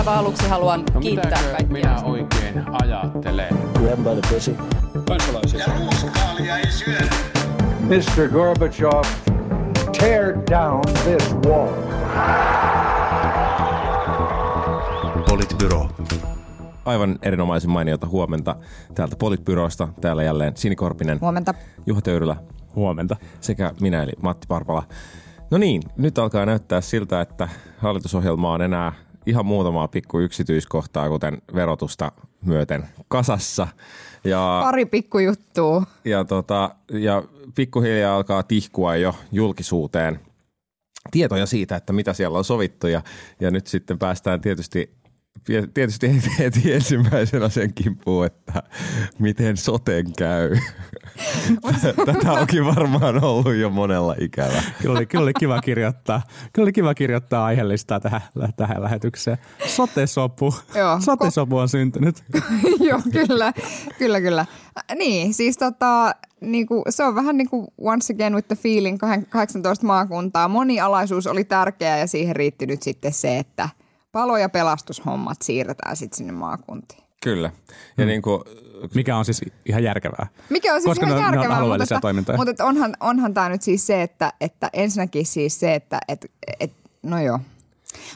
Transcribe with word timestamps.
aivan 0.00 0.18
aluksi 0.18 0.48
haluan 0.48 0.84
No 0.94 1.00
kiittää 1.00 1.30
kaikkia. 1.42 1.66
minä 1.72 2.00
oikein 2.02 2.64
ajattelen? 2.82 3.58
Grab 3.74 3.98
by 3.98 4.20
the 4.20 4.34
pussy. 4.34 4.56
kansalaisia. 5.08 5.60
Ja 5.60 5.66
ruuskaalia 5.78 6.58
ei 6.58 6.70
syödä. 6.70 7.10
Mr. 7.80 8.28
Gorbachev, 8.32 9.02
tear 9.98 10.34
down 10.50 10.80
this 11.04 11.34
wall. 11.46 11.68
Politbyro. 15.28 15.88
Aivan 16.84 17.18
erinomaisen 17.22 17.70
mainiota 17.70 18.06
huomenta 18.06 18.56
täältä 18.94 19.16
Politbyrosta. 19.16 19.88
Täällä 20.00 20.22
jälleen 20.22 20.56
Sini 20.56 20.76
Korpinen, 20.76 21.20
Huomenta. 21.20 21.54
Juha 21.86 22.00
Töyrylä 22.00 22.36
Huomenta. 22.76 23.16
sekä 23.40 23.72
minä 23.80 24.02
eli 24.02 24.12
Matti 24.22 24.46
Parpala. 24.48 24.82
No 25.50 25.58
niin, 25.58 25.82
nyt 25.96 26.18
alkaa 26.18 26.46
näyttää 26.46 26.80
siltä, 26.80 27.20
että 27.20 27.48
hallitusohjelma 27.78 28.52
on 28.52 28.62
enää 28.62 28.92
ihan 29.26 29.46
muutamaa 29.46 29.88
pikku 29.88 30.20
yksityiskohtaa, 30.20 31.08
kuten 31.08 31.42
verotusta 31.54 32.12
myöten 32.46 32.88
kasassa. 33.08 33.68
Ja, 34.24 34.60
Pari 34.62 34.86
pikkujuttua. 34.86 35.82
ja, 36.04 36.24
tota, 36.24 36.74
ja 36.92 37.22
pikkuhiljaa 37.54 38.16
alkaa 38.16 38.42
tihkua 38.42 38.96
jo 38.96 39.14
julkisuuteen 39.32 40.20
tietoja 41.10 41.46
siitä, 41.46 41.76
että 41.76 41.92
mitä 41.92 42.12
siellä 42.12 42.38
on 42.38 42.44
sovittu. 42.44 42.86
Ja, 42.86 43.02
ja 43.40 43.50
nyt 43.50 43.66
sitten 43.66 43.98
päästään 43.98 44.40
tietysti 44.40 44.99
Tietysti 45.74 46.22
heti, 46.38 46.72
ensimmäisenä 46.72 47.48
sen 47.48 47.74
kimppuun, 47.74 48.26
että 48.26 48.62
miten 49.18 49.56
soten 49.56 50.12
käy. 50.18 50.56
Tätä 52.06 52.32
onkin 52.32 52.64
varmaan 52.66 53.24
ollut 53.24 53.54
jo 53.54 53.70
monella 53.70 54.14
ikävä. 54.20 54.62
Kyllä 54.82 54.98
oli, 54.98 55.06
kyllä 55.06 55.22
oli 55.22 55.32
kiva 55.38 55.60
kirjoittaa, 55.60 56.22
kyllä 56.52 56.64
oli 56.66 56.72
kiva 56.72 56.94
kirjoittaa 56.94 57.44
aiheellistaa 57.44 58.00
tähän, 58.00 58.20
tähän 58.56 58.82
lähetykseen. 58.82 59.38
Sote-sopu. 59.66 60.54
Joo. 60.74 61.00
Sote-sopu 61.00 61.56
on 61.56 61.68
syntynyt. 61.68 62.24
Joo, 62.88 63.00
kyllä, 63.12 63.52
kyllä, 63.98 64.20
kyllä. 64.20 64.46
Ä, 64.90 64.94
Niin, 64.94 65.34
siis 65.34 65.58
tota, 65.58 66.14
niinku, 66.40 66.82
se 66.88 67.04
on 67.04 67.14
vähän 67.14 67.36
niin 67.36 67.50
kuin 67.50 67.66
once 67.78 68.12
again 68.12 68.34
with 68.34 68.48
the 68.48 68.56
feeling, 68.56 68.98
18 69.28 69.86
maakuntaa. 69.86 70.48
Monialaisuus 70.48 71.26
oli 71.26 71.44
tärkeää 71.44 71.98
ja 71.98 72.06
siihen 72.06 72.36
riitti 72.36 72.66
nyt 72.66 72.82
sitten 72.82 73.12
se, 73.12 73.38
että 73.38 73.68
palo- 74.12 74.38
ja 74.38 74.48
pelastushommat 74.48 75.42
siirretään 75.42 75.96
sitten 75.96 76.16
sinne 76.16 76.32
maakuntiin. 76.32 77.02
Kyllä. 77.22 77.50
Ja 77.98 78.06
niin 78.06 78.22
kuin, 78.22 78.42
Mikä 78.94 79.16
on 79.16 79.24
siis 79.24 79.40
ihan 79.66 79.82
järkevää. 79.84 80.26
Mikä 80.50 80.74
on 80.74 80.80
siis 80.80 80.90
Koska 80.90 81.06
ihan 81.06 81.18
ne 81.18 81.26
on- 81.26 81.32
ne 81.32 81.38
on 81.38 81.44
järkevää, 81.44 81.60
mutta, 81.68 81.82
että, 81.84 82.00
toimintoja. 82.00 82.36
mutta 82.38 82.50
että 82.50 82.64
onhan, 82.64 82.96
onhan 83.00 83.34
tämä 83.34 83.48
nyt 83.48 83.62
siis 83.62 83.86
se, 83.86 84.02
että, 84.02 84.32
että 84.40 84.70
ensinnäkin 84.72 85.26
siis 85.26 85.60
se, 85.60 85.74
että 85.74 86.00
et, 86.08 86.26
et, 86.60 86.72
no 87.02 87.20
joo. 87.22 87.40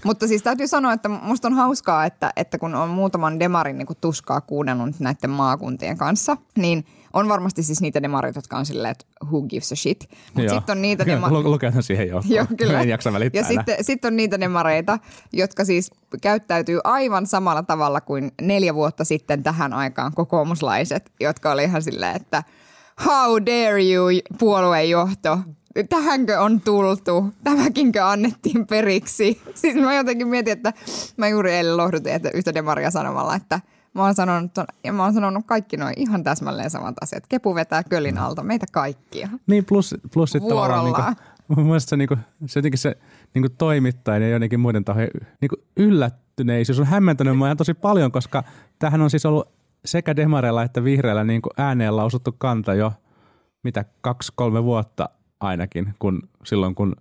Mutta 0.04 0.28
siis 0.28 0.42
täytyy 0.42 0.66
sanoa, 0.68 0.92
että 0.92 1.08
musta 1.08 1.48
on 1.48 1.54
hauskaa, 1.54 2.04
että, 2.06 2.32
että 2.36 2.58
kun 2.58 2.74
on 2.74 2.88
muutaman 2.90 3.40
demarin 3.40 3.78
niin 3.78 3.86
tuskaa 4.00 4.40
kuunnellut 4.40 5.00
näiden 5.00 5.30
maakuntien 5.30 5.98
kanssa, 5.98 6.36
niin 6.58 6.86
on 7.14 7.28
varmasti 7.28 7.62
siis 7.62 7.80
niitä 7.80 8.02
demareita, 8.02 8.38
jotka 8.38 8.56
on 8.56 8.66
silleen, 8.66 8.92
että 8.92 9.04
who 9.24 9.42
gives 9.42 9.72
a 9.72 9.76
shit. 9.76 10.08
Mutta 10.34 10.54
sitten 10.54 10.76
on 10.78 10.82
niitä 10.82 11.06
demareita. 11.06 11.42
lu- 11.42 11.52
Luketan 11.52 11.82
siihen 11.82 12.08
jo. 12.08 12.22
Joo, 12.36 12.46
kyllä. 12.58 12.80
En 12.80 12.88
jaksa 12.88 13.12
välittää 13.12 13.40
Ja 13.40 13.44
sitten 13.46 13.76
sit 13.84 14.04
on 14.04 14.16
niitä 14.16 14.40
demareita, 14.40 14.98
jotka 15.32 15.64
siis 15.64 15.90
käyttäytyy 16.22 16.80
aivan 16.84 17.26
samalla 17.26 17.62
tavalla 17.62 18.00
kuin 18.00 18.32
neljä 18.42 18.74
vuotta 18.74 19.04
sitten 19.04 19.42
tähän 19.42 19.72
aikaan 19.72 20.12
kokoomuslaiset, 20.14 21.12
jotka 21.20 21.52
oli 21.52 21.64
ihan 21.64 21.82
silleen, 21.82 22.16
että 22.16 22.42
how 23.06 23.36
dare 23.46 23.84
you 23.92 24.08
puoluejohto, 24.38 25.38
tähänkö 25.88 26.40
on 26.40 26.60
tultu, 26.60 27.26
tämäkinkö 27.44 28.04
annettiin 28.06 28.66
periksi. 28.66 29.40
Siis 29.54 29.74
mä 29.76 29.94
jotenkin 29.94 30.28
mietin, 30.28 30.52
että 30.52 30.72
mä 31.16 31.28
juuri 31.28 31.52
eilen 31.52 31.76
lohdutin 31.76 32.12
että 32.12 32.30
yhtä 32.34 32.54
demaria 32.54 32.90
sanomalla, 32.90 33.34
että 33.36 33.60
Mä 33.94 34.02
oon 34.02 34.14
sanonut, 34.14 34.50
ja 34.84 34.92
mä 34.92 35.04
oon 35.04 35.14
sanonut 35.14 35.46
kaikki 35.46 35.76
noin 35.76 35.94
ihan 35.96 36.24
täsmälleen 36.24 36.70
samat 36.70 36.94
asiat. 37.00 37.26
Kepu 37.28 37.54
vetää 37.54 37.84
kölin 37.84 38.18
alta 38.18 38.42
meitä 38.42 38.66
kaikkia. 38.72 39.28
Niin 39.46 39.64
plus, 39.64 39.94
plus 40.12 40.30
sitten 40.30 40.48
tavallaan 40.48 40.84
Vuorollaan. 40.84 41.16
niinku, 41.48 41.54
mun 41.56 41.66
mielestä 41.66 41.90
se, 41.90 41.96
niinku, 41.96 42.16
se 42.46 42.58
jotenkin 42.58 42.78
se 42.78 42.96
niinku 43.34 43.54
toimittajan 43.58 44.22
ja 44.22 44.28
joidenkin 44.28 44.60
muiden 44.60 44.84
tahojen 44.84 45.10
niinku 45.40 45.56
yllättyneisyys 45.76 46.80
on 46.80 46.86
hämmentänyt 46.86 47.38
mua 47.38 47.46
ihan 47.46 47.56
tosi 47.56 47.74
paljon, 47.74 48.12
koska 48.12 48.44
tämähän 48.78 49.02
on 49.02 49.10
siis 49.10 49.26
ollut 49.26 49.48
sekä 49.84 50.16
demareilla 50.16 50.62
että 50.62 50.84
vihreillä 50.84 51.24
niinku 51.24 51.50
ääneen 51.56 51.96
lausuttu 51.96 52.34
kanta 52.38 52.74
jo 52.74 52.92
mitä 53.62 53.84
kaksi-kolme 54.00 54.64
vuotta 54.64 55.08
ainakin, 55.40 55.94
kun 55.98 56.22
silloin 56.44 56.74
kun, 56.74 56.96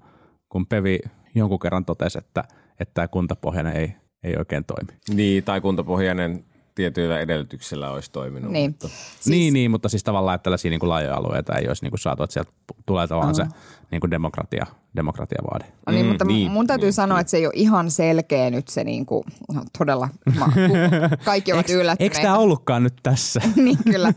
kun 0.49 0.67
Pevi 0.67 0.99
jonkun 1.35 1.59
kerran 1.59 1.85
totesi, 1.85 2.17
että, 2.17 2.43
että 2.79 2.93
tämä 2.93 3.07
kuntapohjainen 3.07 3.73
ei, 3.75 3.95
ei 4.23 4.35
oikein 4.37 4.65
toimi. 4.65 4.99
niin, 5.13 5.43
tai 5.43 5.61
kuntapohjainen 5.61 6.45
tietyillä 6.75 7.19
edellytyksillä 7.19 7.91
olisi 7.91 8.11
toiminut. 8.11 8.51
Niin. 8.51 8.71
Mutta, 8.71 8.87
Siis, 8.87 9.27
niin, 9.27 9.53
niin, 9.53 9.71
mutta 9.71 9.89
siis 9.89 10.03
tavallaan, 10.03 10.35
että 10.35 10.43
tällaisia 10.43 10.71
niin 10.71 10.79
kuin 10.79 10.89
laajoja 10.89 11.15
alueita 11.15 11.55
ei 11.55 11.67
olisi 11.67 11.83
niin 11.83 11.91
kuin 11.91 11.99
saatu, 11.99 12.23
että 12.23 12.33
sieltä 12.33 12.51
tulee 12.85 13.07
tavallaan 13.07 13.35
se 13.35 13.45
niin 13.91 14.01
kuin 14.01 14.11
demokratia, 14.11 14.65
demokratiavaade. 14.95 15.65
No 15.87 15.93
niin, 15.93 16.05
Mm, 16.05 16.09
mutta 16.09 16.25
niin, 16.25 16.35
niin, 16.35 16.51
mun 16.51 16.67
täytyy 16.67 16.87
niin, 16.87 16.93
sanoa, 16.93 17.19
että 17.19 17.31
se 17.31 17.37
ei 17.37 17.45
ole 17.45 17.53
ihan 17.55 17.91
selkeä 17.91 18.49
nyt 18.49 18.67
se 18.67 18.83
niin 18.83 19.05
kuin, 19.05 19.23
no 19.53 19.63
todella, 19.77 20.09
ma, 20.39 20.49
kaikki 21.25 21.53
ovat 21.53 21.69
yllättyneitä. 21.69 22.03
Eikö 22.17 22.27
tämä 22.27 22.37
ollutkaan 22.37 22.83
nyt 22.83 22.93
tässä? 23.03 23.41
niin 23.55 23.77
kyllä. 23.83 24.13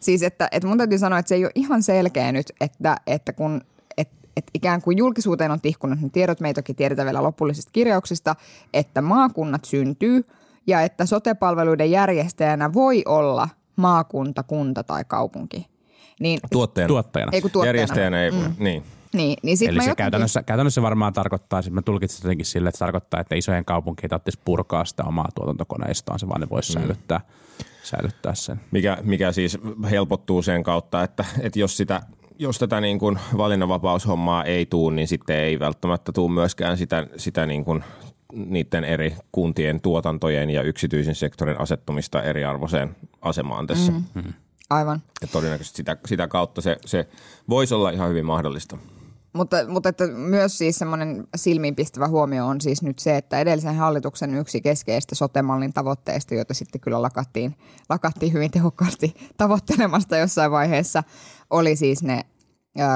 Siis 0.00 0.22
että, 0.22 0.48
että 0.52 0.68
mun 0.68 0.78
täytyy 0.78 0.98
sanoa, 0.98 1.18
että 1.18 1.28
se 1.28 1.34
ei 1.34 1.44
ole 1.44 1.52
ihan 1.54 1.82
selkeä 1.82 2.32
nyt, 2.32 2.52
että, 2.60 2.96
että 3.06 3.32
kun 3.32 3.60
et, 3.96 4.08
et 4.36 4.44
ikään 4.54 4.82
kuin 4.82 4.98
julkisuuteen 4.98 5.50
on 5.50 5.60
tihkunut 5.60 6.00
ne 6.00 6.08
tiedot, 6.08 6.40
me 6.40 6.48
ei 6.48 6.54
toki 6.54 6.74
tiedetä 6.74 7.04
vielä 7.04 7.22
lopullisista 7.22 7.70
kirjauksista, 7.72 8.36
että 8.74 9.02
maakunnat 9.02 9.64
syntyy 9.64 10.24
ja 10.66 10.82
että 10.82 11.06
sotepalveluiden 11.06 11.90
järjestäjänä 11.90 12.72
voi 12.72 13.02
olla 13.06 13.48
maakunta, 13.76 14.42
kunta 14.42 14.84
tai 14.84 15.04
kaupunki. 15.04 15.66
Niin, 16.20 16.38
tuottajana. 16.52 16.88
Tuottajana. 16.88 17.30
ei 17.34 17.40
kun 17.40 17.50
tuottajana. 17.50 17.76
Järjestäjänä 17.78 18.22
ei, 18.22 18.30
mm. 18.30 18.54
niin. 18.58 18.82
Niin, 19.12 19.36
niin 19.42 19.56
sit 19.56 19.68
Eli 19.68 19.76
mä 19.76 19.82
se 19.82 19.88
jotenkin, 19.88 20.04
käytännössä, 20.04 20.42
käytännössä 20.42 20.82
varmaan 20.82 21.12
tarkoittaa, 21.12 21.62
siis 21.62 21.72
mä 21.72 21.82
tulkitsin 21.82 22.24
jotenkin 22.24 22.46
sille, 22.46 22.68
että 22.68 22.78
se 22.78 22.84
tarkoittaa, 22.84 23.20
että 23.20 23.34
isojen 23.34 23.64
kaupunkien 23.64 24.10
tarvitsisi 24.10 24.38
purkaa 24.44 24.84
sitä 24.84 25.04
omaa 25.04 25.28
tuotantokoneistoaan, 25.34 26.20
vaan 26.28 26.40
ne 26.40 26.48
voisi 26.50 26.72
Mm. 26.72 26.80
säilyttää, 26.80 27.20
säilyttää 27.82 28.34
sen. 28.34 28.60
Mikä, 28.70 28.98
mikä 29.02 29.32
siis 29.32 29.58
helpottuu 29.90 30.42
sen 30.42 30.62
kautta, 30.62 31.02
että, 31.02 31.24
että 31.40 31.58
jos, 31.58 31.76
sitä, 31.76 32.02
jos 32.38 32.58
tätä 32.58 32.80
niin 32.80 32.98
kuin 32.98 33.18
valinnanvapaushommaa 33.36 34.44
ei 34.44 34.66
tuu, 34.66 34.90
niin 34.90 35.08
sitten 35.08 35.36
ei 35.36 35.58
välttämättä 35.58 36.12
tuu 36.12 36.28
myöskään 36.28 36.78
sitä, 36.78 37.06
sitä 37.16 37.46
niin 37.46 37.64
kuin 37.64 37.84
niiden 38.32 38.84
eri 38.84 39.16
kuntien 39.32 39.80
tuotantojen 39.80 40.50
ja 40.50 40.62
yksityisen 40.62 41.14
sektorin 41.14 41.60
asettumista 41.60 42.22
eriarvoiseen 42.22 42.96
asemaan 43.22 43.66
tässä. 43.66 43.92
Mm. 43.92 44.32
aivan. 44.70 45.02
Ja 45.22 45.28
todennäköisesti 45.28 45.76
sitä, 45.76 45.96
sitä 46.06 46.28
kautta 46.28 46.60
se, 46.60 46.76
se 46.86 47.08
voisi 47.48 47.74
olla 47.74 47.90
ihan 47.90 48.10
hyvin 48.10 48.26
mahdollista. 48.26 48.78
Mutta, 49.32 49.56
mutta 49.68 49.88
että 49.88 50.06
myös 50.06 50.58
siis 50.58 50.76
semmoinen 50.76 51.28
silmiinpistävä 51.36 52.08
huomio 52.08 52.46
on 52.46 52.60
siis 52.60 52.82
nyt 52.82 52.98
se, 52.98 53.16
että 53.16 53.38
edellisen 53.38 53.74
hallituksen 53.76 54.34
yksi 54.34 54.60
keskeistä 54.60 55.14
sotemallin 55.14 55.72
tavoitteista, 55.72 56.34
joita 56.34 56.54
sitten 56.54 56.80
kyllä 56.80 57.02
lakattiin, 57.02 57.56
lakattiin 57.88 58.32
hyvin 58.32 58.50
tehokkaasti 58.50 59.14
tavoittelemasta 59.36 60.16
jossain 60.16 60.50
vaiheessa, 60.50 61.02
oli 61.50 61.76
siis 61.76 62.02
ne 62.02 62.20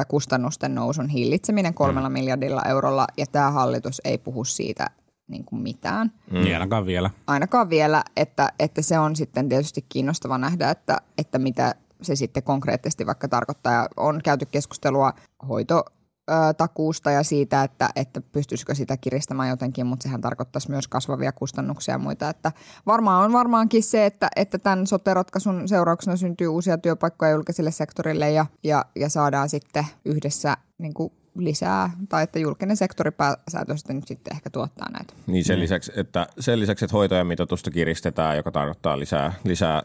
kustannusten 0.09 0.75
nousun 0.75 1.09
hillitseminen 1.09 1.75
kolmella 1.75 2.09
Mm. 2.09 2.13
miljardilla 2.13 2.63
eurolla, 2.69 3.07
ja 3.17 3.27
tämä 3.27 3.51
hallitus 3.51 4.01
ei 4.05 4.19
puhu 4.19 4.45
siitä 4.45 4.87
niin 5.31 5.45
kuin 5.45 5.63
mitään 5.63 6.13
Mm. 6.31 6.41
Niin 6.41 6.55
ainakaan 6.55 6.87
vielä. 6.87 7.11
ainakaan 7.27 7.71
vielä, 7.71 8.05
että, 8.17 8.53
että 8.59 8.83
se 8.83 8.99
on 8.99 9.17
sitten 9.17 9.49
tietysti 9.49 9.85
kiinnostava 9.89 10.39
nähdä, 10.39 10.71
että, 10.71 10.99
että 11.19 11.39
mitä 11.39 11.75
se 12.03 12.17
sitten 12.17 12.43
konkreettisesti 12.43 13.07
vaikka 13.07 13.29
tarkoittaa. 13.29 13.73
Ja 13.73 13.89
on 13.97 14.21
käyty 14.25 14.47
keskustelua 14.47 15.13
hoitotakuusta 15.49 17.11
ja 17.11 17.23
siitä, 17.23 17.63
että, 17.63 17.91
että 17.97 18.21
pystyisikö 18.21 18.75
sitä 18.75 18.97
kiristämään 18.97 19.49
jotenkin, 19.49 19.87
mutta 19.87 20.03
sehän 20.03 20.21
tarkoittaisi 20.21 20.71
myös 20.71 20.89
kasvavia 20.89 21.33
kustannuksia 21.33 21.95
ja 21.95 21.99
muita. 21.99 22.29
Että 22.29 22.53
varmaan 22.87 23.25
on 23.25 23.33
varmaankin 23.33 23.83
se, 23.83 24.07
että, 24.07 24.29
että 24.37 24.59
tämän 24.59 24.87
sote-ratkaisun 24.87 25.69
seurauksena 25.69 26.17
syntyy 26.17 26.49
uusia 26.49 26.79
työpaikkoja 26.79 27.31
julkiselle 27.31 27.71
sektorille 27.71 28.31
ja, 28.31 28.47
ja, 28.65 28.85
ja 28.97 29.09
saadaan 29.09 29.49
sitten 29.49 29.87
yhdessä 30.05 30.57
niin 30.79 30.95
kuin 30.95 31.13
lisää, 31.37 31.91
tai 32.09 32.23
että 32.23 32.39
julkinen 32.39 32.77
sektori 32.77 33.11
pääsääntöisesti 33.11 33.95
nyt 33.95 34.09
sitten 34.09 34.37
ehkä 34.37 34.51
tuottaa 34.51 34.91
näitä. 34.91 35.15
Niin 35.27 35.45
sen, 35.45 35.61
lisäksi, 35.61 35.93
että, 35.97 36.27
sen 36.41 36.61
lisäksi, 36.61 36.85
että 36.85 36.97
hoitojen 36.97 37.27
mitoitusta 37.27 37.71
kiristetään, 37.71 38.37
joka 38.37 38.51
tarkoittaa 38.51 38.99
lisää, 38.99 39.33
lisää 39.45 39.83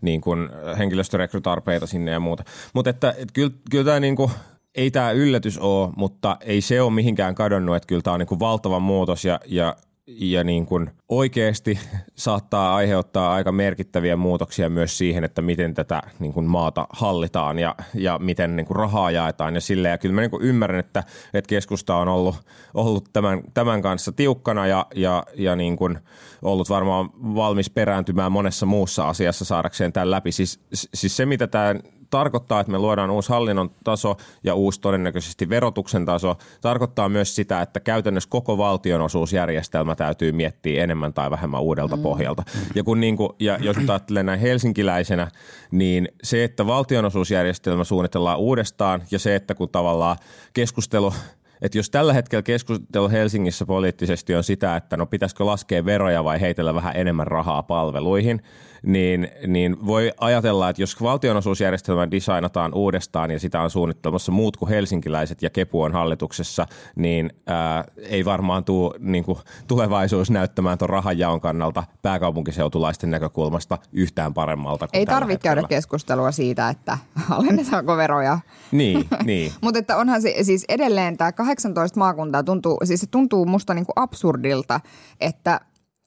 niin 0.00 0.20
kuin 0.20 0.48
henkilöstörekrytarpeita 0.78 1.86
sinne 1.86 2.10
ja 2.10 2.20
muuta. 2.20 2.44
Mutta 2.74 2.90
että, 2.90 3.10
että 3.10 3.32
kyllä, 3.32 3.50
kyllä 3.70 3.84
tämä 3.84 4.00
niin 4.00 4.16
kuin, 4.16 4.30
ei 4.74 4.90
tämä 4.90 5.10
yllätys 5.10 5.58
ole, 5.58 5.92
mutta 5.96 6.36
ei 6.40 6.60
se 6.60 6.82
ole 6.82 6.92
mihinkään 6.92 7.34
kadonnut, 7.34 7.76
että 7.76 7.86
kyllä 7.86 8.02
tämä 8.02 8.14
on 8.14 8.20
niin 8.20 8.26
kuin 8.26 8.40
valtava 8.40 8.80
muutos 8.80 9.24
ja, 9.24 9.40
ja 9.46 9.76
ja 10.06 10.44
niin 10.44 10.66
kuin 10.66 10.90
oikeasti 11.08 11.78
saattaa 12.14 12.74
aiheuttaa 12.74 13.32
aika 13.32 13.52
merkittäviä 13.52 14.16
muutoksia 14.16 14.70
myös 14.70 14.98
siihen, 14.98 15.24
että 15.24 15.42
miten 15.42 15.74
tätä 15.74 16.02
niin 16.18 16.32
kuin 16.32 16.46
maata 16.46 16.86
hallitaan 16.90 17.58
ja, 17.58 17.74
ja 17.94 18.18
miten 18.18 18.56
niin 18.56 18.66
kuin 18.66 18.76
rahaa 18.76 19.10
jaetaan 19.10 19.54
ja 19.54 19.60
silleen. 19.60 19.92
Ja 19.92 19.98
kyllä 19.98 20.14
mä 20.14 20.20
niin 20.20 20.30
kuin 20.30 20.42
ymmärrän, 20.42 20.80
että, 20.80 21.04
että 21.34 21.48
keskusta 21.48 21.96
on 21.96 22.08
ollut, 22.08 22.36
ollut 22.74 23.08
tämän, 23.12 23.42
tämän 23.54 23.82
kanssa 23.82 24.12
tiukkana 24.12 24.66
ja, 24.66 24.86
ja, 24.94 25.24
ja 25.34 25.56
niin 25.56 25.76
kuin 25.76 25.98
ollut 26.42 26.68
varmaan 26.68 27.10
valmis 27.14 27.70
perääntymään 27.70 28.32
monessa 28.32 28.66
muussa 28.66 29.08
asiassa 29.08 29.44
saadakseen 29.44 29.92
tämän 29.92 30.10
läpi. 30.10 30.32
Siis, 30.32 30.60
siis 30.72 31.16
se, 31.16 31.26
mitä 31.26 31.46
tämä 31.46 31.74
tarkoittaa, 32.10 32.60
että 32.60 32.72
me 32.72 32.78
luodaan 32.78 33.10
uusi 33.10 33.28
hallinnon 33.28 33.70
taso 33.84 34.16
ja 34.44 34.54
uusi 34.54 34.80
todennäköisesti 34.80 35.48
verotuksen 35.48 36.06
taso. 36.06 36.36
Tarkoittaa 36.60 37.08
myös 37.08 37.34
sitä, 37.34 37.62
että 37.62 37.80
käytännössä 37.80 38.30
koko 38.30 38.58
valtionosuusjärjestelmä 38.58 39.94
täytyy 39.94 40.32
miettiä 40.32 40.84
enemmän 40.84 41.14
tai 41.14 41.30
vähemmän 41.30 41.60
uudelta 41.62 41.96
mm. 41.96 42.02
pohjalta. 42.02 42.42
Ja, 42.74 42.84
kun 42.84 43.00
niin 43.00 43.16
kuin, 43.16 43.30
ja 43.38 43.58
jos 43.60 43.76
ajattelee 43.76 44.22
näin 44.22 44.40
helsinkiläisenä, 44.40 45.28
niin 45.70 46.08
se, 46.22 46.44
että 46.44 46.66
valtionosuusjärjestelmä 46.66 47.84
suunnitellaan 47.84 48.38
uudestaan 48.38 49.02
ja 49.10 49.18
se, 49.18 49.34
että 49.34 49.54
kun 49.54 49.68
tavallaan 49.68 50.16
keskustelu– 50.52 51.12
että 51.62 51.78
jos 51.78 51.90
tällä 51.90 52.12
hetkellä 52.12 52.42
keskustelu 52.42 53.08
Helsingissä 53.08 53.66
poliittisesti 53.66 54.34
on 54.34 54.44
sitä, 54.44 54.76
että 54.76 54.96
no 54.96 55.06
pitäisikö 55.06 55.46
laskea 55.46 55.84
veroja 55.84 56.24
vai 56.24 56.40
heitellä 56.40 56.74
vähän 56.74 56.96
enemmän 56.96 57.26
rahaa 57.26 57.62
palveluihin, 57.62 58.42
niin, 58.82 59.28
niin 59.46 59.86
voi 59.86 60.12
ajatella, 60.20 60.68
että 60.68 60.82
jos 60.82 61.02
valtionosuusjärjestelmä 61.02 62.10
designataan 62.10 62.74
uudestaan 62.74 63.30
ja 63.30 63.40
sitä 63.40 63.60
on 63.62 63.70
suunnittelemassa 63.70 64.32
muut 64.32 64.56
kuin 64.56 64.68
helsinkiläiset 64.68 65.42
ja 65.42 65.50
Kepu 65.50 65.82
on 65.82 65.92
hallituksessa, 65.92 66.66
niin 66.96 67.30
ää, 67.46 67.84
ei 67.96 68.24
varmaan 68.24 68.64
tule 68.64 68.94
niin 68.98 69.24
kuin, 69.24 69.38
tulevaisuus 69.66 70.30
näyttämään 70.30 70.78
tuon 70.78 70.90
rahanjaon 70.90 71.40
kannalta 71.40 71.84
pääkaupunkiseutulaisten 72.02 73.10
näkökulmasta 73.10 73.78
yhtään 73.92 74.34
paremmalta 74.34 74.88
kuin 74.88 74.98
Ei 74.98 75.06
tarvitse 75.06 75.42
käydä 75.42 75.62
keskustelua 75.68 76.32
siitä, 76.32 76.68
että 76.68 76.98
alennetaanko 77.30 77.96
veroja. 77.96 78.38
Niin, 78.72 79.08
niin. 79.24 79.52
Mutta 79.60 79.78
että 79.78 79.96
onhan 79.96 80.22
se 80.22 80.34
siis 80.42 80.64
edelleen 80.68 81.16
tämä 81.16 81.32
18 81.32 81.98
maakuntaa 81.98 82.42
tuntuu, 82.42 82.78
siis 82.84 83.00
se 83.00 83.06
tuntuu 83.06 83.46
musta 83.46 83.74
niinku 83.74 83.92
absurdilta, 83.96 84.80
että 85.20 85.60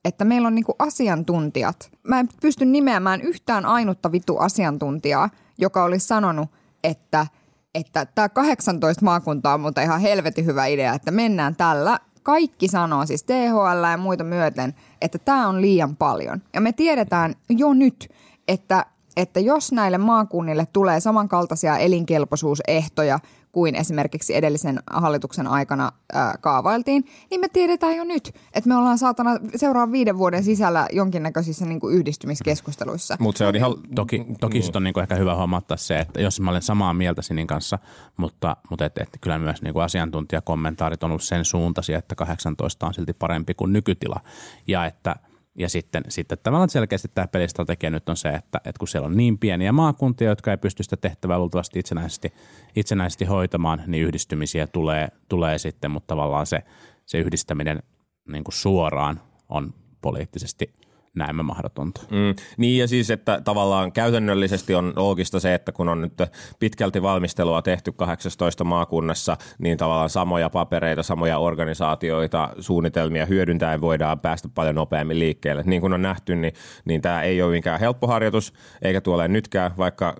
että 0.05 0.25
meillä 0.25 0.47
on 0.47 0.55
niinku 0.55 0.75
asiantuntijat. 0.79 1.91
Mä 2.03 2.19
en 2.19 2.29
pysty 2.41 2.65
nimeämään 2.65 3.21
yhtään 3.21 3.65
ainutta 3.65 4.11
vittu 4.11 4.37
asiantuntijaa, 4.37 5.29
joka 5.57 5.83
olisi 5.83 6.07
sanonut, 6.07 6.49
että 6.83 7.27
että 7.75 8.05
tämä 8.05 8.29
18 8.29 9.05
maakuntaa 9.05 9.53
on 9.53 9.61
mutta 9.61 9.81
ihan 9.81 10.01
helvetin 10.01 10.45
hyvä 10.45 10.65
idea, 10.65 10.93
että 10.93 11.11
mennään 11.11 11.55
tällä. 11.55 11.99
Kaikki 12.23 12.67
sanoo, 12.67 13.05
siis 13.05 13.23
THL 13.23 13.91
ja 13.91 13.97
muita 13.97 14.23
myöten, 14.23 14.73
että 15.01 15.17
tämä 15.17 15.47
on 15.47 15.61
liian 15.61 15.95
paljon. 15.95 16.41
Ja 16.53 16.61
me 16.61 16.71
tiedetään 16.71 17.35
jo 17.49 17.73
nyt, 17.73 18.09
että, 18.47 18.85
että 19.17 19.39
jos 19.39 19.71
näille 19.71 19.97
maakunnille 19.97 20.67
tulee 20.73 20.99
samankaltaisia 20.99 21.77
elinkelpoisuusehtoja 21.77 23.19
kuin 23.53 23.75
esimerkiksi 23.75 24.35
edellisen 24.35 24.79
hallituksen 24.91 25.47
aikana 25.47 25.91
ää, 26.13 26.35
kaavailtiin, 26.41 27.05
niin 27.29 27.41
me 27.41 27.47
tiedetään 27.49 27.95
jo 27.95 28.03
nyt, 28.03 28.35
että 28.53 28.67
me 28.67 28.75
ollaan 28.75 28.97
saatana 28.97 29.37
seuraavan 29.55 29.91
viiden 29.91 30.17
vuoden 30.17 30.43
sisällä 30.43 30.87
jonkinnäköisissä 30.91 31.65
niin 31.65 31.79
kuin 31.79 31.95
yhdistymiskeskusteluissa. 31.95 33.17
Mutta 33.19 33.37
se 33.37 33.45
on 33.45 33.55
ihan... 33.55 33.73
Toki, 33.95 34.25
toki 34.39 34.59
mm. 34.59 34.65
on 34.75 34.83
niin 34.83 34.93
kuin 34.93 35.01
ehkä 35.01 35.15
hyvä 35.15 35.35
huomata 35.35 35.77
se, 35.77 35.99
että 35.99 36.21
jos 36.21 36.39
mä 36.39 36.49
olen 36.49 36.61
samaa 36.61 36.93
mieltä 36.93 37.21
Sinin 37.21 37.47
kanssa, 37.47 37.79
mutta, 38.17 38.57
mutta 38.69 38.85
et, 38.85 38.97
et, 38.97 39.09
kyllä 39.21 39.39
myös 39.39 39.61
niin 39.61 39.73
kuin 39.73 39.83
asiantuntijakommentaarit 39.83 41.03
on 41.03 41.11
ollut 41.11 41.23
sen 41.23 41.45
suuntaisia, 41.45 41.97
että 41.97 42.15
18 42.15 42.87
on 42.87 42.93
silti 42.93 43.13
parempi 43.13 43.53
kuin 43.53 43.73
nykytila 43.73 44.19
ja 44.67 44.85
että– 44.85 45.15
ja 45.55 45.69
sitten, 45.69 46.03
sitten 46.09 46.37
tavallaan 46.43 46.69
selkeästi 46.69 47.07
tämä 47.13 47.27
pelistrategia 47.27 47.89
nyt 47.89 48.09
on 48.09 48.17
se, 48.17 48.29
että, 48.29 48.57
että 48.57 48.79
kun 48.79 48.87
siellä 48.87 49.05
on 49.05 49.17
niin 49.17 49.37
pieniä 49.37 49.71
maakuntia, 49.71 50.29
jotka 50.29 50.51
ei 50.51 50.57
pysty 50.57 50.83
sitä 50.83 50.97
tehtävää 50.97 51.39
luultavasti 51.39 51.79
itsenäisesti, 51.79 52.33
itsenäisesti 52.75 53.25
hoitamaan, 53.25 53.83
niin 53.87 54.03
yhdistymisiä 54.03 54.67
tulee, 54.67 55.07
tulee 55.29 55.57
sitten, 55.57 55.91
mutta 55.91 56.07
tavallaan 56.07 56.45
se, 56.45 56.63
se 57.05 57.17
yhdistäminen 57.17 57.83
niin 58.27 58.43
kuin 58.43 58.53
suoraan 58.55 59.21
on 59.49 59.73
poliittisesti 60.01 60.73
näemme 61.15 61.43
mahdotonta. 61.43 62.01
Mm, 62.01 62.35
niin 62.57 62.79
ja 62.79 62.87
siis, 62.87 63.11
että 63.11 63.41
tavallaan 63.43 63.91
käytännöllisesti 63.91 64.75
on 64.75 64.93
loogista 64.95 65.39
se, 65.39 65.53
että 65.53 65.71
kun 65.71 65.89
on 65.89 66.01
nyt 66.01 66.13
pitkälti 66.59 67.01
valmistelua 67.01 67.61
tehty 67.61 67.91
18 67.91 68.63
maakunnassa, 68.63 69.37
niin 69.57 69.77
tavallaan 69.77 70.09
samoja 70.09 70.49
papereita, 70.49 71.03
samoja 71.03 71.37
organisaatioita, 71.37 72.49
suunnitelmia 72.59 73.25
hyödyntäen 73.25 73.81
voidaan 73.81 74.19
päästä 74.19 74.49
paljon 74.55 74.75
nopeammin 74.75 75.19
liikkeelle. 75.19 75.63
Niin 75.65 75.81
kuin 75.81 75.93
on 75.93 76.01
nähty, 76.01 76.35
niin, 76.35 76.53
niin 76.85 77.01
tämä 77.01 77.21
ei 77.21 77.41
ole 77.41 77.51
mikään 77.51 77.79
helppo 77.79 78.07
harjoitus, 78.07 78.53
eikä 78.81 79.01
tuolle 79.01 79.27
nytkään, 79.27 79.71
vaikka 79.77 80.15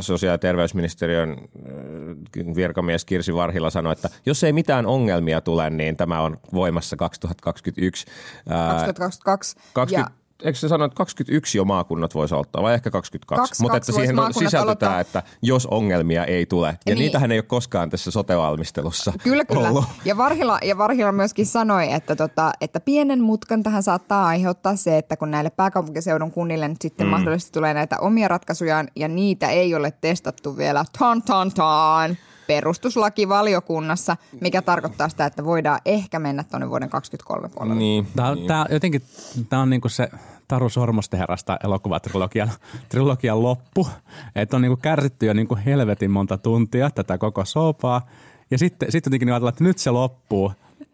sosiaali- 0.00 0.34
ja 0.34 0.38
terveysministeriön 0.38 1.30
äh, 1.30 2.54
virkamies 2.56 3.04
Kirsi 3.04 3.34
Varhila 3.34 3.70
sanoi, 3.70 3.92
että 3.92 4.08
jos 4.26 4.44
ei 4.44 4.52
mitään 4.52 4.86
ongelmia 4.86 5.40
tule, 5.40 5.70
niin 5.70 5.96
tämä 5.96 6.20
on 6.20 6.36
voimassa 6.54 6.96
2021. 6.96 8.06
2022. 8.46 9.56
20, 9.72 10.10
ja 10.10 10.11
eikö 10.44 10.58
se 10.58 10.68
sano, 10.68 10.84
että 10.84 10.96
21 10.96 11.58
jo 11.58 11.64
maakunnat 11.64 12.14
voisi 12.14 12.34
ottaa, 12.34 12.62
vai 12.62 12.74
ehkä 12.74 12.90
22? 12.90 13.62
Mutta 13.62 13.76
että 13.76 13.92
siihen 13.92 14.18
on 14.18 14.34
sisältötään, 14.34 15.00
että 15.00 15.22
jos 15.42 15.66
ongelmia 15.66 16.24
ei 16.24 16.46
tule. 16.46 16.68
Ja 16.68 16.76
niin. 16.86 16.98
niitähän 16.98 17.32
ei 17.32 17.38
ole 17.38 17.42
koskaan 17.42 17.90
tässä 17.90 18.10
sotevalmistelussa 18.10 19.12
Kyllä, 19.22 19.44
kyllä. 19.44 19.68
Ollut. 19.68 19.84
Ja 20.04 20.16
Varhila, 20.16 20.58
ja 20.62 20.78
Varhila 20.78 21.12
myöskin 21.12 21.46
sanoi, 21.46 21.92
että, 21.92 22.16
tota, 22.16 22.52
että 22.60 22.80
pienen 22.80 23.22
mutkan 23.22 23.62
tähän 23.62 23.82
saattaa 23.82 24.26
aiheuttaa 24.26 24.76
se, 24.76 24.98
että 24.98 25.16
kun 25.16 25.30
näille 25.30 25.50
pääkaupunkiseudun 25.50 26.30
kunnille 26.30 26.68
nyt 26.68 26.82
sitten 26.82 27.06
mm. 27.06 27.10
mahdollisesti 27.10 27.52
tulee 27.52 27.74
näitä 27.74 27.98
omia 27.98 28.28
ratkaisujaan, 28.28 28.88
ja 28.96 29.08
niitä 29.08 29.48
ei 29.48 29.74
ole 29.74 29.92
testattu 30.00 30.56
vielä, 30.56 30.84
tan 30.98 31.22
tan 31.22 31.52
tan 31.52 32.16
perustuslakivaliokunnassa, 32.52 34.16
mikä 34.40 34.62
tarkoittaa 34.62 35.08
sitä, 35.08 35.26
että 35.26 35.44
voidaan 35.44 35.80
ehkä 35.84 36.18
mennä 36.18 36.44
tuonne 36.44 36.68
vuoden 36.70 36.90
2023 36.90 37.48
puolelle. 37.54 37.78
Niin, 37.78 38.06
tämä, 38.16 38.34
niin. 38.34 38.46
tämä, 38.46 38.66
jotenkin, 38.70 39.02
tämä 39.48 39.62
on 39.62 39.70
niin 39.70 39.80
kuin 39.80 39.92
se 39.92 40.08
Taru 40.48 40.68
Sormosteherrasta 40.68 41.58
elokuvatrilogian 41.64 42.50
trilogian 42.88 43.42
loppu. 43.42 43.88
Että 44.36 44.56
on 44.56 44.62
niin 44.62 44.70
kuin 44.70 44.80
kärsitty 44.80 45.26
jo 45.26 45.32
niin 45.32 45.48
kuin 45.48 45.60
helvetin 45.60 46.10
monta 46.10 46.38
tuntia 46.38 46.90
tätä 46.90 47.18
koko 47.18 47.44
sopaa. 47.44 48.06
Ja 48.50 48.58
sitten, 48.58 48.92
sitten 48.92 49.10
jotenkin 49.10 49.28
ajatellaan, 49.28 49.52
että 49.52 49.64
nyt 49.64 49.78
se 49.78 49.90
loppuu. 49.90 50.52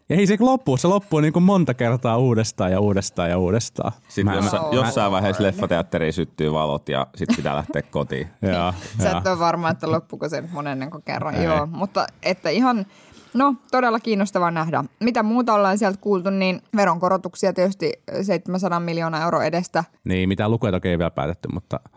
Ja 0.09 0.17
ei 0.17 0.27
se 0.27 0.37
loppu, 0.41 0.77
se 0.77 0.89
loppuu 0.89 1.21
niin 1.21 1.33
kuin 1.33 1.43
monta 1.43 1.75
kertaa 1.75 2.19
uudestaan 2.19 2.73
ja 2.73 2.81
uudestaan 2.81 3.31
ja 3.31 3.39
uudestaan. 3.39 3.93
Sitten 4.09 4.25
mä, 4.25 4.35
jossa, 4.35 4.57
mä, 4.57 4.69
jossain 4.73 5.13
vaiheessa 5.13 5.43
leffateatteriin 5.43 6.13
syttyy 6.13 6.53
valot 6.53 6.89
ja 6.89 7.07
sitten 7.17 7.37
pitää 7.37 7.57
lähteä 7.57 7.83
kotiin. 7.83 8.29
Joo, 8.53 8.75
Sä 9.03 9.11
et 9.11 9.27
ole 9.27 9.39
varma, 9.39 9.71
että 9.71 9.91
loppuuko 9.91 10.29
se 10.29 10.41
nyt 10.41 10.53
monennen 10.53 10.91
kerran. 11.05 11.35
Ei. 11.35 11.45
Joo, 11.45 11.67
mutta 11.67 12.07
että 12.23 12.51
ihan, 12.51 12.87
no 13.35 13.55
todella 13.71 14.01
kiinnostavaa 14.01 14.51
nähdä. 14.51 14.85
Mitä 15.01 15.23
muuta 15.23 15.55
ollaan 15.55 15.79
sieltä 15.79 15.99
kuultu, 16.01 16.31
niin 16.31 16.63
veronkorotuksia 16.77 17.53
tietysti 17.53 17.93
700 18.23 18.81
miljoonaa 18.81 19.23
euroa 19.23 19.45
edestä. 19.45 19.85
Niin, 20.05 20.29
mitä 20.29 20.49
lukuja 20.49 20.73
toki 20.73 20.89
ei 20.89 20.99
vielä 20.99 21.11
päätetty, 21.11 21.49
mutta– 21.53 21.81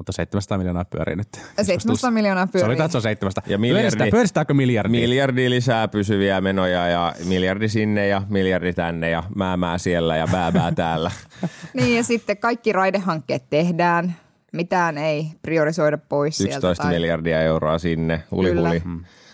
mutta 0.00 0.12
700 0.12 0.58
miljoonaa 0.58 0.84
pyörii 0.84 1.16
nyt. 1.16 1.28
700 1.62 2.10
miljoonaa 2.10 2.46
pyörii. 2.46 2.60
Se 2.60 2.66
oli, 2.66 2.72
että 2.72 2.88
se 2.88 2.98
on 2.98 3.02
700. 3.02 3.44
Ja 3.46 3.58
miljardi, 3.58 4.10
Pyöristääkö 4.10 4.54
miljardi? 4.54 4.90
Miljardi 4.90 5.50
lisää 5.50 5.88
pysyviä 5.88 6.40
menoja 6.40 6.88
ja 6.88 7.14
miljardi 7.24 7.68
sinne 7.68 8.08
ja 8.08 8.22
miljardi 8.28 8.72
tänne 8.72 9.10
ja 9.10 9.22
määmää 9.34 9.78
siellä 9.78 10.16
ja 10.16 10.26
bääbää 10.32 10.72
täällä. 10.72 11.10
niin 11.74 11.96
ja 11.96 12.04
sitten 12.04 12.36
kaikki 12.36 12.72
raidehankkeet 12.72 13.50
tehdään. 13.50 14.16
Mitään 14.52 14.98
ei 14.98 15.26
priorisoida 15.42 15.98
pois 15.98 16.40
11 16.40 16.50
sieltä. 16.50 16.70
11 16.70 16.88
miljardia 16.88 17.40
euroa 17.40 17.78
sinne. 17.78 18.22
Uli 18.30 18.48
Kyllä. 18.48 18.68
Huli. 18.68 18.82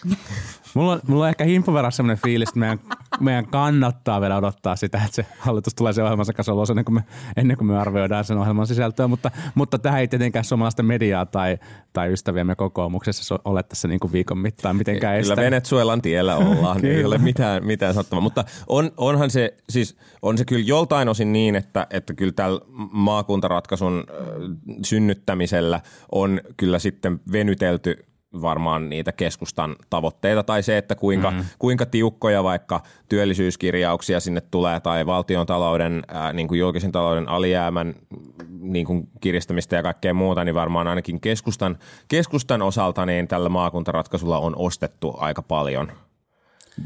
Mulla 0.77 0.93
on, 0.93 1.01
mulla 1.07 1.25
on 1.25 1.29
ehkä 1.29 1.45
himpun 1.45 1.75
sellainen 1.91 2.23
fiilis, 2.23 2.49
että 2.49 2.61
meidän, 2.61 2.79
meidän 3.21 3.47
kannattaa 3.47 4.21
vielä 4.21 4.37
odottaa 4.37 4.77
sitä, 4.77 4.99
että 4.99 5.15
se 5.17 5.27
hallitus 5.39 5.75
tulee 5.75 5.93
se 5.93 6.03
ohjelmansa 6.03 6.33
kanssa 6.33 6.55
ulos 6.55 6.71
ennen 6.71 6.85
kuin 6.85 6.95
me, 6.95 7.05
ennen 7.37 7.57
kuin 7.57 7.69
me 7.69 7.79
arvioidaan 7.79 8.25
sen 8.25 8.39
ohjelman 8.39 8.67
sisältöä, 8.67 9.09
mutta, 9.09 9.31
mutta 9.55 9.79
tähän 9.79 10.01
ei 10.01 10.09
tietenkään 10.09 10.45
suomalaista 10.45 10.83
mediaa 10.83 11.27
tai, 11.27 11.59
tai 11.93 12.13
ystäviämme 12.13 12.55
kokoomuksessa 12.55 13.39
ole 13.45 13.63
tässä 13.63 13.89
niin 13.89 14.01
kuin 14.01 14.13
viikon 14.13 14.39
mittaan 14.39 14.77
mitenkään 14.77 15.13
Kyllä 15.13 15.21
estänyt. 15.21 15.45
Venezuelan 15.45 16.03
tiellä 16.03 16.37
ollaan, 16.37 16.85
ei 16.87 17.05
ole 17.05 17.19
mitään, 17.19 17.67
mitään 17.67 17.95
sanottavaa, 17.95 18.23
mutta 18.23 18.45
on, 18.67 18.91
onhan 18.97 19.31
se, 19.31 19.57
siis 19.71 19.97
on 20.23 20.39
se 20.39 20.45
kyllä 20.45 20.65
joltain 20.67 21.09
osin 21.09 21.33
niin, 21.33 21.57
että, 21.57 21.87
että 21.91 22.15
kyllä 22.15 22.33
tällä 22.33 22.61
maakuntaratkaisun 22.93 24.05
synnyttämisellä 24.85 25.81
on 26.13 26.41
kyllä 26.57 26.79
sitten 26.79 27.21
venytelty 27.33 28.07
varmaan 28.43 28.89
niitä 28.89 29.13
keskustan 29.13 29.77
tavoitteita 29.91 30.43
tai 30.43 30.63
se, 30.63 30.79
että 30.79 30.95
kuinka, 30.95 31.31
mm. 31.31 31.45
kuinka 31.59 31.87
tiukkoja 31.87 32.45
vaikka 32.45 32.83
työllisyyskirjauksia 33.09 34.21
sinne 34.21 34.41
tulee 34.41 34.81
tai 34.81 35.07
valtion 35.07 35.47
talouden, 35.47 36.03
ää, 36.09 36.33
niin 36.33 36.49
kuin 36.49 36.61
julkisen 36.61 36.93
talouden 36.93 37.29
alijäämän 37.29 37.95
niin 38.61 38.87
kuin 38.87 39.09
kiristämistä 39.21 39.77
ja 39.77 39.83
kaikkea 39.83 40.15
muuta, 40.15 40.45
niin 40.45 40.55
varmaan 40.55 40.89
ainakin 40.89 41.21
keskustan, 41.21 41.79
keskustan 42.09 42.63
osalta 42.63 43.07
niin 43.07 43.29
tällä 43.29 43.49
maakuntaratkaisulla 43.49 44.39
on 44.39 44.57
ostettu 44.57 45.15
aika 45.19 45.43
paljon. 45.43 45.93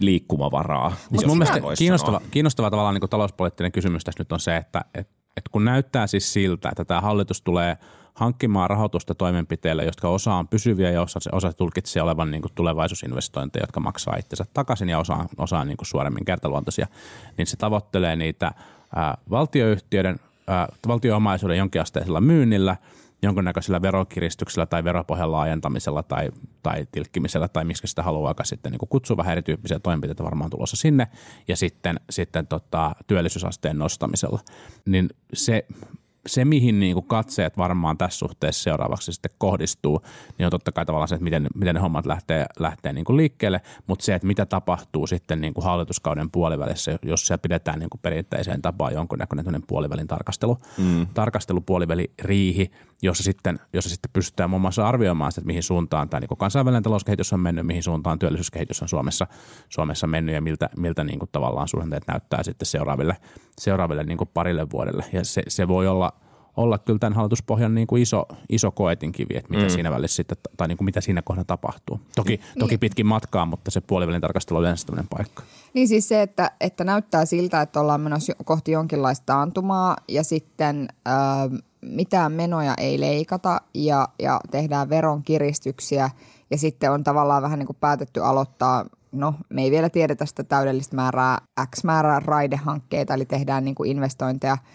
liikkumavaraa. 0.00 0.92
Jos 1.10 1.26
mun 1.26 1.38
mielestä 1.38 1.60
kiinnostava, 1.78 2.18
sanoa. 2.18 2.30
kiinnostava 2.30 2.70
tavallaan 2.70 2.94
niin 2.94 3.00
kuin 3.00 3.10
talouspoliittinen 3.10 3.72
kysymys 3.72 4.04
tässä 4.04 4.20
nyt 4.20 4.32
on 4.32 4.40
se, 4.40 4.56
että 4.56 4.84
et, 4.94 5.08
et 5.36 5.48
kun 5.48 5.64
näyttää 5.64 6.06
siis 6.06 6.32
siltä, 6.32 6.68
että 6.68 6.84
tämä 6.84 7.00
hallitus 7.00 7.42
tulee 7.42 7.76
hankkimaan 8.14 8.70
rahoitusta 8.70 9.14
toimenpiteille, 9.14 9.84
jotka 9.84 10.08
osa 10.08 10.34
on 10.34 10.48
pysyviä 10.48 10.90
ja 10.90 11.02
osa, 11.02 11.20
osa 11.32 11.52
tulkitsee 11.52 12.02
olevan 12.02 12.30
niin 12.30 12.42
kuin 12.42 12.52
tulevaisuusinvestointeja, 12.54 13.62
jotka 13.62 13.80
maksaa 13.80 14.16
itsensä 14.16 14.44
takaisin 14.54 14.88
ja 14.88 14.98
osa, 14.98 15.24
osa 15.36 15.58
on 15.58 15.66
niin 15.66 15.76
kuin 15.76 15.86
suoremmin 15.86 16.24
kertaluontoisia, 16.24 16.86
niin 17.36 17.46
se 17.46 17.56
tavoittelee 17.56 18.16
niitä 18.16 18.52
ää, 18.96 19.16
valtioyhtiöiden, 19.30 20.20
ää, 20.46 20.68
valtioomaisuuden 20.88 21.58
jonkinasteisella 21.58 22.20
myynnillä– 22.20 22.76
jonkunnäköisellä 23.22 23.82
verokiristyksellä 23.82 24.66
tai 24.66 24.84
veropohjan 24.84 25.32
laajentamisella 25.32 26.02
tai, 26.02 26.30
tai 26.62 26.86
tilkkimisellä 26.92 27.48
tai 27.48 27.64
miksi 27.64 27.86
sitä 27.86 28.02
haluaa 28.02 28.34
sitten 28.42 28.72
niin 28.72 28.88
kutsua 28.88 29.16
vähän 29.16 29.32
erityyppisiä 29.32 29.78
toimenpiteitä 29.78 30.24
varmaan 30.24 30.50
tulossa 30.50 30.76
sinne 30.76 31.06
ja 31.48 31.56
sitten, 31.56 32.00
sitten 32.10 32.46
tota, 32.46 32.94
työllisyysasteen 33.06 33.78
nostamisella. 33.78 34.40
Niin 34.86 35.08
se, 35.32 35.66
se, 36.26 36.44
mihin 36.44 36.80
niin 36.80 36.94
kuin 36.94 37.06
katseet 37.06 37.58
varmaan 37.58 37.98
tässä 37.98 38.18
suhteessa 38.18 38.62
seuraavaksi 38.62 39.12
sitten 39.12 39.30
kohdistuu, 39.38 40.00
niin 40.38 40.46
on 40.46 40.50
totta 40.50 40.72
kai 40.72 40.86
tavallaan 40.86 41.08
se, 41.08 41.14
että 41.14 41.24
miten, 41.24 41.46
miten 41.54 41.74
ne 41.74 41.80
hommat 41.80 42.06
lähtee, 42.06 42.46
lähtee 42.58 42.92
niin 42.92 43.04
kuin 43.04 43.16
liikkeelle, 43.16 43.60
mutta 43.86 44.04
se, 44.04 44.14
että 44.14 44.26
mitä 44.26 44.46
tapahtuu 44.46 45.06
sitten 45.06 45.40
niin 45.40 45.54
kuin 45.54 45.64
hallituskauden 45.64 46.30
puolivälissä, 46.30 46.98
jos 47.02 47.26
siellä 47.26 47.42
pidetään 47.42 47.78
niin 47.78 47.90
kuin 47.90 48.00
perinteiseen 48.00 48.62
tapaan 48.62 48.92
jonkunnäköinen 48.92 49.62
puolivälin 49.66 50.06
tarkastelu, 50.06 50.58
mm. 50.78 51.06
tarkastelu, 51.14 51.60
puoliväli, 51.60 52.12
riihi, 52.22 52.70
jossa 53.02 53.22
sitten, 53.22 53.60
jossa 53.72 53.90
sitten 53.90 54.10
pystytään 54.12 54.50
muun 54.50 54.62
muassa 54.62 54.88
arvioimaan 54.88 55.32
sitä, 55.32 55.40
että 55.40 55.46
mihin 55.46 55.62
suuntaan 55.62 56.08
tämä 56.08 56.20
niin 56.20 56.38
kansainvälinen 56.38 56.82
talouskehitys 56.82 57.32
on 57.32 57.40
mennyt, 57.40 57.66
mihin 57.66 57.82
suuntaan 57.82 58.18
työllisyyskehitys 58.18 58.82
on 58.82 58.88
Suomessa, 58.88 59.26
Suomessa 59.68 60.06
mennyt 60.06 60.34
ja 60.34 60.40
miltä, 60.40 60.70
miltä 60.76 61.04
niin 61.04 61.18
kuin 61.18 61.28
tavallaan 61.32 61.68
suhdanteet 61.68 62.06
näyttää 62.06 62.42
sitten 62.42 62.66
seuraaville, 62.66 63.16
seuraaville 63.58 64.04
niin 64.04 64.18
kuin 64.18 64.30
parille 64.34 64.70
vuodelle. 64.70 65.04
Ja 65.12 65.24
se, 65.24 65.42
se 65.48 65.68
voi 65.68 65.88
olla, 65.88 66.12
olla 66.56 66.78
kyllä 66.78 66.98
tämän 66.98 67.12
hallituspohjan 67.12 67.74
niin 67.74 67.86
kuin 67.86 68.02
iso, 68.02 68.24
iso 68.48 68.70
koetinkivi, 68.70 69.36
että 69.36 69.50
mitä 69.50 69.62
mm. 69.62 69.70
siinä 69.70 69.90
välissä 69.90 70.16
sitten, 70.16 70.38
tai 70.56 70.68
niin 70.68 70.78
kuin 70.78 70.84
mitä 70.84 71.00
siinä 71.00 71.22
kohdassa 71.22 71.46
tapahtuu. 71.46 72.00
Toki, 72.16 72.36
niin. 72.36 72.58
toki 72.58 72.78
pitkin 72.78 73.06
matkaa, 73.06 73.46
mutta 73.46 73.70
se 73.70 73.80
puolivälin 73.80 74.20
tarkastelu 74.20 74.58
on 74.58 74.62
yleensä 74.62 74.86
paikka. 75.10 75.42
Niin 75.74 75.88
siis 75.88 76.08
se, 76.08 76.22
että, 76.22 76.50
että 76.60 76.84
näyttää 76.84 77.24
siltä, 77.24 77.60
että 77.62 77.80
ollaan 77.80 78.00
menossa 78.00 78.32
kohti 78.44 78.72
jonkinlaista 78.72 79.42
antumaa 79.42 79.96
ja 80.08 80.24
sitten 80.24 80.88
äh, 81.08 81.60
mitään 81.82 82.32
menoja 82.32 82.74
ei 82.78 83.00
leikata 83.00 83.60
ja, 83.74 84.08
ja 84.18 84.40
tehdään 84.50 84.88
veronkiristyksiä. 84.88 86.10
Ja 86.50 86.58
sitten 86.58 86.92
on 86.92 87.04
tavallaan 87.04 87.42
vähän 87.42 87.58
niin 87.58 87.66
kuin 87.66 87.78
päätetty 87.80 88.24
aloittaa 88.24 88.84
no 89.12 89.34
me 89.48 89.62
ei 89.62 89.70
vielä 89.70 89.90
tiedetä 89.90 90.26
sitä 90.26 90.44
täydellistä 90.44 90.96
määrää, 90.96 91.38
X 91.76 91.84
määrää 91.84 92.20
raidehankkeita, 92.20 93.14
eli 93.14 93.24
tehdään 93.24 93.64
niin 93.64 93.74
kuin 93.74 93.90
investointeja– 93.90 94.58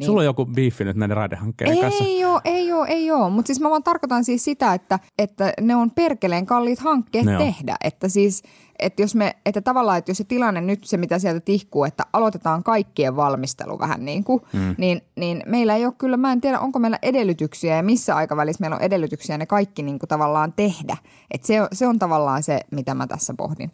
niin. 0.00 0.06
Sulla 0.06 0.20
on 0.20 0.24
joku 0.24 0.46
biifi 0.46 0.84
nyt 0.84 0.96
näiden 0.96 1.16
raidehankkeiden 1.16 1.74
ei 1.76 1.80
kanssa. 1.80 2.04
Ei 2.04 2.24
oo, 2.24 2.40
ei 2.44 2.72
oo, 2.72 2.84
ei 2.84 3.10
oo. 3.10 3.30
Mutta 3.30 3.46
siis 3.46 3.60
mä 3.60 3.70
vaan 3.70 3.82
tarkoitan 3.82 4.24
siis 4.24 4.44
sitä, 4.44 4.74
että, 4.74 4.98
että 5.18 5.52
ne 5.60 5.76
on 5.76 5.90
perkeleen 5.90 6.46
kalliit 6.46 6.78
hankkeet 6.78 7.26
ne 7.26 7.38
tehdä. 7.38 7.72
On. 7.72 7.76
Että 7.84 8.08
siis, 8.08 8.42
että 8.78 9.02
jos 9.02 9.14
me, 9.14 9.36
että 9.46 9.60
tavallaan, 9.60 9.98
että 9.98 10.10
jos 10.10 10.18
se 10.18 10.24
tilanne 10.24 10.60
nyt 10.60 10.84
se, 10.84 10.96
mitä 10.96 11.18
sieltä 11.18 11.40
tihkuu, 11.40 11.84
että 11.84 12.06
aloitetaan 12.12 12.62
kaikkien 12.62 13.16
valmistelu 13.16 13.78
vähän 13.78 14.04
niin 14.04 14.24
kuin, 14.24 14.42
mm. 14.52 14.74
niin, 14.78 15.02
niin 15.16 15.42
meillä 15.46 15.76
ei 15.76 15.86
ole 15.86 15.94
kyllä, 15.98 16.16
mä 16.16 16.32
en 16.32 16.40
tiedä, 16.40 16.60
onko 16.60 16.78
meillä 16.78 16.98
edellytyksiä 17.02 17.76
ja 17.76 17.82
missä 17.82 18.16
aikavälissä 18.16 18.60
meillä 18.60 18.76
on 18.76 18.82
edellytyksiä 18.82 19.38
ne 19.38 19.46
kaikki 19.46 19.82
niin 19.82 19.98
kuin 19.98 20.08
tavallaan 20.08 20.52
tehdä. 20.52 20.96
Että 21.30 21.46
se, 21.46 21.54
se 21.72 21.86
on 21.86 21.98
tavallaan 21.98 22.42
se, 22.42 22.60
mitä 22.70 22.94
mä 22.94 23.06
tässä 23.06 23.34
pohdin. 23.36 23.70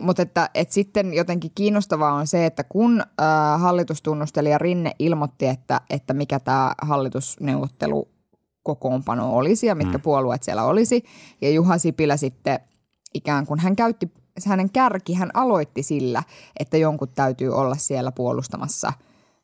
Mutta 0.00 0.22
että, 0.22 0.50
että 0.54 0.74
sitten 0.74 1.14
jotenkin 1.14 1.50
kiinnostavaa 1.54 2.12
on 2.12 2.26
se, 2.26 2.46
että 2.46 2.64
kun 2.64 3.00
äh, 3.00 3.60
hallitustunnustelija 3.60 4.58
Rinne 4.58 4.92
ilmoitti, 4.98 5.46
että, 5.46 5.80
että 5.90 6.14
mikä 6.14 6.40
tämä 6.40 6.74
hallitusneuvottelu 6.82 8.08
kokoonpano 8.62 9.36
olisi 9.36 9.66
ja 9.66 9.74
mitkä 9.74 9.98
mm. 9.98 10.02
puolueet 10.02 10.42
siellä 10.42 10.64
olisi. 10.64 11.04
Ja 11.40 11.50
Juha 11.50 11.78
Sipilä 11.78 12.16
sitten 12.16 12.60
ikään 13.14 13.46
kuin 13.46 13.60
hän 13.60 13.76
käytti, 13.76 14.12
hänen 14.46 14.70
kärki, 14.70 15.14
hän 15.14 15.30
aloitti 15.34 15.82
sillä, 15.82 16.22
että 16.58 16.76
jonkun 16.76 17.08
täytyy 17.14 17.54
olla 17.54 17.76
siellä 17.76 18.12
puolustamassa– 18.12 18.92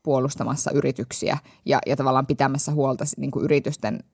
puolustamassa 0.09 0.71
yrityksiä 0.71 1.39
ja, 1.65 1.79
ja 1.87 1.97
tavallaan 1.97 2.27
pitämässä 2.27 2.73
huolta 2.73 3.05
niin 3.17 3.31
kuin 3.31 3.45
yritysten 3.45 4.05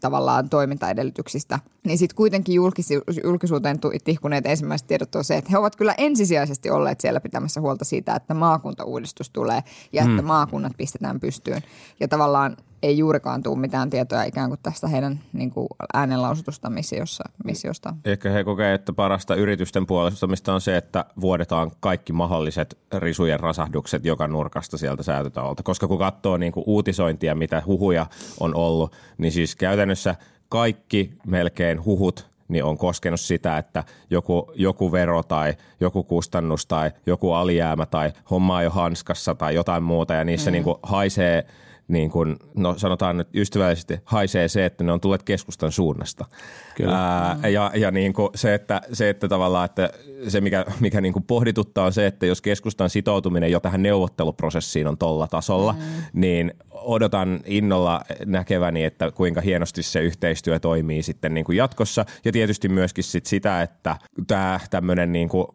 tavallaan 0.00 0.48
toimintaedellytyksistä. 0.48 1.58
Niin 1.86 1.98
sitten 1.98 2.16
kuitenkin 2.16 2.54
julkis, 2.54 2.88
julkisuuteen 3.24 3.78
tihkuneet 4.04 4.46
ensimmäiset 4.46 4.86
tiedot 4.86 5.14
on 5.14 5.24
se, 5.24 5.36
että 5.36 5.50
he 5.50 5.58
ovat 5.58 5.76
kyllä 5.76 5.94
ensisijaisesti 5.98 6.70
olleet 6.70 7.00
siellä 7.00 7.20
pitämässä 7.20 7.60
huolta 7.60 7.84
siitä, 7.84 8.14
että 8.14 8.34
maakuntauudistus 8.34 9.30
tulee 9.30 9.62
ja 9.92 10.02
että 10.02 10.16
hmm. 10.16 10.26
maakunnat 10.26 10.72
pistetään 10.76 11.20
pystyyn. 11.20 11.62
Ja 12.00 12.08
tavallaan 12.08 12.56
ei 12.82 12.98
juurikaan 12.98 13.42
tule 13.42 13.58
mitään 13.58 13.90
tietoja 13.90 14.24
ikään 14.24 14.50
kuin 14.50 14.60
tästä 14.62 14.88
heidän 14.88 15.20
niin 15.32 15.50
kuin 15.50 15.68
äänenlausutusta 15.94 16.70
missiosta, 16.70 17.24
missiosta. 17.44 17.94
Ehkä 18.04 18.30
he 18.30 18.44
kokee, 18.44 18.74
että 18.74 18.92
parasta 18.92 19.34
yritysten 19.34 19.86
puolustamista 19.86 20.54
on 20.54 20.60
se, 20.60 20.76
että 20.76 21.04
vuodetaan 21.20 21.70
kaikki 21.80 22.12
mahdolliset 22.12 22.78
risujen 22.98 23.40
rasahdukset 23.40 24.04
joka 24.04 24.28
nurkasta 24.28 24.78
sieltä 24.78 25.02
säätötalolta. 25.02 25.62
Koska 25.62 25.88
kun 25.88 25.98
katsoo 25.98 26.36
niin 26.36 26.52
kuin 26.52 26.64
uutisointia, 26.66 27.34
mitä 27.34 27.62
huhuja 27.66 28.06
on 28.40 28.54
ollut, 28.54 28.96
niin 29.18 29.32
siis 29.32 29.56
käytännössä 29.56 30.14
kaikki 30.48 31.12
melkein 31.26 31.84
huhut 31.84 32.32
niin 32.48 32.64
on 32.64 32.78
koskenut 32.78 33.20
sitä, 33.20 33.58
että 33.58 33.84
joku, 34.10 34.52
joku 34.54 34.92
vero 34.92 35.22
tai 35.22 35.54
joku 35.80 36.02
kustannus 36.02 36.66
tai 36.66 36.90
joku 37.06 37.32
alijäämä 37.32 37.86
tai 37.86 38.12
homma 38.30 38.56
on 38.56 38.64
jo 38.64 38.70
hanskassa 38.70 39.34
tai 39.34 39.54
jotain 39.54 39.82
muuta 39.82 40.14
ja 40.14 40.24
niissä 40.24 40.50
mm. 40.50 40.52
niin 40.52 40.64
kuin 40.64 40.76
haisee– 40.82 41.46
niin 41.92 42.10
kuin, 42.10 42.36
no 42.54 42.74
sanotaan 42.78 43.16
nyt 43.16 43.28
ystävällisesti, 43.34 44.00
haisee 44.04 44.48
se, 44.48 44.64
että 44.64 44.84
ne 44.84 44.92
on 44.92 45.00
tulleet 45.00 45.22
keskustan 45.22 45.72
suunnasta. 45.72 46.24
Kyllä. 46.76 47.26
Ää, 47.42 47.48
ja 47.48 47.70
ja 47.74 47.90
niin 47.90 48.12
kuin 48.12 48.28
se, 48.34 48.54
että, 48.54 48.80
se, 48.92 49.10
että 49.10 49.28
tavallaan, 49.28 49.64
että 49.64 49.90
se 50.28 50.40
mikä, 50.40 50.64
mikä 50.80 51.00
niin 51.00 51.12
kuin 51.12 51.22
pohdituttaa 51.22 51.86
on 51.86 51.92
se, 51.92 52.06
että 52.06 52.26
jos 52.26 52.40
keskustan 52.40 52.90
sitoutuminen 52.90 53.50
jo 53.50 53.60
tähän 53.60 53.82
neuvotteluprosessiin 53.82 54.86
on 54.86 54.98
tolla 54.98 55.26
tasolla, 55.26 55.72
mm. 55.72 55.80
niin 56.12 56.52
odotan 56.70 57.40
innolla 57.46 58.00
näkeväni, 58.26 58.84
että 58.84 59.10
kuinka 59.10 59.40
hienosti 59.40 59.82
se 59.82 60.00
yhteistyö 60.00 60.58
toimii 60.58 61.02
sitten 61.02 61.34
niin 61.34 61.44
kuin 61.44 61.56
jatkossa. 61.56 62.04
Ja 62.24 62.32
tietysti 62.32 62.68
myöskin 62.68 63.04
sit 63.04 63.26
sitä, 63.26 63.62
että 63.62 63.96
tämä 64.26 64.60
tämmöinen 64.70 65.12
niin 65.12 65.28
kuin 65.28 65.46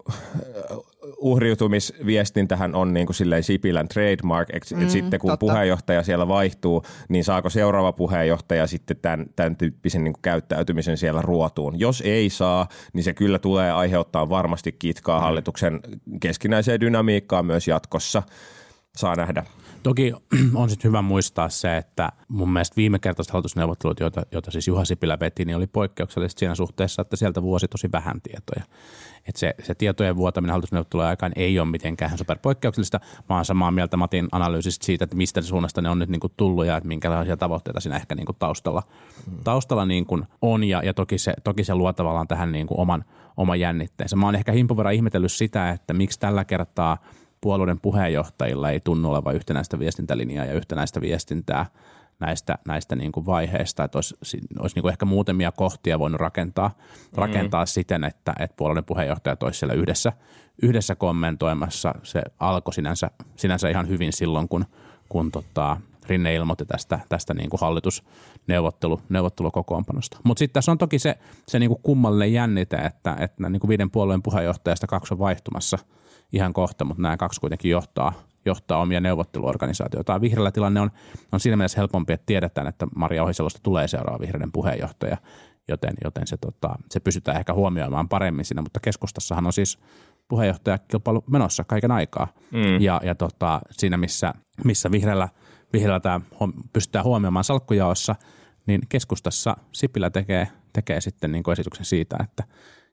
uhriutumisviestintähän 1.17 2.75
on 2.75 2.93
niin 2.93 3.05
kuin 3.05 3.15
silleen 3.15 3.43
Sipilän 3.43 3.87
trademark, 3.87 4.49
että 4.53 4.75
mm, 4.75 4.87
sitten 4.87 5.19
kun 5.19 5.29
totta. 5.29 5.45
puheenjohtaja 5.45 6.03
siellä 6.03 6.27
vaihtuu, 6.27 6.83
niin 7.09 7.23
saako 7.23 7.49
seuraava 7.49 7.91
puheenjohtaja 7.91 8.67
sitten 8.67 8.97
tämän, 9.01 9.25
tämän 9.35 9.55
tyyppisen 9.55 10.03
niin 10.03 10.13
kuin 10.13 10.21
käyttäytymisen 10.21 10.97
siellä 10.97 11.21
ruotuun. 11.21 11.79
Jos 11.79 12.03
ei 12.05 12.29
saa, 12.29 12.67
niin 12.93 13.03
se 13.03 13.13
kyllä 13.13 13.39
tulee 13.39 13.71
aiheuttaa 13.71 14.29
varmasti 14.29 14.56
kitkaa 14.79 15.19
mm. 15.19 15.23
hallituksen 15.23 15.79
keskinäiseen 16.21 16.79
dynamiikkaan 16.79 17.45
myös 17.45 17.67
jatkossa. 17.67 18.23
Saa 18.97 19.15
nähdä. 19.15 19.43
Toki 19.83 20.13
on 20.53 20.69
sitten 20.69 20.89
hyvä 20.89 21.01
muistaa 21.01 21.49
se, 21.49 21.77
että 21.77 22.09
mun 22.27 22.53
mielestä 22.53 22.75
viime 22.75 22.99
kertaiset 22.99 23.33
hallitusneuvottelut, 23.33 23.99
joita, 23.99 24.25
joita 24.31 24.51
siis 24.51 24.67
Juha 24.67 24.85
Sipilä 24.85 25.19
veti, 25.19 25.45
niin 25.45 25.57
oli 25.57 25.67
poikkeukselliset 25.67 26.37
siinä 26.37 26.55
suhteessa, 26.55 27.01
että 27.01 27.15
sieltä 27.15 27.41
vuosi 27.41 27.67
tosi 27.67 27.89
vähän 27.91 28.21
tietoja. 28.21 28.63
Että 29.27 29.39
se, 29.39 29.55
se 29.63 29.75
tietojen 29.75 30.15
vuotaminen 30.15 30.51
hallitusneuvottelujen 30.51 31.09
aikaan 31.09 31.31
ei 31.35 31.59
ole 31.59 31.67
mitenkään 31.67 32.17
superpoikkeuksellista. 32.17 32.99
Mä 33.29 33.35
oon 33.35 33.45
samaa 33.45 33.71
mieltä 33.71 33.97
Matin 33.97 34.27
analyysistä 34.31 34.85
siitä, 34.85 35.03
että 35.03 35.17
mistä 35.17 35.41
suunnasta 35.41 35.81
ne 35.81 35.89
on 35.89 35.99
nyt 35.99 36.09
niin 36.09 36.19
kuin 36.19 36.33
tullut 36.37 36.65
ja 36.65 36.77
että 36.77 36.87
minkälaisia 36.87 37.37
tavoitteita 37.37 37.79
siinä 37.79 37.95
ehkä 37.95 38.15
niin 38.15 38.25
kuin 38.25 38.35
taustalla, 38.39 38.83
mm. 39.27 39.37
taustalla 39.43 39.85
niin 39.85 40.05
kuin 40.05 40.23
on. 40.41 40.63
Ja, 40.63 40.81
ja 40.83 40.93
toki, 40.93 41.17
se, 41.17 41.33
toki 41.43 41.63
se 41.63 41.75
luo 41.75 41.93
tavallaan 41.93 42.27
tähän 42.27 42.51
niin 42.51 42.67
kuin 42.67 42.79
oman, 42.79 43.05
oman 43.37 43.59
jännitteensä. 43.59 44.15
Mä 44.15 44.25
oon 44.25 44.35
ehkä 44.35 44.51
himpun 44.51 44.77
verran 44.77 44.93
ihmetellyt 44.93 45.31
sitä, 45.31 45.69
että 45.69 45.93
miksi 45.93 46.19
tällä 46.19 46.45
kertaa– 46.45 46.97
puolueiden 47.41 47.79
puheenjohtajilla 47.79 48.71
ei 48.71 48.79
tunnu 48.79 49.09
olevan 49.09 49.35
yhtenäistä 49.35 49.79
viestintälinjaa 49.79 50.45
ja 50.45 50.53
yhtenäistä 50.53 51.01
viestintää 51.01 51.65
näistä, 52.19 52.57
näistä 52.67 52.95
niin 52.95 53.11
kuin 53.11 53.25
vaiheista, 53.25 53.83
että 53.83 53.97
olisi, 53.97 54.15
olisi 54.59 54.75
niin 54.75 54.81
kuin 54.81 54.91
ehkä 54.91 55.05
muutamia 55.05 55.51
kohtia 55.51 55.99
voinut 55.99 56.21
rakentaa, 56.21 56.67
mm. 56.67 57.17
rakentaa 57.17 57.65
siten, 57.65 58.03
että, 58.03 58.33
että 58.39 58.55
puolueiden 58.57 58.85
puheenjohtajat 58.85 59.43
olisivat 59.43 59.59
siellä 59.59 59.73
yhdessä, 59.73 60.11
yhdessä 60.61 60.95
kommentoimassa. 60.95 61.95
Se 62.03 62.21
alkoi 62.39 62.73
sinänsä, 62.73 63.11
sinänsä 63.35 63.69
ihan 63.69 63.87
hyvin 63.87 64.13
silloin, 64.13 64.47
kun, 64.47 64.65
kun 65.09 65.31
tota, 65.31 65.77
Rinne 66.05 66.35
ilmoitti 66.35 66.65
tästä, 66.65 66.99
tästä 67.09 67.33
niin 67.33 67.49
kuin 67.49 67.61
hallitusneuvottelu, 67.61 69.01
neuvottelukokoonpanosta. 69.09 70.17
Mutta 70.23 70.39
sitten 70.39 70.53
tässä 70.53 70.71
on 70.71 70.77
toki 70.77 70.99
se, 70.99 71.17
se 71.47 71.59
niin 71.59 71.69
kuin 71.69 71.81
kummallinen 71.83 72.33
jännite, 72.33 72.75
että, 72.75 73.17
että 73.19 73.49
niin 73.49 73.59
kuin 73.59 73.69
viiden 73.69 73.91
puolueen 73.91 74.23
puheenjohtajasta 74.23 74.87
kaksi 74.87 75.13
on 75.13 75.19
vaihtumassa– 75.19 75.77
ihan 76.33 76.53
kohta, 76.53 76.85
mutta 76.85 77.01
nämä 77.01 77.17
kaksi 77.17 77.41
kuitenkin 77.41 77.71
johtaa, 77.71 78.13
johtaa 78.47 78.81
omia 78.81 78.99
neuvotteluorganisaatioita. 78.99 80.21
Vihreällä 80.21 80.51
tilanne 80.51 80.81
on, 80.81 80.91
on 81.31 81.39
siinä 81.39 81.57
mielessä 81.57 81.79
helpompi, 81.81 82.13
että 82.13 82.25
tiedetään, 82.25 82.67
että 82.67 82.87
Maria 82.95 83.23
Ohiselosta 83.23 83.59
tulee 83.63 83.87
seuraava 83.87 84.19
vihreiden 84.19 84.51
puheenjohtaja, 84.51 85.17
joten, 85.67 85.93
joten 86.03 86.27
se, 86.27 86.37
tota, 86.37 86.75
se 86.89 86.99
pysytään 86.99 87.37
ehkä 87.37 87.53
huomioimaan 87.53 88.09
paremmin 88.09 88.45
siinä, 88.45 88.61
mutta 88.61 88.79
keskustassahan 88.79 89.45
on 89.45 89.53
siis 89.53 89.79
puheenjohtajakilpailu 90.27 91.23
menossa 91.29 91.63
kaiken 91.63 91.91
aikaa. 91.91 92.27
Mm. 92.51 92.81
Ja, 92.81 93.01
ja 93.03 93.15
tota, 93.15 93.61
siinä, 93.71 93.97
missä, 93.97 94.33
missä 94.63 94.91
vihreällä, 94.91 95.29
vihreällä 95.73 95.99
tämä 95.99 96.21
pystytään 96.73 97.05
huomioimaan 97.05 97.43
salkkujaossa, 97.43 98.15
niin 98.65 98.81
keskustassa 98.89 99.57
Sipilä 99.71 100.09
tekee, 100.09 100.47
tekee 100.73 101.01
sitten 101.01 101.31
niin 101.31 101.51
esityksen 101.51 101.85
siitä, 101.85 102.17
että 102.23 102.43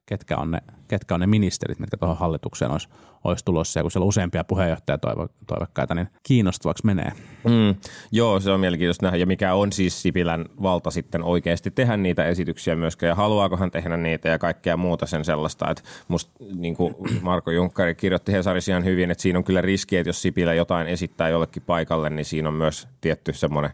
ketkä 0.06 0.36
on, 0.36 0.50
ne, 0.50 0.60
ketkä 0.88 1.14
on 1.14 1.20
ne 1.20 1.26
ministerit, 1.26 1.78
mitkä 1.78 1.96
tuohon 1.96 2.16
hallitukseen 2.16 2.70
olisi, 2.70 2.88
olisi 3.24 3.44
tulossa. 3.44 3.80
Ja 3.80 3.84
kun 3.84 3.90
siellä 3.90 4.04
on 4.04 4.08
useampia 4.08 4.44
puheenjohtajatoivekkaita, 4.44 5.94
niin 5.94 6.08
kiinnostavaksi 6.22 6.86
menee. 6.86 7.12
Mm, 7.44 7.74
joo, 8.12 8.40
se 8.40 8.50
on 8.50 8.60
mielenkiintoista 8.60 9.06
nähdä. 9.06 9.16
Ja 9.16 9.26
mikä 9.26 9.54
on 9.54 9.72
siis 9.72 10.02
Sipilän 10.02 10.44
valta 10.62 10.90
sitten 10.90 11.22
oikeasti 11.22 11.70
tehdä 11.70 11.96
niitä 11.96 12.24
esityksiä 12.24 12.76
myöskään. 12.76 13.08
Ja 13.08 13.14
haluaako 13.14 13.56
hän 13.56 13.70
tehdä 13.70 13.96
niitä 13.96 14.28
ja 14.28 14.38
kaikkea 14.38 14.76
muuta 14.76 15.06
sen 15.06 15.24
sellaista. 15.24 15.70
Että 15.70 15.82
musta 16.08 16.32
niin 16.54 16.76
kuin 16.76 16.94
Marko 17.22 17.50
Junkkari 17.50 17.94
kirjoitti 17.94 18.32
Hesarissa 18.32 18.72
ihan 18.72 18.84
hyvin, 18.84 19.10
että 19.10 19.22
siinä 19.22 19.38
on 19.38 19.44
kyllä 19.44 19.60
riski, 19.60 19.96
että 19.96 20.08
jos 20.08 20.22
Sipilä 20.22 20.54
jotain 20.54 20.86
esittää 20.86 21.28
jollekin 21.28 21.62
paikalle, 21.66 22.10
niin 22.10 22.24
siinä 22.24 22.48
on 22.48 22.54
myös 22.54 22.88
tietty 23.00 23.32
semmoinen 23.32 23.70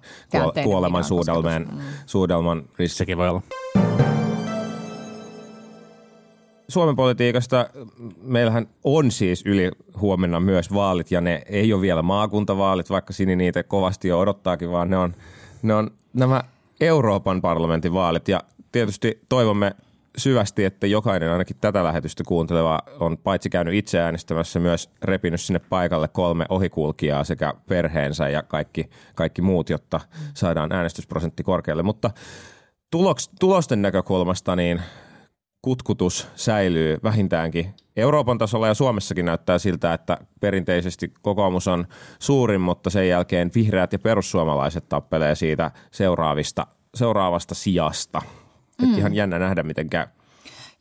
kuoleman 0.64 1.04
suudelman, 1.04 1.66
mm. 1.72 1.78
suudelman 2.06 2.64
riski. 2.78 2.98
Sekin 2.98 3.18
voi 3.18 3.28
olla. 3.28 3.42
Suomen 6.70 6.96
politiikasta 6.96 7.66
meillähän 8.22 8.66
on 8.84 9.10
siis 9.10 9.42
yli 9.46 9.70
huomenna 10.00 10.40
myös 10.40 10.74
vaalit 10.74 11.10
ja 11.10 11.20
ne 11.20 11.42
ei 11.46 11.72
ole 11.72 11.80
vielä 11.80 12.02
maakuntavaalit, 12.02 12.90
vaikka 12.90 13.12
Sini 13.12 13.36
niitä 13.36 13.62
kovasti 13.62 14.08
jo 14.08 14.20
odottaakin, 14.20 14.72
vaan 14.72 14.90
ne 14.90 14.96
on, 14.96 15.14
ne 15.62 15.74
on 15.74 15.90
nämä 16.12 16.42
Euroopan 16.80 17.40
parlamentin 17.40 17.92
vaalit 17.92 18.28
ja 18.28 18.40
tietysti 18.72 19.20
toivomme 19.28 19.74
syvästi, 20.16 20.64
että 20.64 20.86
jokainen 20.86 21.30
ainakin 21.30 21.56
tätä 21.60 21.84
lähetystä 21.84 22.24
kuunteleva 22.26 22.78
on 23.00 23.18
paitsi 23.18 23.50
käynyt 23.50 23.74
itse 23.74 24.00
äänestämässä 24.00 24.60
myös 24.60 24.90
repinyt 25.02 25.40
sinne 25.40 25.58
paikalle 25.58 26.08
kolme 26.08 26.46
ohikulkijaa 26.48 27.24
sekä 27.24 27.54
perheensä 27.68 28.28
ja 28.28 28.42
kaikki, 28.42 28.90
kaikki 29.14 29.42
muut, 29.42 29.70
jotta 29.70 30.00
saadaan 30.34 30.72
äänestysprosentti 30.72 31.42
korkealle. 31.42 31.82
Mutta 31.82 32.10
tuloks, 32.90 33.30
tulosten 33.40 33.82
näkökulmasta 33.82 34.56
niin 34.56 34.82
kutkutus 35.62 36.28
säilyy 36.34 36.98
vähintäänkin 37.02 37.74
Euroopan 37.96 38.38
tasolla 38.38 38.66
ja 38.66 38.74
Suomessakin 38.74 39.24
näyttää 39.24 39.58
siltä, 39.58 39.94
että 39.94 40.18
perinteisesti 40.40 41.12
kokoomus 41.22 41.68
on 41.68 41.86
suurin, 42.18 42.60
mutta 42.60 42.90
sen 42.90 43.08
jälkeen 43.08 43.50
vihreät 43.54 43.92
ja 43.92 43.98
perussuomalaiset 43.98 44.88
tappelee 44.88 45.34
siitä 45.34 45.70
seuraavista, 45.90 46.66
seuraavasta 46.94 47.54
sijasta. 47.54 48.22
Mm. 48.82 48.98
ihan 48.98 49.14
jännä 49.14 49.38
nähdä, 49.38 49.62
miten 49.62 49.90
käy. 49.90 50.06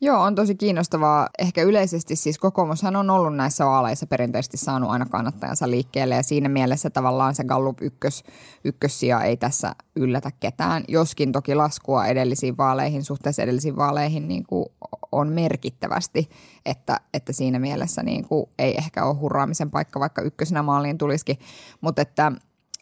Joo, 0.02 0.22
on 0.22 0.34
tosi 0.34 0.54
kiinnostavaa. 0.54 1.28
Ehkä 1.38 1.62
yleisesti 1.62 2.16
siis 2.16 2.38
kokoomushan 2.38 2.96
on 2.96 3.10
ollut 3.10 3.36
näissä 3.36 3.66
vaaleissa 3.66 4.06
perinteisesti 4.06 4.56
saanut 4.56 4.90
aina 4.90 5.06
kannattajansa 5.06 5.70
liikkeelle 5.70 6.14
ja 6.14 6.22
siinä 6.22 6.48
mielessä 6.48 6.90
tavallaan 6.90 7.34
se 7.34 7.44
Gallup 7.44 7.82
ykkös, 7.82 8.24
ykkössija 8.64 9.22
ei 9.22 9.36
tässä 9.36 9.74
yllätä 9.96 10.30
ketään. 10.40 10.84
Joskin 10.88 11.32
toki 11.32 11.54
laskua 11.54 12.06
edellisiin 12.06 12.56
vaaleihin, 12.56 13.04
suhteessa 13.04 13.42
edellisiin 13.42 13.76
vaaleihin 13.76 14.28
niin 14.28 14.46
kuin 14.46 14.66
on 15.12 15.28
merkittävästi, 15.28 16.30
että, 16.66 17.00
että 17.14 17.32
siinä 17.32 17.58
mielessä 17.58 18.02
niin 18.02 18.28
kuin 18.28 18.46
ei 18.58 18.74
ehkä 18.76 19.04
ole 19.04 19.16
hurraamisen 19.16 19.70
paikka, 19.70 20.00
vaikka 20.00 20.22
ykkösenä 20.22 20.62
maaliin 20.62 20.98
tulisikin. 20.98 21.38
Mutta 21.80 22.02
että 22.02 22.32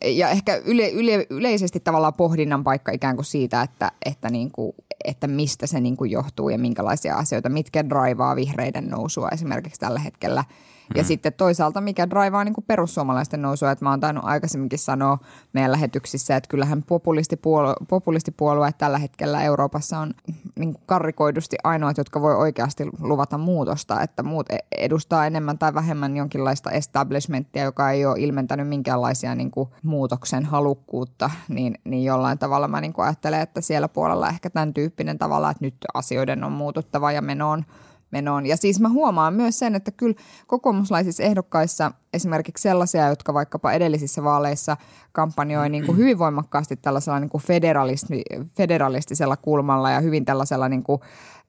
ja 0.05 0.29
ehkä 0.29 0.57
yle, 0.57 0.89
yle, 0.89 1.27
yleisesti 1.31 1.81
tavallaan 1.81 2.15
pohdinnan 2.15 2.65
paikka 2.65 2.93
ikään 2.93 3.17
kuin 3.17 3.27
siitä, 3.27 3.63
että, 3.63 3.93
että, 4.07 4.31
niin 4.31 4.51
kuin, 4.51 4.73
että 5.05 5.27
mistä 5.27 5.67
se 5.67 5.81
niin 5.81 5.97
kuin 5.97 6.11
johtuu 6.11 6.49
ja 6.49 6.59
minkälaisia 6.59 7.17
asioita, 7.17 7.49
mitkä 7.49 7.89
draivaa 7.89 8.37
vihreiden 8.37 8.89
nousua 8.89 9.29
esimerkiksi 9.29 9.81
tällä 9.81 9.99
hetkellä– 10.01 10.45
ja 10.95 11.03
mm. 11.03 11.07
sitten 11.07 11.33
toisaalta 11.33 11.81
mikä 11.81 12.11
draivaa 12.11 12.45
niin 12.45 12.55
kuin 12.55 12.65
perussuomalaisten 12.69 13.43
nousua, 13.43 13.71
että 13.71 13.85
mä 13.85 13.91
oon 13.91 14.01
tainnut 14.01 14.25
aikaisemminkin 14.25 14.79
sanoa 14.79 15.19
meidän 15.53 15.73
lähetyksissä, 15.73 16.37
että 16.37 16.49
kyllähän 16.49 16.83
populistipuolue, 16.83 17.75
populistipuolueet 17.89 18.79
tällä 18.79 18.99
hetkellä 18.99 19.43
Euroopassa 19.43 19.99
on 19.99 20.15
niin 20.59 20.73
kuin 20.73 20.83
karrikoidusti 20.87 21.57
ainoat, 21.65 21.99
jotka 21.99 22.21
voi 22.21 22.37
oikeasti 22.37 22.87
luvata 23.01 23.39
muutosta, 23.39 24.03
että 24.03 24.23
muut 24.23 24.51
e-, 24.51 24.59
edustaa 24.79 25.27
enemmän 25.27 25.59
tai 25.59 25.75
vähemmän 25.75 26.17
jonkinlaista 26.17 26.71
establishmenttia, 26.71 27.65
joka 27.65 27.91
ei 27.91 28.07
ole 28.07 28.21
ilmentänyt 28.21 28.69
minkäänlaisia 28.69 29.35
niin 29.35 29.51
kuin 29.51 29.69
muutoksen 29.83 30.45
halukkuutta, 30.45 31.31
niin, 31.49 31.75
niin 31.85 32.05
jollain 32.05 32.39
tavalla 32.39 32.69
mä 32.69 32.81
niin 32.81 32.93
kuin 32.93 33.07
ajattelen, 33.07 33.41
että 33.41 33.61
siellä 33.61 33.89
puolella 33.89 34.29
ehkä 34.29 34.51
tämän 34.51 34.75
tyyppinen 34.75 35.19
tavalla, 35.19 35.51
että 35.51 35.65
nyt 35.65 35.75
asioiden 35.95 36.45
on 36.45 36.53
muututtava 36.53 37.13
ja 37.13 37.23
menoon 37.23 37.65
menoon. 38.11 38.47
Ja 38.47 38.57
siis 38.57 38.81
mä 38.81 38.89
huomaan 38.89 39.35
myös 39.35 39.59
sen, 39.59 39.75
että 39.75 39.91
kyllä 39.91 40.15
kokoomuslaisissa 40.47 41.23
ehdokkaissa 41.23 41.93
esimerkiksi 42.13 42.63
sellaisia, 42.63 43.09
jotka 43.09 43.35
vaikkapa 43.35 43.73
edellisissä 43.73 44.25
vaaleissa 44.25 44.77
kampanjoi 45.13 45.69
niin 45.69 45.87
kuin 45.87 45.99
hyvin 45.99 46.19
voimakkaasti 46.19 46.77
tällaisella 46.77 47.21
niin 47.21 47.31
kuin 47.31 47.43
federalisti, 47.43 48.23
federalistisella 48.57 49.37
kulmalla 49.37 49.91
ja 49.91 50.01
hyvin 50.01 50.25
tällaisella 50.25 50.69
niin 50.69 50.83
kuin 50.83 51.01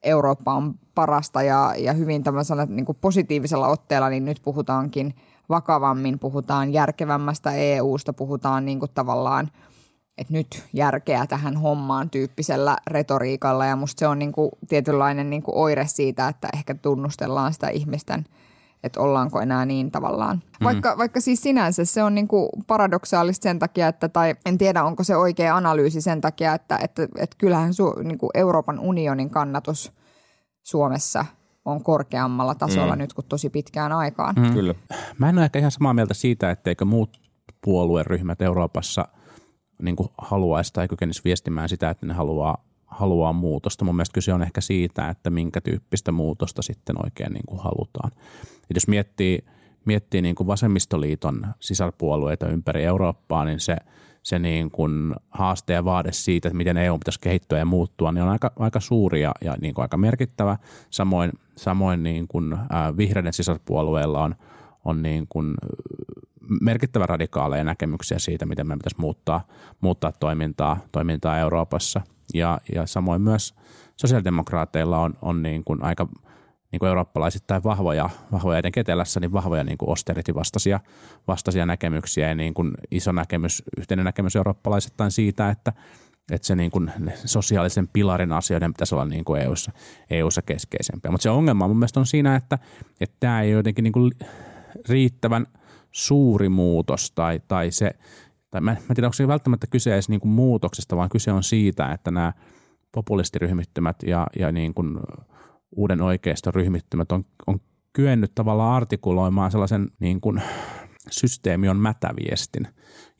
Eurooppa 0.02 0.54
on 0.54 0.74
parasta 0.94 1.42
ja, 1.42 1.74
ja 1.78 1.92
hyvin 1.92 2.22
tämmöisellä 2.22 2.66
niin 2.66 2.86
kuin 2.86 2.98
positiivisella 3.00 3.68
otteella, 3.68 4.08
niin 4.08 4.24
nyt 4.24 4.40
puhutaankin 4.42 5.14
vakavammin, 5.48 6.18
puhutaan 6.18 6.72
järkevämmästä 6.72 7.52
EUsta, 7.52 8.12
puhutaan 8.12 8.64
niin 8.64 8.78
kuin 8.78 8.90
tavallaan– 8.94 9.50
että 10.20 10.32
nyt 10.32 10.64
järkeä 10.72 11.26
tähän 11.26 11.56
hommaan 11.56 12.10
tyyppisellä 12.10 12.76
retoriikalla 12.86 13.66
ja 13.66 13.76
musta 13.76 14.00
se 14.00 14.06
on 14.06 14.18
niin 14.18 14.32
kuin 14.32 14.50
tietynlainen 14.68 15.30
niin 15.30 15.42
kuin 15.42 15.56
oire 15.56 15.86
siitä, 15.86 16.28
että 16.28 16.48
ehkä 16.54 16.74
tunnustellaan 16.74 17.52
sitä 17.52 17.68
ihmisten, 17.68 18.24
että 18.84 19.00
ollaanko 19.00 19.40
enää 19.40 19.66
niin 19.66 19.90
tavallaan. 19.90 20.36
Mm. 20.36 20.64
Vaikka, 20.64 20.98
vaikka 20.98 21.20
siis 21.20 21.42
sinänsä 21.42 21.84
se 21.84 22.02
on 22.02 22.14
niin 22.14 22.28
kuin 22.28 22.48
paradoksaalista 22.66 23.42
sen 23.42 23.58
takia, 23.58 23.88
että 23.88 24.08
tai 24.08 24.34
en 24.46 24.58
tiedä 24.58 24.84
onko 24.84 25.04
se 25.04 25.16
oikea 25.16 25.56
analyysi 25.56 26.00
sen 26.00 26.20
takia, 26.20 26.54
että, 26.54 26.78
että, 26.82 27.02
että 27.02 27.36
kyllähän 27.38 27.74
su, 27.74 27.94
niin 28.04 28.18
kuin 28.18 28.30
Euroopan 28.34 28.78
unionin 28.78 29.30
kannatus 29.30 29.92
Suomessa 30.62 31.26
on 31.64 31.84
korkeammalla 31.84 32.54
tasolla 32.54 32.94
mm. 32.94 32.98
nyt 32.98 33.12
kuin 33.12 33.26
tosi 33.28 33.50
pitkään 33.50 33.92
aikaan. 33.92 34.34
Mm. 34.34 34.52
Kyllä. 34.52 34.74
Mä 35.18 35.28
en 35.28 35.38
ole 35.38 35.44
ehkä 35.44 35.58
ihan 35.58 35.70
samaa 35.70 35.94
mieltä 35.94 36.14
siitä, 36.14 36.50
etteikö 36.50 36.84
muut 36.84 37.20
puolueryhmät 37.64 38.42
Euroopassa– 38.42 39.08
niin 39.82 39.96
kuin 39.96 40.08
haluaisi 40.18 40.72
tai 40.72 40.88
kykenisi 40.88 41.20
viestimään 41.24 41.68
sitä, 41.68 41.90
että 41.90 42.06
ne 42.06 42.14
haluaa, 42.14 42.64
haluaa 42.86 43.32
muutosta. 43.32 43.84
Mun 43.84 43.96
mielestä 43.96 44.14
kyse 44.14 44.34
on 44.34 44.42
ehkä 44.42 44.60
siitä, 44.60 45.08
että 45.08 45.30
minkä 45.30 45.60
tyyppistä 45.60 46.12
muutosta 46.12 46.62
sitten 46.62 47.04
oikein 47.04 47.32
niin 47.32 47.46
kuin 47.46 47.60
halutaan. 47.60 48.10
Et 48.42 48.76
jos 48.76 48.88
miettii, 48.88 49.44
miettii 49.84 50.22
niin 50.22 50.34
kuin 50.34 50.46
vasemmistoliiton 50.46 51.46
sisarpuolueita 51.60 52.48
ympäri 52.48 52.84
Eurooppaa, 52.84 53.44
niin 53.44 53.60
se, 53.60 53.76
se 54.22 54.38
niin 54.38 54.70
kuin 54.70 55.14
haaste 55.30 55.72
ja 55.72 55.84
vaade 55.84 56.12
siitä, 56.12 56.48
että 56.48 56.56
miten 56.56 56.76
EU 56.76 56.98
pitäisi 56.98 57.20
kehittyä 57.20 57.58
ja 57.58 57.64
muuttua, 57.64 58.12
niin 58.12 58.22
on 58.22 58.28
aika, 58.28 58.52
aika 58.58 58.80
suuri 58.80 59.22
ja, 59.22 59.32
ja 59.40 59.56
niin 59.60 59.74
kuin 59.74 59.82
aika 59.82 59.96
merkittävä. 59.96 60.56
Samoin, 60.90 61.32
samoin 61.56 62.02
niin 62.02 62.28
kuin, 62.28 62.52
äh, 62.52 62.96
vihreiden 62.96 63.32
sisarpuolueilla 63.32 64.22
on, 64.22 64.34
on 64.84 65.02
niin 65.02 65.26
kuin 65.28 65.54
merkittävän 66.60 67.08
radikaaleja 67.08 67.64
näkemyksiä 67.64 68.18
siitä, 68.18 68.46
miten 68.46 68.66
meidän 68.66 68.78
pitäisi 68.78 69.00
muuttaa, 69.00 69.44
muuttaa 69.80 70.12
toimintaa, 70.12 70.78
toimintaa 70.92 71.38
Euroopassa. 71.38 72.00
Ja, 72.34 72.60
ja 72.74 72.86
samoin 72.86 73.22
myös 73.22 73.54
sosiaalidemokraateilla 73.96 74.98
on, 74.98 75.14
on 75.22 75.42
niin 75.42 75.64
kuin 75.64 75.82
aika 75.82 76.08
niin 76.72 76.78
kuin 76.78 76.88
eurooppalaisittain 76.88 77.64
vahvoja, 77.64 78.10
vahvoja 78.32 78.58
etenkin 78.58 78.80
etelässä, 78.80 79.20
niin 79.20 79.32
vahvoja 79.32 79.64
niin 79.64 79.78
austerity-vastaisia 79.88 80.80
vastaisia 81.28 81.66
näkemyksiä 81.66 82.28
ja 82.28 82.34
niin 82.34 82.54
kuin 82.54 82.70
iso 82.90 83.12
näkemys, 83.12 83.62
yhteinen 83.78 84.04
näkemys 84.04 84.36
eurooppalaisittain 84.36 85.10
siitä, 85.10 85.50
että, 85.50 85.72
että 86.32 86.46
se 86.46 86.56
niin 86.56 86.70
kuin 86.70 86.92
sosiaalisen 87.24 87.88
pilarin 87.88 88.32
asioiden 88.32 88.72
pitäisi 88.74 88.94
olla 88.94 89.04
niin 89.04 89.24
kuin 89.24 89.42
EU-ssa, 89.42 89.72
EU-ssa 90.10 90.42
keskeisempiä. 90.42 91.10
Mutta 91.10 91.22
se 91.22 91.30
ongelma 91.30 91.68
mun 91.68 91.78
mielestä 91.78 92.00
on 92.00 92.06
siinä, 92.06 92.36
että, 92.36 92.58
että 93.00 93.16
tämä 93.20 93.42
ei 93.42 93.50
jotenkin 93.50 93.82
niin 93.82 93.92
kuin 93.92 94.12
riittävän– 94.88 95.46
suuri 95.92 96.48
muutos 96.48 97.12
tai, 97.12 97.40
tai 97.48 97.70
se, 97.70 97.90
tai 98.50 98.60
mä, 98.60 98.70
mä 98.70 98.94
tiedän, 98.94 99.06
onko 99.06 99.14
se 99.14 99.28
välttämättä 99.28 99.66
kyse 99.66 99.92
edes 99.92 100.08
niin 100.08 100.20
kuin 100.20 100.32
muutoksesta, 100.32 100.96
vaan 100.96 101.08
kyse 101.08 101.32
on 101.32 101.42
siitä, 101.42 101.92
että 101.92 102.10
nämä 102.10 102.32
populistiryhmittymät 102.92 104.02
ja, 104.02 104.26
ja 104.38 104.52
niin 104.52 104.74
kuin 104.74 105.00
uuden 105.76 106.02
oikeiston 106.02 106.54
ryhmittymät 106.54 107.12
on, 107.12 107.24
on 107.46 107.60
kyennyt 107.92 108.34
tavallaan 108.34 108.76
artikuloimaan 108.76 109.50
sellaisen 109.50 109.90
niin 110.00 110.20
kuin 110.20 110.42
systeemi 111.10 111.68
on 111.68 111.76
mätäviestin, 111.76 112.68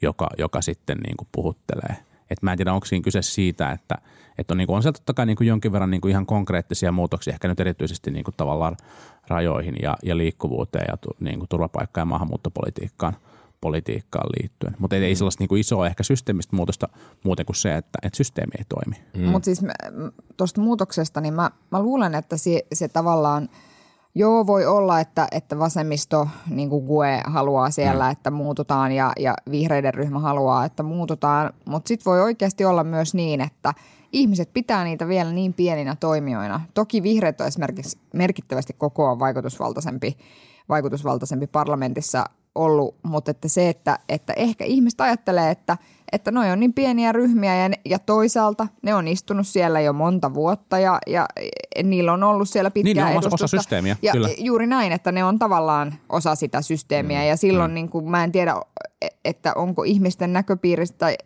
joka, 0.02 0.28
joka 0.38 0.60
sitten 0.60 0.98
niin 0.98 1.16
kuin 1.16 1.28
puhuttelee. 1.32 2.09
Et 2.30 2.42
mä 2.42 2.52
en 2.52 2.58
tiedä, 2.58 2.72
onko 2.72 2.86
siinä 2.86 3.04
kyse 3.04 3.22
siitä, 3.22 3.70
että, 3.70 3.98
että 4.38 4.54
on, 4.54 4.58
niin 4.58 4.66
kuin, 4.66 4.76
on 4.76 4.82
siellä 4.82 4.96
totta 4.96 5.14
kai 5.14 5.26
niin 5.26 5.36
kuin 5.36 5.48
jonkin 5.48 5.72
verran 5.72 5.90
niin 5.90 6.00
kuin 6.00 6.10
ihan 6.10 6.26
konkreettisia 6.26 6.92
muutoksia, 6.92 7.32
ehkä 7.32 7.48
nyt 7.48 7.60
erityisesti 7.60 8.10
niin 8.10 8.24
kuin 8.24 8.34
tavallaan 8.36 8.76
rajoihin 9.28 9.74
ja, 9.82 9.96
ja 10.02 10.16
liikkuvuuteen 10.16 10.84
ja 10.88 10.96
tu, 10.96 11.08
niin 11.20 11.38
kuin 11.38 11.48
turvapaikka- 11.48 12.00
ja 12.00 12.04
maahanmuuttopolitiikkaan 12.04 13.16
politiikkaan 13.60 14.30
liittyen. 14.40 14.76
Mutta 14.78 14.96
ei, 14.96 15.04
ei 15.04 15.14
sellaista 15.14 15.42
niin 15.42 15.48
kuin 15.48 15.60
isoa 15.60 15.86
ehkä 15.86 16.02
systeemistä 16.02 16.56
muutosta 16.56 16.88
muuten 17.24 17.46
kuin 17.46 17.56
se, 17.56 17.76
että, 17.76 17.98
että 18.02 18.16
systeemi 18.16 18.52
ei 18.58 18.64
toimi. 18.68 19.04
Mm. 19.16 19.30
Mutta 19.30 19.44
siis 19.44 19.64
tuosta 20.36 20.60
muutoksesta, 20.60 21.20
niin 21.20 21.34
mä, 21.34 21.50
mä 21.70 21.82
luulen, 21.82 22.14
että 22.14 22.36
se, 22.36 22.62
se 22.72 22.88
tavallaan 22.88 23.48
Joo, 24.14 24.46
voi 24.46 24.66
olla, 24.66 25.00
että, 25.00 25.28
että 25.32 25.58
vasemmisto, 25.58 26.28
niin 26.50 26.70
kuin 26.70 26.84
GUE, 26.84 27.22
haluaa 27.24 27.70
siellä, 27.70 28.04
mm. 28.04 28.10
että 28.10 28.30
muututaan 28.30 28.92
ja, 28.92 29.12
ja 29.18 29.34
vihreiden 29.50 29.94
ryhmä 29.94 30.18
haluaa, 30.18 30.64
että 30.64 30.82
muututaan. 30.82 31.52
Mutta 31.64 31.88
sitten 31.88 32.10
voi 32.10 32.20
oikeasti 32.20 32.64
olla 32.64 32.84
myös 32.84 33.14
niin, 33.14 33.40
että 33.40 33.74
ihmiset 34.12 34.50
pitää 34.52 34.84
niitä 34.84 35.08
vielä 35.08 35.32
niin 35.32 35.54
pieninä 35.54 35.96
toimijoina. 36.00 36.60
Toki 36.74 37.02
vihreät 37.02 37.40
on 37.40 37.46
esimerkiksi 37.46 37.98
merkittävästi 38.14 38.72
kokoa 38.72 39.18
vaikutusvaltaisempi, 39.18 40.16
vaikutusvaltaisempi 40.68 41.46
parlamentissa 41.46 42.24
ollut, 42.54 42.94
mutta 43.02 43.30
että 43.30 43.48
se, 43.48 43.68
että, 43.68 43.98
että 44.08 44.32
ehkä 44.32 44.64
ihmiset 44.64 45.00
ajattelee, 45.00 45.50
että– 45.50 45.76
että 46.12 46.30
noi 46.30 46.50
on 46.50 46.60
niin 46.60 46.72
pieniä 46.72 47.12
ryhmiä 47.12 47.56
ja, 47.56 47.70
ja 47.84 47.98
toisaalta 47.98 48.66
ne 48.82 48.94
on 48.94 49.08
istunut 49.08 49.46
siellä 49.46 49.80
jo 49.80 49.92
monta 49.92 50.34
vuotta 50.34 50.78
ja, 50.78 50.98
ja 51.06 51.28
niillä 51.82 52.12
on 52.12 52.22
ollut 52.22 52.48
siellä 52.48 52.70
pitkää 52.70 52.94
Niin, 52.94 53.04
ne 53.04 53.12
edustusta. 53.12 53.34
osa 53.34 53.46
systeemiä, 53.46 53.96
ja 54.02 54.12
kyllä. 54.12 54.28
juuri 54.38 54.66
näin, 54.66 54.92
että 54.92 55.12
ne 55.12 55.24
on 55.24 55.38
tavallaan 55.38 55.94
osa 56.08 56.34
sitä 56.34 56.62
systeemiä 56.62 57.20
Mm, 57.20 57.28
ja 57.28 57.36
silloin 57.36 57.74
niin 57.74 57.88
kuin, 57.88 58.10
mä 58.10 58.24
en 58.24 58.32
tiedä, 58.32 58.54
että 59.24 59.52
onko 59.54 59.82
ihmisten 59.82 60.32
näköpiiristä 60.32 60.98
tai 60.98 61.16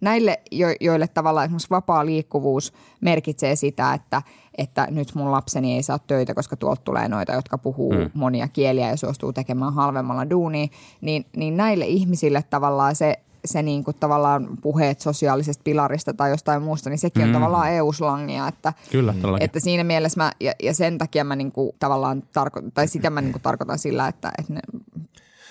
näille, 0.00 0.40
jo- 0.50 0.74
joille 0.80 1.08
tavallaan 1.08 1.44
esimerkiksi 1.44 1.70
vapaa 1.70 2.06
liikkuvuus 2.06 2.72
merkitsee 3.00 3.56
sitä, 3.56 3.94
että, 3.94 4.22
että 4.58 4.86
nyt 4.90 5.14
mun 5.14 5.32
lapseni 5.32 5.74
ei 5.76 5.82
saa 5.82 5.98
töitä, 5.98 6.34
koska 6.34 6.56
tuolta 6.56 6.82
tulee 6.84 7.08
noita, 7.08 7.32
jotka 7.32 7.58
puhuu 7.58 7.92
mm. 7.92 8.10
monia 8.14 8.48
kieliä 8.48 8.88
ja 8.88 8.96
suostuu 8.96 9.32
tekemään 9.32 9.74
halvemmalla 9.74 10.30
duunia, 10.30 10.66
niin, 11.00 11.26
niin 11.36 11.56
näille 11.56 11.86
ihmisille 11.86 12.44
tavallaan 12.50 12.96
se, 12.96 13.18
se 13.44 13.62
niin 13.62 13.84
kuin 13.84 13.96
tavallaan 14.00 14.48
puheet 14.62 15.00
sosiaalisesta 15.00 15.62
pilarista 15.64 16.14
tai 16.14 16.30
jostain 16.30 16.62
muusta, 16.62 16.90
niin 16.90 16.98
sekin 16.98 17.22
on 17.22 17.28
Mm. 17.28 17.32
tavallaan 17.32 17.70
EU-slangia, 17.70 18.48
että, 18.48 18.72
Kyllä, 18.90 19.14
todellakin. 19.14 19.44
että 19.44 19.60
siinä 19.60 19.84
mielessä 19.84 20.20
mä, 20.24 20.32
ja, 20.40 20.52
ja 20.62 20.74
sen 20.74 20.98
takia 20.98 21.24
mä 21.24 21.36
niin 21.36 21.52
kuin 21.52 21.72
tavallaan 21.78 22.22
tarko- 22.22 22.70
tai 22.74 22.88
sitä 22.88 23.10
mä 23.10 23.20
niin 23.20 23.32
kuin 23.32 23.42
tarkoitan 23.42 23.78
sillä, 23.78 24.08
että, 24.08 24.32
että 24.38 24.52
ne 24.52 24.60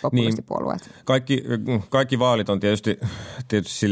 populistipuolueet. 0.01 0.89
Kaikki, 1.05 1.43
kaikki 1.89 2.19
vaalit 2.19 2.49
on 2.49 2.59
tietysti, 2.59 2.99
tietysti 3.47 3.87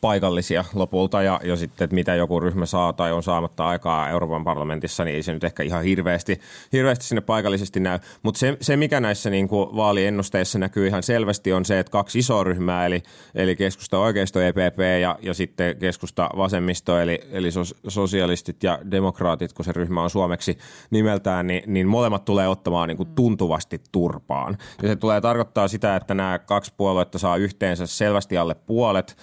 paikallisia 0.00 0.64
lopulta 0.74 1.22
ja, 1.22 1.40
ja 1.44 1.56
sitten, 1.56 1.84
että 1.84 1.94
mitä 1.94 2.14
joku 2.14 2.40
ryhmä 2.40 2.66
saa 2.66 2.92
tai 2.92 3.12
on 3.12 3.22
saamatta 3.22 3.66
aikaa 3.68 4.10
Euroopan 4.10 4.44
parlamentissa, 4.44 5.04
niin 5.04 5.14
ei 5.14 5.22
se 5.22 5.32
nyt 5.32 5.44
ehkä 5.44 5.62
ihan 5.62 5.84
hirveästi, 5.84 6.40
hirveästi 6.72 7.04
sinne 7.04 7.20
paikallisesti 7.20 7.80
näy. 7.80 7.98
Mutta 8.22 8.38
se, 8.38 8.56
se, 8.60 8.76
mikä 8.76 9.00
näissä 9.00 9.30
niin 9.30 9.48
kuin 9.48 9.76
vaaliennusteissa 9.76 10.58
näkyy 10.58 10.86
ihan 10.86 11.02
selvästi 11.02 11.52
on 11.52 11.64
se, 11.64 11.78
että 11.78 11.90
kaksi 11.90 12.18
isoa 12.18 12.44
ryhmää, 12.44 12.86
eli, 12.86 13.02
eli 13.34 13.56
keskusta 13.56 13.98
oikeisto 13.98 14.40
EPP 14.40 14.78
ja, 15.00 15.18
ja 15.22 15.34
sitten 15.34 15.76
keskusta 15.76 16.30
vasemmisto, 16.36 16.98
eli, 16.98 17.20
eli 17.30 17.50
sos, 17.50 17.74
sosialistit 17.88 18.62
ja 18.62 18.78
demokraatit, 18.90 19.52
kun 19.52 19.64
se 19.64 19.72
ryhmä 19.72 20.02
on 20.02 20.10
suomeksi 20.10 20.58
nimeltään, 20.90 21.46
niin, 21.46 21.62
niin 21.66 21.86
molemmat 21.86 22.24
tulee 22.24 22.48
ottamaan 22.48 22.88
niin 22.88 22.96
kuin 22.96 23.08
tuntuvasti 23.14 23.80
turpaan. 23.92 24.58
Ja 24.82 24.88
se 24.88 24.96
tulee 24.96 25.20
tarkoittaa 25.46 25.68
sitä, 25.68 25.96
että 25.96 26.14
nämä 26.14 26.38
kaksi 26.38 26.72
puoluetta 26.76 27.18
saa 27.18 27.36
yhteensä 27.36 27.86
selvästi 27.86 28.36
alle 28.38 28.54
puolet 28.54 29.16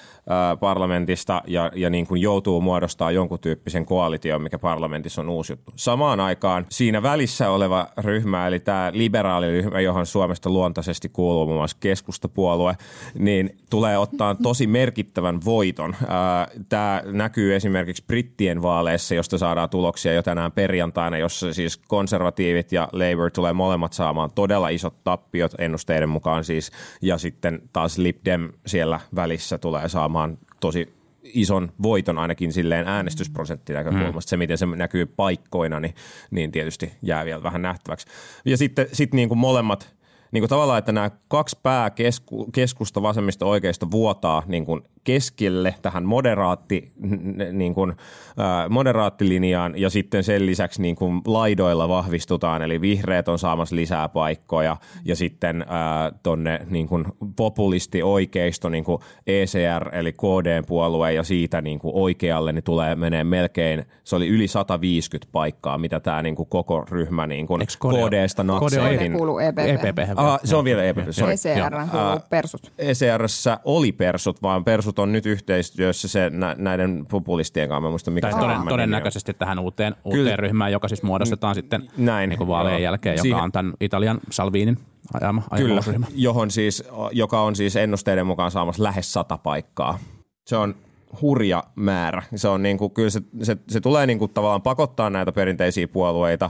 parlamentista 0.60 1.42
ja, 1.48 1.72
ja 1.76 1.90
niin 1.90 2.08
kuin 2.08 2.22
joutuu 2.22 2.62
muodostaa 2.62 3.12
jonkun 3.12 3.40
tyyppisen 3.40 3.86
koalition, 3.86 4.42
mikä 4.42 4.60
parlamentissa 4.60 5.22
on 5.22 5.30
uusi 5.30 5.54
juttu. 5.54 5.72
Samaan 5.76 6.20
aikaan 6.20 6.66
siinä 6.70 7.04
välissä 7.04 7.50
oleva 7.50 7.88
ryhmä, 7.98 8.48
eli 8.48 8.60
tämä 8.60 8.92
liberaaliryhmä, 8.94 9.80
johon 9.80 10.06
Suomesta 10.06 10.50
luontaisesti 10.50 11.10
kuuluu 11.10 11.46
muun 11.46 11.58
muassa 11.58 11.78
keskustapuolue, 11.80 12.76
niin 13.20 13.58
tulee 13.70 13.98
ottaa 13.98 14.36
tosi 14.36 14.68
merkittävän 14.68 15.40
voiton. 15.46 15.96
Tämä 16.70 17.02
näkyy 17.06 17.56
esimerkiksi 17.56 18.04
brittien 18.08 18.62
vaaleissa, 18.62 19.16
josta 19.16 19.38
saadaan 19.38 19.70
tuloksia 19.70 20.14
jo 20.14 20.24
tänään 20.24 20.52
perjantaina, 20.52 21.18
jossa 21.18 21.54
siis 21.54 21.78
konservatiivit 21.78 22.72
ja 22.72 22.90
Labour 22.92 23.32
tulee 23.32 23.54
molemmat 23.54 23.94
saamaan 23.94 24.32
todella 24.36 24.70
isot 24.70 25.04
tappiot 25.04 25.52
ennusteiden 25.58 26.10
mukaan 26.14 26.44
siis, 26.44 26.72
ja 27.02 27.18
sitten 27.18 27.62
taas 27.74 27.98
Lib 27.98 28.18
Dem 28.26 28.54
siellä 28.66 29.00
välissä 29.16 29.58
tulee 29.58 29.90
saamaan 29.90 30.38
tosi 30.60 30.94
ison 31.24 31.72
voiton 31.84 32.18
ainakin 32.18 32.54
silleen 32.54 32.88
äänestysprosenttinäkökulmasta. 32.88 34.30
Se, 34.30 34.38
miten 34.38 34.58
se 34.58 34.66
näkyy 34.66 35.06
paikkoina, 35.06 35.80
niin, 35.80 35.96
niin 36.32 36.52
tietysti 36.52 36.94
jää 37.02 37.26
vielä 37.26 37.44
vähän 37.44 37.62
nähtäväksi. 37.62 38.08
Ja 38.46 38.58
sitten 38.58 38.88
sit 38.92 39.14
niin 39.14 39.30
kuin 39.30 39.38
molemmat, 39.38 39.96
niin 40.32 40.42
kuin 40.42 40.50
tavallaan, 40.50 40.80
että 40.80 40.92
nämä 40.92 41.12
kaksi 41.28 41.60
pääkeskusta 41.64 43.02
vasemmista 43.02 43.46
oikeista 43.46 43.92
vuotaa 43.92 44.44
niin 44.48 44.66
kuin 44.66 44.82
keskelle 45.04 45.76
tähän 45.82 46.06
moderaatti, 46.06 46.92
niin 47.52 47.74
kuin, 47.74 47.94
ää, 48.38 48.70
moderaattilinjaan 48.70 49.74
ja 49.78 49.90
sitten 49.90 50.24
sen 50.24 50.46
lisäksi 50.46 50.82
niin 50.82 50.96
kuin 50.96 51.22
laidoilla 51.28 51.90
vahvistutaan, 51.90 52.62
eli 52.62 52.82
vihreät 52.82 53.28
on 53.28 53.40
saamassa 53.40 53.76
lisää 53.76 54.10
paikkoja 54.10 54.78
ja 55.06 55.16
sitten 55.16 55.66
ää, 55.68 56.12
tonne 56.24 56.60
niin 56.70 56.88
kuin 56.88 57.06
populisti 57.36 58.04
oikeisto, 58.04 58.70
niin 58.70 58.84
kuin 58.84 59.02
ECR 59.28 59.90
eli 59.96 60.14
KD-puolue 60.14 61.14
ja 61.14 61.24
siitä 61.24 61.62
niin 61.62 61.80
kuin 61.80 61.96
oikealle 61.96 62.52
niin 62.52 62.64
tulee 62.64 62.96
menee 62.96 63.24
melkein, 63.24 63.86
se 64.04 64.16
oli 64.16 64.28
yli 64.28 64.48
150 64.48 65.32
paikkaa, 65.32 65.78
mitä 65.78 66.00
tämä 66.00 66.22
niin 66.22 66.36
kuin 66.36 66.50
koko 66.50 66.86
ryhmä 66.90 67.28
niin 67.28 67.48
kuin 67.48 67.62
KDsta 67.62 68.44
KD 68.44 68.48
natseihin. 68.48 69.12
KD 69.12 69.18
kuuluu 69.18 69.40
EPP. 69.40 69.60
EPP. 69.60 70.00
Ah, 70.16 70.40
se 70.44 70.56
on 70.56 70.66
vielä 70.66 70.84
EPP, 70.84 71.12
sorry. 71.12 71.34
ECR 71.34 71.74
kuuluu 71.92 72.20
persut. 72.30 72.72
ECRssä 72.78 73.60
oli 73.66 73.92
persut, 73.92 74.42
vaan 74.42 74.64
persut 74.64 74.93
on 75.00 75.12
nyt 75.12 75.26
yhteistyössä 75.26 76.08
se, 76.08 76.30
nä, 76.30 76.56
näiden 76.60 77.06
populistien 77.12 77.70
kanssa. 77.70 77.90
Muista, 77.90 78.12
mikä 78.12 78.28
Tai 78.28 78.34
se 78.34 78.40
toden, 78.40 78.56
nimi 78.56 78.62
on. 78.64 78.70
todennäköisesti 78.70 79.34
tähän 79.34 79.60
uuteen, 79.60 79.94
Kyllä. 80.04 80.18
uuteen 80.18 80.40
ryhmään, 80.40 80.72
joka 80.72 80.88
siis 80.88 81.04
muodostetaan 81.04 81.56
sitten 81.56 81.90
Näin, 81.98 82.30
niin 82.30 82.48
vaalien 82.48 82.74
joo. 82.74 82.82
jälkeen, 82.84 83.14
joka 83.14 83.22
Siihen- 83.22 83.44
on 83.44 83.52
tämän 83.52 83.74
Italian 83.80 84.20
Salvinin 84.32 84.78
ajama, 85.22 85.42
Kyllä, 85.58 85.74
ajama 85.74 85.82
ryhmä. 85.92 86.06
johon 86.16 86.52
siis, 86.52 86.84
joka 87.12 87.42
on 87.42 87.56
siis 87.56 87.76
ennusteiden 87.76 88.28
mukaan 88.28 88.52
saamassa 88.52 88.84
lähes 88.84 89.14
sata 89.14 89.38
paikkaa. 89.38 90.00
Se 90.48 90.58
on 90.58 90.76
hurja 91.22 91.64
määrä. 91.76 92.24
Se, 92.36 92.48
on 92.48 92.64
niin 92.64 92.78
kuin, 92.78 92.92
kyllä 92.94 93.10
se, 93.10 93.22
se, 93.44 93.58
se 93.70 93.82
tulee 93.82 94.06
niin 94.06 94.20
kuin 94.20 94.34
tavallaan 94.34 94.62
pakottaa 94.62 95.10
näitä 95.10 95.32
perinteisiä 95.32 95.88
puolueita, 95.88 96.50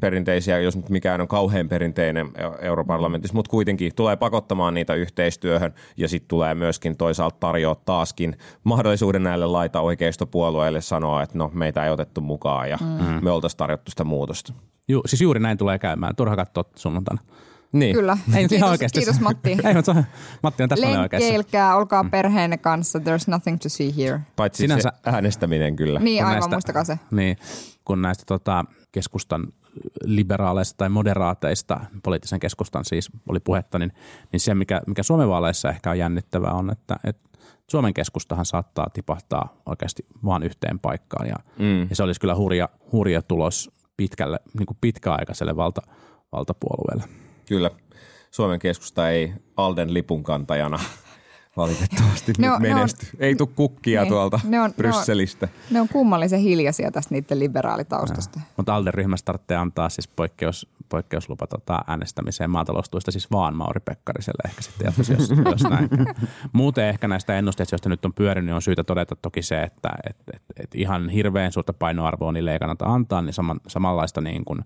perinteisiä, 0.00 0.58
jos 0.58 0.76
nyt 0.76 0.88
mikään 0.88 1.20
on 1.20 1.28
kauhean 1.28 1.68
perinteinen 1.68 2.26
Eu- 2.26 2.58
europarlamentissa, 2.64 3.34
mutta 3.34 3.50
kuitenkin 3.50 3.92
tulee 3.96 4.16
pakottamaan 4.16 4.74
niitä 4.74 4.94
yhteistyöhön 4.94 5.74
ja 5.96 6.08
sitten 6.08 6.28
tulee 6.28 6.54
myöskin 6.54 6.96
toisaalta 6.96 7.36
tarjoaa 7.40 7.74
taaskin 7.74 8.36
mahdollisuuden 8.64 9.22
näille 9.22 9.46
laita 9.46 9.80
oikeistopuolueille 9.80 10.80
sanoa, 10.80 11.22
että 11.22 11.38
no 11.38 11.50
meitä 11.54 11.84
ei 11.84 11.90
otettu 11.90 12.20
mukaan 12.20 12.70
ja 12.70 12.78
mm. 12.80 13.24
me 13.24 13.30
oltaisiin 13.30 13.58
tarjottu 13.58 13.90
sitä 13.90 14.04
muutosta. 14.04 14.52
Ju, 14.88 15.02
siis 15.06 15.22
juuri 15.22 15.40
näin 15.40 15.58
tulee 15.58 15.78
käymään. 15.78 16.16
Turha 16.16 16.36
katsoa 16.36 16.64
sunnuntaina. 16.76 17.22
Niin. 17.72 17.96
Kyllä. 17.96 18.12
Ei 18.12 18.22
nyt 18.26 18.36
ihan 18.36 18.48
kiitos, 18.48 18.70
oikeasti. 18.70 18.98
kiitos 19.00 19.20
Matti. 19.20 19.50
Ei, 19.68 19.74
mutta 19.74 20.04
Matti 20.42 20.62
on 20.62 20.68
täsmälleen 20.68 21.00
oikeassa. 21.00 21.28
Lenkkeilkää, 21.28 21.76
olkaa 21.76 22.04
perheenne 22.10 22.58
kanssa. 22.58 22.98
There's 22.98 23.24
nothing 23.26 23.58
to 23.62 23.68
see 23.68 23.94
here. 23.96 24.20
Paitsi 24.36 24.62
Sinänsä- 24.62 24.92
se 25.04 25.10
äänestäminen 25.10 25.76
kyllä. 25.76 26.00
Niin, 26.00 26.18
kun 26.18 26.26
aivan, 26.26 26.40
näistä- 26.40 26.54
muistakaa 26.56 26.84
se. 26.84 26.98
Niin, 27.10 27.36
kun 27.84 28.02
näistä 28.02 28.24
tota, 28.26 28.64
keskustan 28.94 29.46
liberaaleista 30.04 30.76
tai 30.76 30.88
moderaateista, 30.88 31.80
poliittisen 32.02 32.40
keskustan 32.40 32.84
siis 32.84 33.10
oli 33.28 33.40
puhetta, 33.40 33.78
niin, 33.78 33.92
niin 34.32 34.40
se, 34.40 34.54
mikä, 34.54 34.82
mikä 34.86 35.02
Suomen 35.02 35.28
vaaleissa 35.28 35.70
ehkä 35.70 35.90
on 35.90 35.98
jännittävää 35.98 36.52
on, 36.52 36.70
että, 36.70 36.96
että 37.04 37.28
Suomen 37.70 37.94
keskustahan 37.94 38.44
saattaa 38.44 38.90
tipahtaa 38.92 39.56
oikeasti 39.66 40.06
vaan 40.24 40.42
yhteen 40.42 40.78
paikkaan 40.78 41.28
ja, 41.28 41.36
mm. 41.58 41.80
ja 41.90 41.96
se 41.96 42.02
olisi 42.02 42.20
kyllä 42.20 42.36
hurja, 42.36 42.68
hurja 42.92 43.22
tulos 43.22 43.70
pitkälle, 43.96 44.40
niin 44.58 44.66
kuin 44.66 44.78
pitkäaikaiselle 44.80 45.56
valta, 45.56 45.82
valtapuolueelle. 46.32 47.04
Kyllä. 47.48 47.70
Suomen 48.30 48.58
keskusta 48.58 49.10
ei 49.10 49.32
Alden 49.56 49.94
lipun 49.94 50.22
kantajana 50.22 50.78
valitettavasti 51.56 52.32
Ne 52.38 52.46
nyt 52.46 52.56
on- 52.56 52.62
ne 52.62 52.70
on- 52.70 52.76
menesty. 52.76 53.06
Ei 53.18 53.34
tule 53.34 53.48
kukkia 53.56 54.00
Niin. 54.00 54.12
tuolta 54.12 54.36
Ne 54.36 54.42
on- 54.44 54.50
ne 54.50 54.60
on- 54.60 54.74
Brysselistä. 54.76 55.48
Ne 55.70 55.80
on 55.80 55.88
kummallisen 55.88 56.40
hiljaisia 56.40 56.90
tästä 56.90 57.14
niiden 57.14 57.38
liberaalitaustasta. 57.38 58.40
Mutta 58.56 58.74
Alden-ryhmästä 58.74 59.24
tarvitsee 59.26 59.56
antaa 59.56 59.88
siis 59.88 60.08
poikkeus, 60.08 60.68
poikkeuslupa 60.88 61.46
tota 61.46 61.84
äänestämiseen 61.86 62.50
maataloustuista 62.50 63.10
siis 63.10 63.30
vaan 63.30 63.56
Mauri 63.56 63.80
Pekkariselle 63.80 64.42
ehkä 64.50 64.62
sitten 64.62 64.84
jatkossa, 64.84 65.12
jos, 65.12 65.30
jos 65.52 65.62
näin. 65.70 65.88
Muuten 66.52 66.84
ehkä 66.88 67.08
näistä 67.08 67.38
ennusteista, 67.38 67.74
joista 67.74 67.88
nyt 67.88 68.04
on 68.04 68.14
pyörinyt, 68.14 68.46
niin 68.46 68.54
on 68.54 68.62
syytä 68.62 68.84
todeta 68.84 69.16
toki 69.16 69.42
se, 69.42 69.62
että 69.62 69.88
et, 70.10 70.16
et, 70.34 70.42
et 70.62 70.74
ihan 70.74 71.08
hirveän 71.08 71.52
suurta 71.52 71.72
painoarvoa 71.72 72.32
niille 72.32 72.52
ei 72.52 72.58
kannata 72.58 72.84
antaa, 72.86 73.22
niin 73.22 73.34
saman, 73.34 73.60
samanlaista 73.68 74.20
niin 74.20 74.44
kuin 74.44 74.60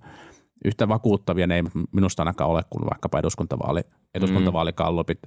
yhtä 0.64 0.88
vakuuttavia 0.88 1.46
ne 1.46 1.55
ei 1.57 1.62
minusta 1.92 2.22
ainakaan 2.22 2.51
ole 2.51 2.62
kuin 2.70 2.85
vaikkapa 2.90 3.18
eduskuntavaali, 3.18 3.81
eduskuntavaalikallupit. 4.14 5.18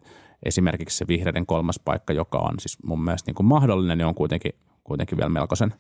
Esimerkiksi 0.44 0.98
se 0.98 1.08
vihreiden 1.08 1.46
kolmas 1.46 1.80
paikka, 1.86 2.14
joka 2.14 2.38
on 2.38 2.60
siis 2.60 2.78
mun 2.84 3.04
mielestä 3.04 3.30
niin 3.30 3.36
kuin 3.36 3.48
mahdollinen, 3.48 3.98
niin 3.98 4.06
on 4.06 4.16
kuitenkin, 4.16 4.52
kuitenkin 4.84 5.18
vielä 5.18 5.30
melkoisen, 5.30 5.74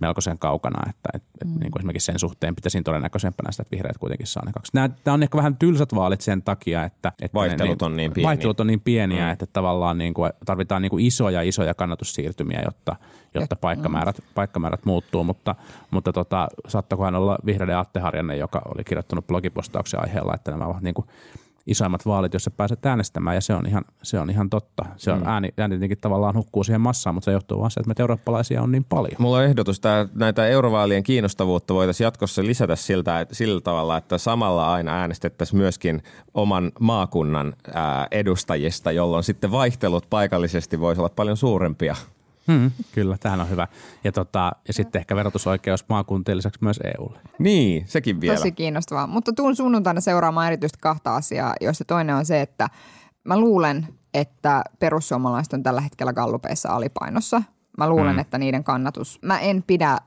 melkoisen 0.00 0.38
kaukana, 0.38 0.90
että 0.90 1.10
et, 1.14 1.22
et, 1.42 1.48
mm. 1.48 1.60
niin 1.60 1.70
kuin 1.70 1.80
esimerkiksi 1.80 2.06
sen 2.06 2.18
suhteen 2.18 2.54
pitäisin 2.56 2.84
todennäköisempänä 2.84 3.52
sitä, 3.52 3.62
että 3.62 3.76
vihreät 3.76 3.98
kuitenkin 3.98 4.26
saa 4.26 4.44
ne 4.46 4.52
kaksi. 4.52 4.70
Nämä, 4.74 4.88
tämä 4.88 5.14
on 5.14 5.22
ehkä 5.22 5.38
vähän 5.38 5.56
tylsät 5.56 5.94
vaalit 5.94 6.20
sen 6.20 6.42
takia, 6.42 6.84
että, 6.84 7.12
että 7.22 7.34
Vaihtelut 7.34 7.80
ne, 7.80 7.86
on 7.86 7.96
niin 7.96 8.12
pieniä. 8.12 8.28
Vaihtelut 8.28 8.60
on 8.60 8.66
niin 8.66 8.80
pieniä, 8.80 9.24
Mm. 9.26 9.32
että 9.32 9.46
tavallaan 9.46 9.98
niin 9.98 10.14
kuin 10.14 10.32
tarvitaan 10.44 10.82
niin 10.82 10.90
kuin 10.90 11.04
isoja, 11.06 11.42
isoja 11.42 11.74
kannatussiirtymiä, 11.74 12.62
jotta, 12.64 12.96
jotta 13.34 13.56
paikkamäärät, 13.56 14.20
paikkamäärät 14.34 14.84
muuttuu, 14.84 15.24
mutta, 15.24 15.54
mutta 15.90 16.12
tota, 16.12 16.48
saattakohan 16.68 17.14
olla 17.14 17.38
vihreiden 17.46 17.78
Atte 17.78 18.00
Harjanne, 18.00 18.36
joka 18.36 18.62
oli 18.74 18.84
kirjoittanut 18.84 19.26
blogipostauksen 19.26 20.00
aiheella, 20.02 20.34
että 20.34 20.50
nämä 20.50 20.66
ovat 20.66 20.82
niin 20.82 20.94
kuin 20.94 21.06
isoimmat 21.66 22.06
vaalit, 22.06 22.34
joissa 22.34 22.50
pääset 22.50 22.86
äänestämään, 22.86 23.34
ja 23.36 23.40
se 23.40 23.54
on 23.54 23.66
ihan, 23.66 23.84
se 24.02 24.20
on 24.20 24.30
ihan 24.30 24.50
totta. 24.50 24.84
Se 24.96 25.12
on 25.12 25.18
mm. 25.18 25.26
ääni, 25.26 25.48
ääni 25.58 25.74
tietenkin 25.74 25.98
tavallaan 25.98 26.34
hukkuu 26.34 26.64
siihen 26.64 26.80
massaan, 26.80 27.14
mutta 27.14 27.24
se 27.24 27.32
johtuu 27.32 27.60
vaan 27.60 27.70
siitä, 27.70 27.80
että 27.80 27.88
meitä 27.88 28.02
eurooppalaisia 28.02 28.62
on 28.62 28.72
niin 28.72 28.84
paljon. 28.84 29.16
Mulla 29.18 29.36
on 29.36 29.44
ehdotus, 29.44 29.76
että 29.76 30.08
näitä 30.14 30.46
eurovaalien 30.46 31.02
kiinnostavuutta 31.02 31.74
voitaisiin 31.74 32.04
jatkossa 32.04 32.44
lisätä 32.44 32.76
siltä, 32.76 33.20
että, 33.20 33.34
sillä 33.34 33.60
tavalla, 33.60 33.96
että 33.96 34.18
samalla 34.18 34.72
aina 34.72 34.92
äänestettäisiin 34.92 35.58
myöskin 35.58 36.02
oman 36.34 36.72
maakunnan 36.80 37.52
ää, 37.74 38.06
edustajista, 38.10 38.92
jolloin 38.92 39.24
sitten 39.24 39.50
vaihtelut 39.50 40.06
paikallisesti 40.10 40.80
voisi 40.80 41.00
olla 41.00 41.12
paljon 41.16 41.36
suurempia. 41.36 41.96
Hmm, 42.46 42.70
kyllä, 42.92 43.18
tähän 43.18 43.40
on 43.40 43.50
hyvä. 43.50 43.68
Ja, 44.04 44.12
tota, 44.12 44.52
ja 44.68 44.72
sitten 44.72 45.00
ehkä 45.00 45.16
verotusoikeus 45.16 45.88
maakuntien 45.88 46.36
lisäksi 46.36 46.58
myös 46.62 46.80
EUlle. 46.84 47.18
Niin, 47.38 47.88
sekin 47.88 48.20
vielä. 48.20 48.36
Tosi 48.36 48.52
kiinnostavaa. 48.52 49.06
Mutta 49.06 49.32
tuun 49.32 49.56
sunnuntaina 49.56 50.00
seuraamaan 50.00 50.46
erityisesti 50.46 50.78
kahta 50.80 51.16
asiaa, 51.16 51.54
joista 51.60 51.84
toinen 51.84 52.16
on 52.16 52.24
se, 52.24 52.40
että 52.40 52.68
mä 53.24 53.40
luulen, 53.40 53.88
että 54.14 54.64
perussuomalaiset 54.78 55.52
on 55.52 55.62
tällä 55.62 55.80
hetkellä 55.80 56.12
gallupeissa 56.12 56.68
alipainossa. 56.68 57.42
Mä 57.78 57.88
luulen, 57.88 58.12
mm. 58.12 58.18
että 58.18 58.38
niiden 58.38 58.64
kannatus, 58.64 59.18
mä 59.22 59.38
en 59.38 59.62
pidä 59.66 59.98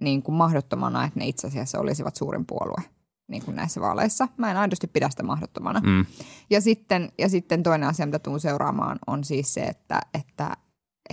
niin 0.00 0.22
kuin 0.22 0.34
mahdottomana, 0.34 1.04
että 1.04 1.18
ne 1.20 1.26
itse 1.26 1.46
asiassa 1.46 1.78
olisivat 1.78 2.16
suurin 2.16 2.46
puolue 2.46 2.82
niin 3.28 3.44
kuin 3.44 3.56
näissä 3.56 3.80
vaaleissa. 3.80 4.28
Mä 4.36 4.50
en 4.50 4.56
aidosti 4.56 4.86
pidä 4.86 5.10
sitä 5.10 5.22
mahdottomana. 5.22 5.80
Mm. 5.80 6.06
Ja, 6.50 6.60
sitten, 6.60 7.12
ja 7.18 7.28
sitten 7.28 7.62
toinen 7.62 7.88
asia, 7.88 8.06
mitä 8.06 8.18
tuun 8.18 8.40
seuraamaan, 8.40 8.98
on 9.06 9.24
siis 9.24 9.54
se, 9.54 9.60
että, 9.60 10.00
että, 10.14 10.56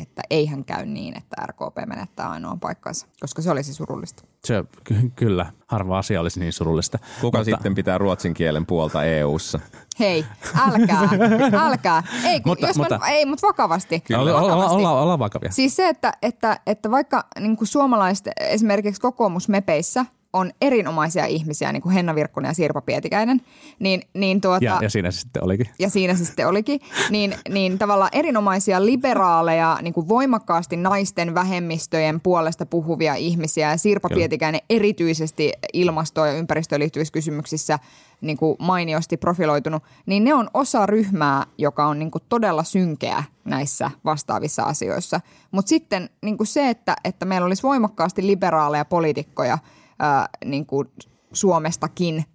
että 0.02 0.22
eihän 0.30 0.66
käy 0.66 0.86
niin, 0.86 1.18
että 1.18 1.36
RKP 1.48 1.76
menettää 1.88 2.30
ainoan 2.30 2.60
paikkansa, 2.60 3.08
koska 3.20 3.42
se 3.42 3.52
olisi 3.52 3.74
surullista. 3.74 4.24
Se 4.46 4.64
ky- 4.84 5.12
kyllä, 5.16 5.46
harva 5.68 5.98
asia 5.98 6.22
olisi 6.22 6.40
niin 6.40 6.54
surullista. 6.54 7.00
Kuka 7.22 7.38
mutta, 7.38 7.52
sitten 7.52 7.76
pitää 7.76 7.98
ruotsin 7.98 8.34
kielen 8.34 8.66
puolta 8.66 9.04
EU-ssa? 9.04 9.60
Hei, 10.00 10.26
älkää, 10.68 11.10
älkää. 11.68 12.04
Ei, 12.24 12.42
kun, 12.42 12.52
Mutta- 12.52 12.68
jos 12.68 12.78
mutta- 12.78 12.98
mä, 13.00 13.08
ei 13.10 13.26
mutta 13.26 13.48
vakavasti. 13.48 14.04
Olla, 14.18 14.32
olla, 14.32 14.42
vakavasti. 14.42 14.76
olla, 14.76 15.02
olla 15.02 15.20
vakavia. 15.20 15.52
Siis 15.52 15.76
se, 15.76 15.90
että, 15.90 16.14
että, 16.22 16.60
että 16.68 16.92
vaikka 16.92 17.26
niin 17.40 17.58
kuin 17.58 17.68
suomalaiset 17.68 18.28
esimerkiksi 18.40 19.02
kokoomusmepeissä 19.02 20.06
on 20.34 20.52
erinomaisia 20.62 21.26
ihmisiä, 21.26 21.72
niin 21.72 21.82
kuin 21.82 21.94
Henna 21.94 22.16
Virkkunen 22.16 22.50
ja 22.50 22.54
Sirpa 22.54 22.82
Pietikäinen, 22.82 23.42
niin, 23.80 24.02
niin 24.14 24.42
tuota, 24.42 24.66
Ja, 24.66 24.80
ja 24.82 24.90
siinä 24.90 25.12
se 25.12 25.20
sitten 25.20 25.44
olikin. 25.44 25.70
ja 25.80 25.90
siinä 25.90 26.16
se 26.16 26.26
sitten 26.26 26.48
olikin, 26.48 26.80
niin, 27.10 27.36
niin 27.50 27.80
tavallaan 27.80 28.10
erinomaisia 28.14 28.86
liberaaleja, 28.86 29.78
niin 29.82 29.94
kuin 29.94 30.08
voimakkaasti 30.08 30.78
naisten 30.78 31.34
vähemmistöjen 31.34 32.22
puolesta 32.22 32.66
puhuvia 32.66 33.16
ihmisiä. 33.16 33.72
Ja 33.72 33.78
Sirpa 33.78 34.08
Kyllä. 34.08 34.20
Pietikäinen 34.20 34.62
erityisesti 34.70 35.52
ilmastoon 35.74 36.28
ja 36.28 36.34
ympäristöön 36.34 36.80
liittyvissä 36.80 37.12
kysymyksissä 37.12 37.80
niin 38.22 38.38
kuin 38.38 38.56
mainiosti 38.60 39.18
profiloitunut, 39.18 39.84
niin 40.06 40.24
ne 40.24 40.34
on 40.34 40.50
osa 40.54 40.86
ryhmää, 40.86 41.46
joka 41.58 41.88
on 41.88 42.00
niin 42.00 42.12
kuin 42.12 42.24
todella 42.30 42.64
synkeä 42.64 43.24
näissä 43.46 43.92
vastaavissa 44.06 44.64
asioissa. 44.64 45.22
Mutta 45.52 45.70
sitten 45.70 46.10
niin 46.22 46.38
kuin 46.38 46.48
se, 46.48 46.70
että, 46.70 46.96
että 47.04 47.26
meillä 47.26 47.46
olisi 47.46 47.64
voimakkaasti 47.64 48.28
liberaaleja 48.28 48.86
poliitikkoja 48.86 49.58
ää, 50.00 50.30
niin 50.46 50.66
kuin 50.66 50.88
Suomestakin, 51.34 52.26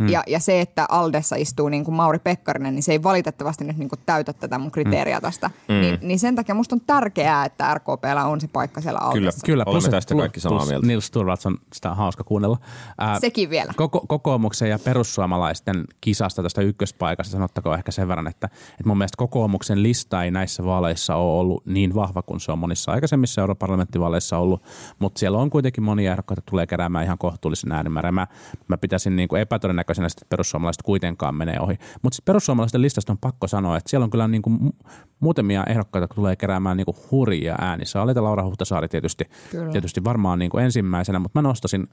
Hmm. 0.00 0.08
Ja, 0.08 0.22
ja 0.26 0.40
se, 0.40 0.60
että 0.60 0.86
Aldessa 0.88 1.36
istuu 1.36 1.68
niin 1.68 1.84
kuin 1.84 1.94
Mauri 1.94 2.18
Pekkarinen, 2.18 2.74
niin 2.74 2.82
se 2.82 2.92
ei 2.92 3.02
valitettavasti 3.02 3.64
nyt 3.64 3.76
niin 3.76 3.88
kuin 3.88 4.00
täytä 4.06 4.32
tätä 4.32 4.58
mun 4.58 4.70
kriteeriä 4.70 5.16
Hmm. 5.16 5.22
tästä. 5.22 5.50
Niin, 5.68 5.98
niin 6.02 6.18
sen 6.18 6.34
takia 6.36 6.54
musta 6.54 6.74
on 6.74 6.80
tärkeää, 6.86 7.44
että 7.44 7.74
RKPllä 7.74 8.24
on 8.24 8.40
se 8.40 8.48
paikka 8.48 8.80
siellä 8.80 8.98
Kyllä, 8.98 9.10
Aldessa. 9.10 9.46
Kyllä, 9.46 9.64
olemme 9.66 9.80
plus- 9.80 9.90
tästä 9.90 10.14
kaikki 10.14 10.40
samaa 10.40 10.58
plus 10.58 10.68
mieltä. 10.68 10.86
Nils 10.86 11.10
Turvalds 11.10 11.46
on 11.46 11.58
sitä 11.72 11.90
on 11.90 11.96
hauska 11.96 12.24
kuunnella. 12.24 12.58
Ää, 12.98 13.20
Sekin 13.20 13.50
vielä. 13.50 13.72
Koko, 13.76 14.04
kokoomuksen 14.08 14.70
ja 14.70 14.78
perussuomalaisten 14.78 15.84
kisasta 16.00 16.42
tästä 16.42 16.60
ykköspaikasta 16.60 17.32
sanottakoon 17.32 17.78
ehkä 17.78 17.92
sen 17.92 18.08
verran, 18.08 18.26
että, 18.26 18.46
että 18.46 18.84
mun 18.86 18.98
mielestä 18.98 19.16
kokoomuksen 19.16 19.82
lista 19.82 20.24
ei 20.24 20.30
näissä 20.30 20.64
vaaleissa 20.64 21.14
ole 21.16 21.40
ollut 21.40 21.66
niin 21.66 21.94
vahva 21.94 22.22
kuin 22.22 22.40
se 22.40 22.52
on 22.52 22.58
monissa 22.58 22.92
aikaisemmissa 22.92 23.40
europarlamenttivaaleissa 23.40 24.38
ollut, 24.38 24.62
mutta 24.98 25.18
siellä 25.18 25.38
on 25.38 25.50
kuitenkin 25.50 25.84
monia 25.84 26.10
ehdokkaita, 26.10 26.42
tulee 26.50 26.66
keräämään 26.66 27.04
ihan 27.04 27.18
kohtuullisen 27.18 27.72
äänimäärän. 27.72 28.14
Mä, 28.14 28.26
mä 28.68 28.78
pitäisin 28.78 29.16
niin 29.16 29.28
kuin 29.28 29.40
epätodennäköisenä, 29.90 30.06
että 30.06 30.26
perussuomalaiset 30.28 30.82
kuitenkaan 30.82 31.34
menee 31.34 31.60
ohi. 31.60 31.78
Mutta 32.02 32.14
siis 32.14 32.24
perussuomalaisten 32.24 32.82
listasta 32.82 33.12
on 33.12 33.18
pakko 33.18 33.46
sanoa, 33.46 33.76
että 33.76 33.90
siellä 33.90 34.04
on 34.04 34.10
kyllä 34.10 34.28
niin 34.28 34.42
kuin 34.42 34.58
mu- 34.60 34.88
muutamia 35.20 35.64
ehdokkaita, 35.64 36.04
jotka 36.04 36.14
tulee 36.14 36.36
keräämään 36.36 36.76
niin 36.76 36.84
kuin 36.84 36.96
hurjia 37.10 37.54
äänisaaleita. 37.60 38.22
Laura 38.22 38.44
Huhtasaari 38.44 38.88
tietysti, 38.88 39.24
Kyllä. 39.50 39.72
tietysti 39.72 40.04
varmaan 40.04 40.38
niin 40.38 40.50
kuin 40.50 40.64
ensimmäisenä, 40.64 41.18
mutta 41.18 41.38
mä 41.38 41.48
nostasin 41.48 41.88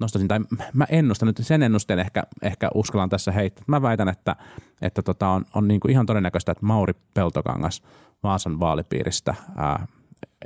nostasin, 0.00 0.28
tai 0.28 0.40
mä 0.72 0.86
ennustan 0.88 1.26
nyt 1.26 1.40
sen 1.40 1.62
ennusteen 1.62 1.98
ehkä, 1.98 2.22
ehkä 2.42 2.68
uskallan 2.74 3.08
tässä 3.08 3.32
heittää. 3.32 3.64
Mä 3.66 3.82
väitän, 3.82 4.08
että, 4.08 4.36
että 4.82 5.02
tota 5.02 5.28
on, 5.28 5.44
on 5.54 5.68
niin 5.68 5.80
kuin 5.80 5.92
ihan 5.92 6.06
todennäköistä, 6.06 6.52
että 6.52 6.66
Mauri 6.66 6.92
Peltokangas 7.14 7.82
Vaasan 8.22 8.60
vaalipiiristä 8.60 9.34
ää, 9.56 9.86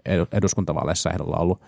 edu- 0.08 0.28
eduskuntavaaleissa 0.32 1.10
ehdolla 1.10 1.36
ollut, 1.36 1.60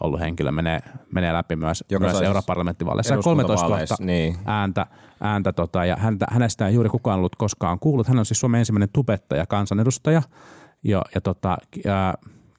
ollut 0.00 0.20
henkilö 0.20 0.50
menee, 0.50 0.80
menee 1.14 1.32
läpi 1.32 1.56
myös, 1.56 1.84
Joka 1.90 2.04
myös 2.04 2.16
siis 2.16 2.26
europarlamenttivaaleissa. 2.26 3.16
13 3.16 3.30
000 3.30 3.52
eduskuntavaaleissa, 3.52 3.96
niin. 4.00 4.36
ääntä, 4.44 4.86
ääntä 5.20 5.52
tota, 5.52 5.84
ja 5.84 5.96
häntä, 5.96 6.26
hänestä 6.30 6.68
ei 6.68 6.74
juuri 6.74 6.88
kukaan 6.88 7.18
ollut 7.18 7.36
koskaan 7.36 7.78
kuullut. 7.78 8.08
Hän 8.08 8.18
on 8.18 8.26
siis 8.26 8.40
Suomen 8.40 8.58
ensimmäinen 8.58 8.88
tubettaja 8.92 9.46
kansanedustaja 9.46 10.22
ja, 10.84 11.02
ja 11.14 11.20
tota, 11.20 11.58
ää, 11.86 12.14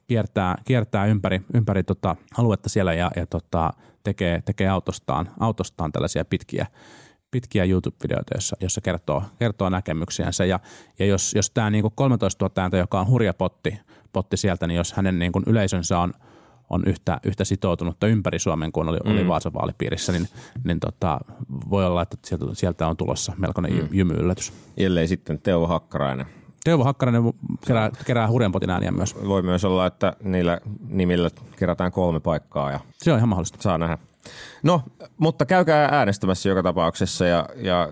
kiertää, 0.06 0.56
kiertää 0.64 1.06
ympäri, 1.06 1.40
ympäri 1.54 1.82
tota 1.82 2.16
aluetta 2.38 2.68
siellä 2.68 2.94
ja, 2.94 3.10
ja 3.16 3.26
tota, 3.26 3.72
tekee, 4.04 4.42
tekee 4.44 4.68
autostaan, 4.68 5.30
autostaan 5.40 5.92
tällaisia 5.92 6.24
pitkiä, 6.24 6.66
pitkiä 7.30 7.64
YouTube-videoita, 7.64 8.34
jossa, 8.34 8.56
jossa 8.60 8.80
kertoo, 8.80 9.22
kertoo 9.38 9.68
näkemyksiänsä. 9.68 10.44
Ja, 10.44 10.60
ja 10.98 11.06
jos, 11.06 11.34
jos 11.34 11.50
tämä 11.50 11.70
niin 11.70 11.84
13 11.94 12.44
000 12.44 12.62
ääntä, 12.62 12.76
joka 12.76 13.00
on 13.00 13.08
hurja 13.08 13.34
potti, 13.34 13.80
potti 14.12 14.36
sieltä, 14.36 14.66
niin 14.66 14.76
jos 14.76 14.92
hänen 14.92 15.18
niin 15.18 15.32
kuin 15.32 15.44
yleisönsä 15.46 15.98
on, 15.98 16.12
on 16.70 16.82
yhtä, 16.86 17.20
yhtä 17.24 17.44
sitoutunutta 17.44 18.06
ympäri 18.06 18.38
Suomen 18.38 18.72
kuin 18.72 18.88
oli, 18.88 18.98
mm. 19.04 19.10
oli 19.10 19.28
Vaasan 19.28 19.52
vaalipiirissä, 19.52 20.12
niin, 20.12 20.28
niin 20.64 20.80
tota, 20.80 21.20
voi 21.70 21.86
olla, 21.86 22.02
että 22.02 22.16
sieltä, 22.24 22.44
sieltä 22.52 22.88
on 22.88 22.96
tulossa 22.96 23.32
melkoinen 23.36 23.72
mm. 23.72 23.88
jymyyllätys. 23.92 24.52
Ellei 24.76 25.08
sitten 25.08 25.40
Teuvo 25.40 25.66
Hakkarainen. 25.66 26.26
Teuvo 26.64 26.84
Hakkarainen 26.84 27.22
kerää, 27.66 27.90
kerää 28.06 28.28
hurjan 28.28 28.52
potin 28.52 28.70
ääniä 28.70 28.90
myös. 28.90 29.16
Voi 29.26 29.42
myös 29.42 29.64
olla, 29.64 29.86
että 29.86 30.12
niillä 30.22 30.60
nimillä 30.88 31.30
kerätään 31.56 31.92
kolme 31.92 32.20
paikkaa 32.20 32.70
ja 32.70 32.80
Se 32.92 33.12
on 33.12 33.18
ihan 33.18 33.28
mahdollista. 33.28 33.62
saa 33.62 33.78
nähdä. 33.78 33.98
No, 34.62 34.82
mutta 35.18 35.46
käykää 35.46 35.88
äänestämässä 35.92 36.48
joka 36.48 36.62
tapauksessa 36.62 37.26
ja, 37.26 37.48
ja 37.56 37.88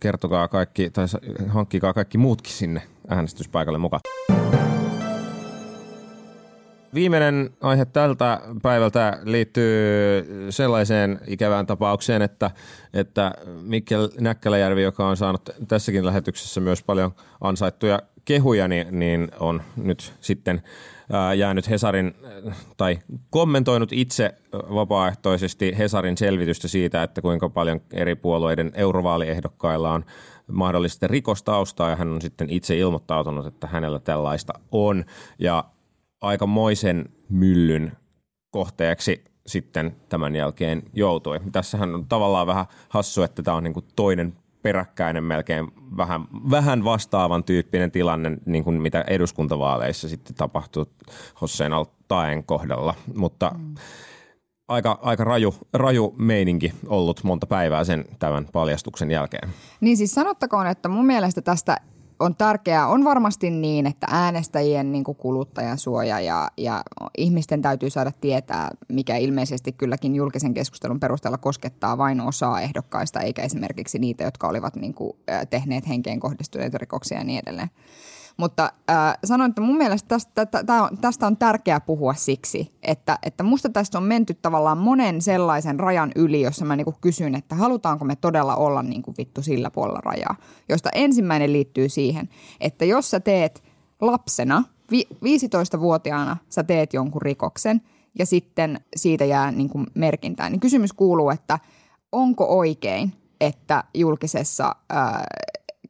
kertokaa 0.00 0.48
kaikki, 0.48 0.90
tai 0.90 1.06
hankkikaa 1.48 1.92
kaikki 1.92 2.18
muutkin 2.18 2.52
sinne 2.52 2.82
äänestyspaikalle 3.08 3.78
mukaan. 3.78 4.00
Viimeinen 6.94 7.50
aihe 7.60 7.84
tältä 7.84 8.40
päivältä 8.62 9.18
liittyy 9.24 9.66
sellaiseen 10.50 11.20
ikävään 11.26 11.66
tapaukseen, 11.66 12.22
että, 12.22 12.50
että 12.94 13.32
Mikkel 13.62 14.08
Näkkäläjärvi, 14.20 14.82
joka 14.82 15.08
on 15.08 15.16
saanut 15.16 15.50
tässäkin 15.68 16.06
lähetyksessä 16.06 16.60
myös 16.60 16.82
paljon 16.82 17.10
ansaittuja 17.40 18.02
kehuja, 18.24 18.68
niin, 18.68 18.98
niin 18.98 19.28
on 19.40 19.62
nyt 19.76 20.14
sitten 20.20 20.62
ää, 21.12 21.34
jäänyt 21.34 21.70
Hesarin, 21.70 22.14
tai 22.76 22.98
kommentoinut 23.30 23.92
itse 23.92 24.34
vapaaehtoisesti 24.52 25.78
Hesarin 25.78 26.16
selvitystä 26.16 26.68
siitä, 26.68 27.02
että 27.02 27.22
kuinka 27.22 27.48
paljon 27.48 27.80
eri 27.92 28.14
puolueiden 28.14 28.72
eurovaaliehdokkailla 28.74 29.92
on 29.92 30.04
mahdollisesti 30.46 31.06
rikostaustaa, 31.06 31.90
ja 31.90 31.96
hän 31.96 32.12
on 32.12 32.22
sitten 32.22 32.50
itse 32.50 32.76
ilmoittautunut, 32.76 33.46
että 33.46 33.66
hänellä 33.66 33.98
tällaista 33.98 34.52
on. 34.72 35.04
Ja 35.38 35.64
aikamoisen 36.22 37.08
myllyn 37.28 37.92
kohteeksi 38.50 39.24
sitten 39.46 39.96
tämän 40.08 40.36
jälkeen 40.36 40.82
joutui. 40.92 41.40
Tässähän 41.52 41.94
on 41.94 42.06
tavallaan 42.08 42.46
vähän 42.46 42.66
hassu, 42.88 43.22
että 43.22 43.42
tämä 43.42 43.56
on 43.56 43.64
niin 43.64 43.74
kuin 43.74 43.86
toinen 43.96 44.36
peräkkäinen 44.62 45.24
melkein 45.24 45.72
vähän, 45.96 46.24
vähän 46.50 46.84
vastaavan 46.84 47.44
tyyppinen 47.44 47.90
tilanne, 47.90 48.38
niin 48.46 48.64
kuin 48.64 48.82
mitä 48.82 49.04
eduskuntavaaleissa 49.06 50.08
sitten 50.08 50.34
tapahtui 50.34 50.86
Hossein 51.40 51.72
Altaen 51.72 52.44
kohdalla. 52.44 52.94
Mutta 53.16 53.50
mm. 53.58 53.74
aika, 54.68 54.98
aika 55.02 55.24
raju, 55.24 55.54
raju 55.74 56.14
meininki 56.18 56.72
ollut 56.86 57.24
monta 57.24 57.46
päivää 57.46 57.84
sen 57.84 58.04
tämän 58.18 58.48
paljastuksen 58.52 59.10
jälkeen. 59.10 59.48
Niin 59.80 59.96
siis 59.96 60.14
sanottakoon, 60.14 60.66
että 60.66 60.88
mun 60.88 61.06
mielestä 61.06 61.42
tästä 61.42 61.76
on 62.22 62.36
tärkeää, 62.36 62.86
on 62.86 63.04
varmasti 63.04 63.50
niin, 63.50 63.86
että 63.86 64.06
äänestäjien 64.10 64.92
niin 64.92 65.04
kuin 65.04 65.16
kuluttajansuoja 65.16 66.20
ja, 66.20 66.50
ja 66.56 66.82
ihmisten 67.18 67.62
täytyy 67.62 67.90
saada 67.90 68.12
tietää, 68.20 68.70
mikä 68.88 69.16
ilmeisesti 69.16 69.72
kylläkin 69.72 70.14
julkisen 70.14 70.54
keskustelun 70.54 71.00
perusteella 71.00 71.38
koskettaa 71.38 71.98
vain 71.98 72.20
osaa 72.20 72.60
ehdokkaista, 72.60 73.20
eikä 73.20 73.42
esimerkiksi 73.42 73.98
niitä, 73.98 74.24
jotka 74.24 74.48
olivat 74.48 74.76
niin 74.76 74.94
kuin, 74.94 75.12
tehneet 75.50 75.88
henkeen 75.88 76.20
kohdistuneita 76.20 76.78
rikoksia 76.78 77.18
ja 77.18 77.24
niin 77.24 77.42
edelleen. 77.46 77.70
Mutta 78.36 78.72
äh, 78.90 79.18
sanoin, 79.24 79.48
että 79.48 79.60
mun 79.60 79.76
mielestä 79.76 80.08
tästä, 80.08 80.46
tästä, 81.00 81.26
on 81.26 81.36
tärkeää 81.36 81.80
puhua 81.80 82.14
siksi, 82.14 82.72
että, 82.82 83.18
että 83.22 83.42
musta 83.42 83.68
tästä 83.68 83.98
on 83.98 84.04
menty 84.04 84.34
tavallaan 84.34 84.78
monen 84.78 85.22
sellaisen 85.22 85.80
rajan 85.80 86.12
yli, 86.16 86.40
jossa 86.40 86.64
mä 86.64 86.76
niinku 86.76 86.94
kysyn, 87.00 87.34
että 87.34 87.54
halutaanko 87.54 88.04
me 88.04 88.16
todella 88.16 88.56
olla 88.56 88.82
niinku 88.82 89.14
vittu 89.18 89.42
sillä 89.42 89.70
puolella 89.70 90.00
rajaa. 90.04 90.36
Josta 90.68 90.90
ensimmäinen 90.94 91.52
liittyy 91.52 91.88
siihen, 91.88 92.28
että 92.60 92.84
jos 92.84 93.10
sä 93.10 93.20
teet 93.20 93.62
lapsena, 94.00 94.64
vi, 94.90 95.08
15-vuotiaana 95.14 96.36
sä 96.48 96.64
teet 96.64 96.94
jonkun 96.94 97.22
rikoksen 97.22 97.80
ja 98.18 98.26
sitten 98.26 98.80
siitä 98.96 99.24
jää 99.24 99.50
niinku 99.52 99.84
merkintään, 99.94 100.52
niin 100.52 100.60
kysymys 100.60 100.92
kuuluu, 100.92 101.30
että 101.30 101.58
onko 102.12 102.58
oikein, 102.58 103.12
että 103.40 103.84
julkisessa... 103.94 104.76
Ää, 104.90 105.24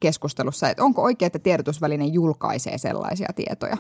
keskustelussa, 0.03 0.69
että 0.69 0.85
onko 0.85 1.03
oikein, 1.03 1.27
että 1.27 1.39
tiedotusväline 1.39 2.05
julkaisee 2.05 2.79
sellaisia 2.79 3.29
tietoja 3.37 3.77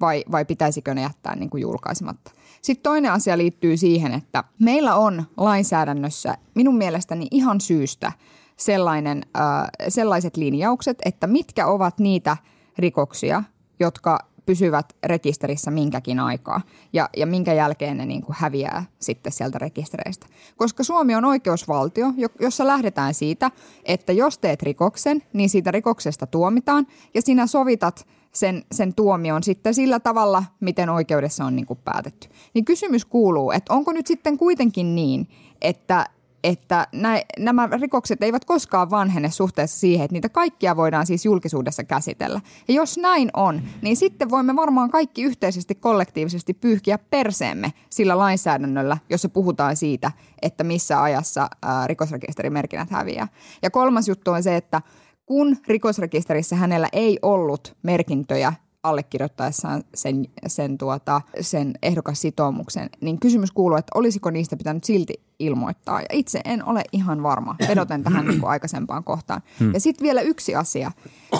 vai, 0.00 0.24
vai 0.32 0.44
pitäisikö 0.44 0.94
ne 0.94 1.02
jättää 1.02 1.36
niin 1.36 1.50
kuin 1.50 1.60
julkaisematta. 1.60 2.30
Sitten 2.62 2.82
toinen 2.82 3.12
asia 3.12 3.38
liittyy 3.38 3.76
siihen, 3.76 4.12
että 4.12 4.44
meillä 4.58 4.94
on 4.94 5.24
lainsäädännössä 5.36 6.38
minun 6.54 6.76
mielestäni 6.76 7.26
ihan 7.30 7.60
syystä 7.60 8.12
sellainen, 8.56 9.22
äh, 9.36 9.68
sellaiset 9.88 10.36
linjaukset, 10.36 10.98
että 11.04 11.26
mitkä 11.26 11.66
ovat 11.66 11.98
niitä 11.98 12.36
rikoksia, 12.78 13.42
jotka 13.80 14.18
pysyvät 14.46 14.96
rekisterissä 15.04 15.70
minkäkin 15.70 16.20
aikaa 16.20 16.60
ja, 16.92 17.08
ja 17.16 17.26
minkä 17.26 17.52
jälkeen 17.52 17.96
ne 17.96 18.06
niin 18.06 18.22
kuin 18.22 18.36
häviää 18.38 18.84
sitten 18.98 19.32
sieltä 19.32 19.58
rekistereistä. 19.58 20.26
Koska 20.56 20.84
Suomi 20.84 21.14
on 21.14 21.24
oikeusvaltio, 21.24 22.06
jossa 22.40 22.66
lähdetään 22.66 23.14
siitä, 23.14 23.50
että 23.84 24.12
jos 24.12 24.38
teet 24.38 24.62
rikoksen, 24.62 25.22
niin 25.32 25.48
siitä 25.48 25.70
rikoksesta 25.70 26.26
tuomitaan 26.26 26.86
ja 27.14 27.22
sinä 27.22 27.46
sovitat 27.46 28.06
sen, 28.32 28.64
sen 28.72 28.94
tuomion 28.94 29.42
sitten 29.42 29.74
sillä 29.74 30.00
tavalla, 30.00 30.44
miten 30.60 30.90
oikeudessa 30.90 31.44
on 31.44 31.56
niin 31.56 31.66
kuin 31.66 31.78
päätetty. 31.84 32.28
Niin 32.54 32.64
kysymys 32.64 33.04
kuuluu, 33.04 33.50
että 33.50 33.74
onko 33.74 33.92
nyt 33.92 34.06
sitten 34.06 34.38
kuitenkin 34.38 34.94
niin, 34.94 35.28
että 35.62 36.06
että 36.44 36.86
nä, 36.92 37.22
nämä 37.38 37.68
rikokset 37.80 38.22
eivät 38.22 38.44
koskaan 38.44 38.90
vanhene 38.90 39.30
suhteessa 39.30 39.78
siihen, 39.78 40.04
että 40.04 40.12
niitä 40.12 40.28
kaikkia 40.28 40.76
voidaan 40.76 41.06
siis 41.06 41.24
julkisuudessa 41.24 41.84
käsitellä. 41.84 42.40
Ja 42.68 42.74
jos 42.74 42.98
näin 42.98 43.30
on, 43.34 43.62
niin 43.82 43.96
sitten 43.96 44.30
voimme 44.30 44.56
varmaan 44.56 44.90
kaikki 44.90 45.22
yhteisesti 45.22 45.74
kollektiivisesti 45.74 46.54
pyyhkiä 46.54 46.98
perseemme 46.98 47.72
sillä 47.90 48.18
lainsäädännöllä, 48.18 48.98
jossa 49.10 49.28
puhutaan 49.28 49.76
siitä, 49.76 50.12
että 50.42 50.64
missä 50.64 51.02
ajassa 51.02 51.48
ää, 51.62 51.86
rikosrekisterimerkinnät 51.86 52.90
häviää. 52.90 53.28
Ja 53.62 53.70
kolmas 53.70 54.08
juttu 54.08 54.30
on 54.30 54.42
se, 54.42 54.56
että 54.56 54.82
kun 55.26 55.56
rikosrekisterissä 55.68 56.56
hänellä 56.56 56.88
ei 56.92 57.18
ollut 57.22 57.76
merkintöjä 57.82 58.52
allekirjoittaessaan 58.82 59.84
sen, 59.94 60.26
sen, 60.46 60.78
tuota, 60.78 61.20
sen 61.40 61.74
ehdokassitoumuksen, 61.82 62.90
niin 63.00 63.20
kysymys 63.20 63.52
kuuluu, 63.52 63.76
että 63.76 63.98
olisiko 63.98 64.30
niistä 64.30 64.56
pitänyt 64.56 64.84
silti 64.84 65.14
ilmoittaa. 65.38 66.00
Ja 66.00 66.06
itse 66.12 66.40
en 66.44 66.64
ole 66.64 66.84
ihan 66.92 67.22
varma, 67.22 67.56
vedoten 67.68 68.04
tähän 68.04 68.26
niin 68.26 68.40
kuin 68.40 68.50
aikaisempaan 68.50 69.04
kohtaan. 69.04 69.42
Hmm. 69.60 69.74
Ja 69.74 69.80
sitten 69.80 70.04
vielä 70.04 70.20
yksi 70.20 70.54
asia. 70.54 70.92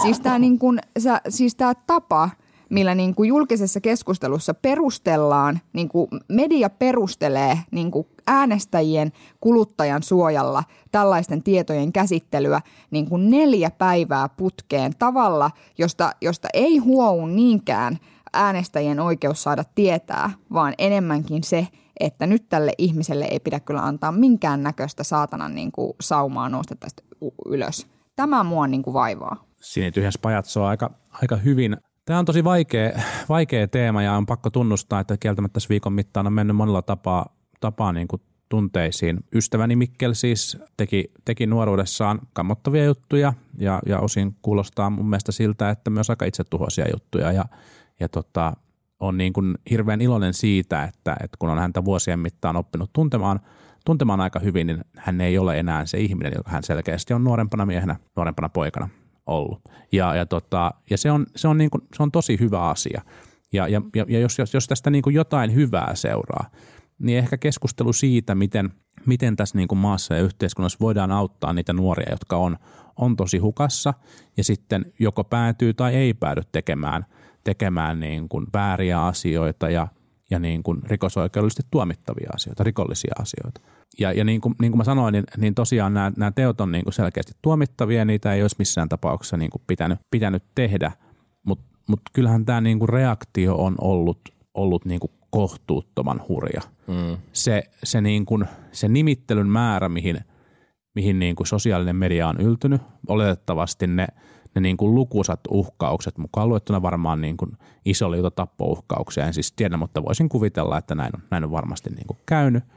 Siis 0.03 0.21
tämä 0.21 0.39
niin 0.39 0.59
kuin, 0.59 0.79
siis 1.29 1.57
tapa– 1.87 2.31
millä 2.71 2.95
niin 2.95 3.15
kuin 3.15 3.29
julkisessa 3.29 3.81
keskustelussa 3.81 4.55
perustellaan, 4.55 5.61
niin 5.73 5.89
kuin 5.89 6.09
media 6.29 6.71
perustelee 6.71 7.59
niin 7.71 7.91
kuin 7.91 8.07
äänestäjien 8.27 9.13
kuluttajan 9.41 10.03
suojalla 10.03 10.65
tällaisten 10.93 11.43
tietojen 11.43 11.93
käsittelyä 11.93 12.61
niin 12.91 13.09
kuin 13.09 13.31
neljä 13.31 13.71
päivää 13.71 14.29
putkeen 14.29 14.93
tavalla, 14.99 15.51
josta, 15.79 16.13
josta 16.21 16.49
ei 16.55 16.79
huou 16.79 17.27
niinkään 17.27 17.99
äänestäjien 18.33 19.01
oikeus 19.01 19.43
saada 19.43 19.65
tietää, 19.75 20.31
vaan 20.53 20.75
enemmänkin 20.79 21.45
se, 21.45 21.69
että 22.01 22.27
nyt 22.27 22.49
tälle 22.49 22.73
ihmiselle 22.79 23.25
ei 23.25 23.41
pidä 23.41 23.61
kyllä 23.61 23.83
antaa 23.83 24.13
minkään 24.13 24.63
näköistä 24.63 25.05
saatanan 25.05 25.55
niin 25.55 25.73
kuin 25.73 25.93
saumaa 26.01 26.49
nousta 26.49 26.77
tästä 26.77 27.03
ylös. 27.47 27.87
Tämä 28.17 28.45
mua 28.45 28.67
niin 28.67 28.83
kuin 28.83 28.95
vaivaa. 28.95 29.45
Siinä 29.61 29.91
tyhjässä 29.91 30.21
pajat 30.23 30.47
on 30.57 30.65
aika, 30.65 30.91
aika 31.23 31.37
hyvin 31.37 31.77
Tämä 32.07 32.19
on 32.19 32.25
tosi 32.25 32.45
vaikea, 32.45 32.91
vaikea 33.29 33.69
teema 33.69 34.03
ja 34.03 34.13
on 34.13 34.27
pakko 34.27 34.51
tunnustaa, 34.51 35.01
että 35.01 35.17
kieltämättä 35.17 35.53
tässä 35.53 35.69
viikon 35.69 35.93
mittaan 35.93 36.27
on 36.27 36.33
mennyt 36.33 36.57
monella 36.57 36.83
tapaa, 36.83 37.27
tapaa 37.61 37.93
niin 37.93 38.09
kuin 38.09 38.23
tunteisiin. 38.49 39.21
Ystäväni 39.35 39.77
Mikkel 39.77 40.15
siis 40.15 40.59
teki, 40.77 41.13
teki 41.25 41.47
nuoruudessaan 41.47 42.19
kammottavia 42.33 42.85
juttuja 42.85 43.33
ja, 43.59 43.81
ja 43.87 43.99
osin 43.99 44.37
kuulostaa 44.43 44.91
mun 44.91 45.11
mielestä 45.11 45.33
siltä, 45.33 45.71
että 45.71 45.91
myös 45.91 46.11
aika 46.11 46.25
itsetuhoisia 46.25 46.87
juttuja 46.93 47.33
ja, 47.33 47.45
ja 48.01 48.09
tota, 48.09 48.53
on 49.01 49.19
niin 49.19 49.33
kuin 49.33 49.55
hirveän 49.71 50.01
iloinen 50.01 50.35
siitä, 50.35 50.85
että, 50.85 51.17
että 51.25 51.37
kun 51.39 51.51
on 51.51 51.59
häntä 51.59 51.85
vuosien 51.85 52.19
mittaan 52.19 52.57
oppinut 52.57 52.91
tuntemaan, 52.93 53.41
tuntemaan 53.85 54.21
aika 54.21 54.39
hyvin, 54.39 54.67
niin 54.67 54.85
hän 54.97 55.21
ei 55.21 55.39
ole 55.39 55.59
enää 55.59 55.87
se 55.87 55.99
ihminen, 55.99 56.33
joka 56.37 56.51
hän 56.51 56.63
selkeästi 56.63 57.15
on 57.15 57.25
nuorempana 57.25 57.67
miehenä, 57.67 57.97
nuorempana 58.17 58.49
poikana 58.49 58.89
ollut. 59.27 59.61
Ja, 59.93 60.15
ja, 60.15 60.27
tota, 60.27 60.75
ja 60.91 60.99
se, 60.99 61.11
on, 61.11 61.27
se, 61.37 61.49
on 61.49 61.59
niin 61.59 61.71
kuin, 61.71 61.83
se 61.97 62.03
on 62.03 62.13
tosi 62.13 62.37
hyvä 62.41 62.69
asia. 62.69 63.03
Ja, 63.53 63.69
ja, 63.69 63.83
ja 64.09 64.21
jos, 64.21 64.39
jos, 64.39 64.55
jos 64.55 64.67
tästä 64.67 64.91
niin 64.91 65.03
kuin 65.03 65.15
jotain 65.15 65.55
hyvää 65.55 65.95
seuraa, 65.95 66.51
niin 66.99 67.19
ehkä 67.19 67.37
keskustelu 67.37 67.93
siitä, 67.93 68.35
miten, 68.35 68.71
miten 69.07 69.37
tässä 69.37 69.59
niin 69.59 69.69
kuin 69.69 69.79
maassa 69.79 70.15
ja 70.15 70.23
yhteiskunnassa 70.23 70.79
voidaan 70.81 71.13
auttaa 71.13 71.53
niitä 71.53 71.73
nuoria, 71.73 72.11
jotka 72.11 72.37
on, 72.37 72.57
on 72.97 73.17
tosi 73.17 73.39
hukassa 73.39 73.95
ja 74.37 74.45
sitten 74.45 74.93
joko 74.99 75.25
päätyy 75.25 75.75
tai 75.75 75.95
ei 75.95 76.15
päädy 76.15 76.43
tekemään, 76.53 77.07
tekemään 77.45 78.01
niin 78.01 78.29
kuin 78.29 78.47
vääriä 78.55 79.05
asioita 79.05 79.71
ja, 79.71 79.89
ja 80.31 80.39
niin 80.39 80.63
kuin 80.63 80.83
rikosoikeudellisesti 80.85 81.63
tuomittavia 81.71 82.31
asioita, 82.35 82.65
rikollisia 82.65 83.15
asioita– 83.19 83.61
ja, 83.99 84.13
ja 84.13 84.25
niin, 84.25 84.41
kuin, 84.41 84.55
niin 84.61 84.73
kuin 84.73 84.79
mä 84.79 84.85
sanoin, 84.85 85.13
niin, 85.13 85.25
niin 85.37 85.55
tosiaan 85.55 85.95
nämä, 85.95 86.13
nämä 86.17 86.31
teot 86.31 86.61
on 86.61 86.73
niin 86.73 86.85
kuin 86.85 86.95
selkeästi 86.95 87.33
tuomittavia, 87.43 88.05
niitä 88.05 88.35
ei 88.35 88.43
olisi 88.43 88.57
missään 88.59 88.89
tapauksessa 88.89 89.37
niin 89.37 89.51
kuin 89.51 89.63
pitänyt, 89.67 89.99
pitänyt 90.11 90.45
tehdä, 90.55 90.93
mutta 91.47 91.65
mut 91.89 92.01
kyllähän 92.13 92.45
tämä 92.45 92.61
niin 92.61 92.79
kuin 92.79 92.89
reaktio 92.89 93.55
on 93.55 93.75
ollut, 93.81 94.21
ollut 94.55 94.85
niin 94.85 95.01
kuin 95.01 95.11
kohtuuttoman 95.31 96.23
hurja. 96.29 96.61
Mm. 96.87 97.17
Se, 97.33 97.63
se, 97.85 98.01
niin 98.01 98.27
kuin, 98.27 98.45
se 98.73 98.89
nimittelyn 98.89 99.49
määrä, 99.49 99.89
mihin, 99.89 100.21
mihin 100.95 101.19
niin 101.19 101.37
kuin 101.37 101.47
sosiaalinen 101.47 101.97
media 101.97 102.29
on 102.29 102.41
yltynyt, 102.41 102.83
oletettavasti 103.09 103.87
ne, 103.87 104.07
ne 104.61 104.61
niin 104.61 104.77
kuin 104.77 104.95
lukuisat 104.95 105.41
uhkaukset, 105.51 106.19
mukaan 106.19 106.49
luettuna 106.49 106.83
varmaan 106.83 107.21
niin 107.21 107.37
kuin 107.37 107.53
iso 107.85 108.11
liuta 108.11 108.31
tappouhkauksia. 108.31 109.27
En 109.27 109.35
siis 109.35 109.53
tiedä, 109.53 109.77
mutta 109.77 110.03
voisin 110.05 110.29
kuvitella, 110.29 110.79
että 110.79 110.95
näin 110.95 111.11
on, 111.17 111.23
näin 111.31 111.45
on 111.45 111.51
varmasti 111.51 111.91
niin 111.91 112.07
kuin 112.07 112.19
käynyt– 112.27 112.65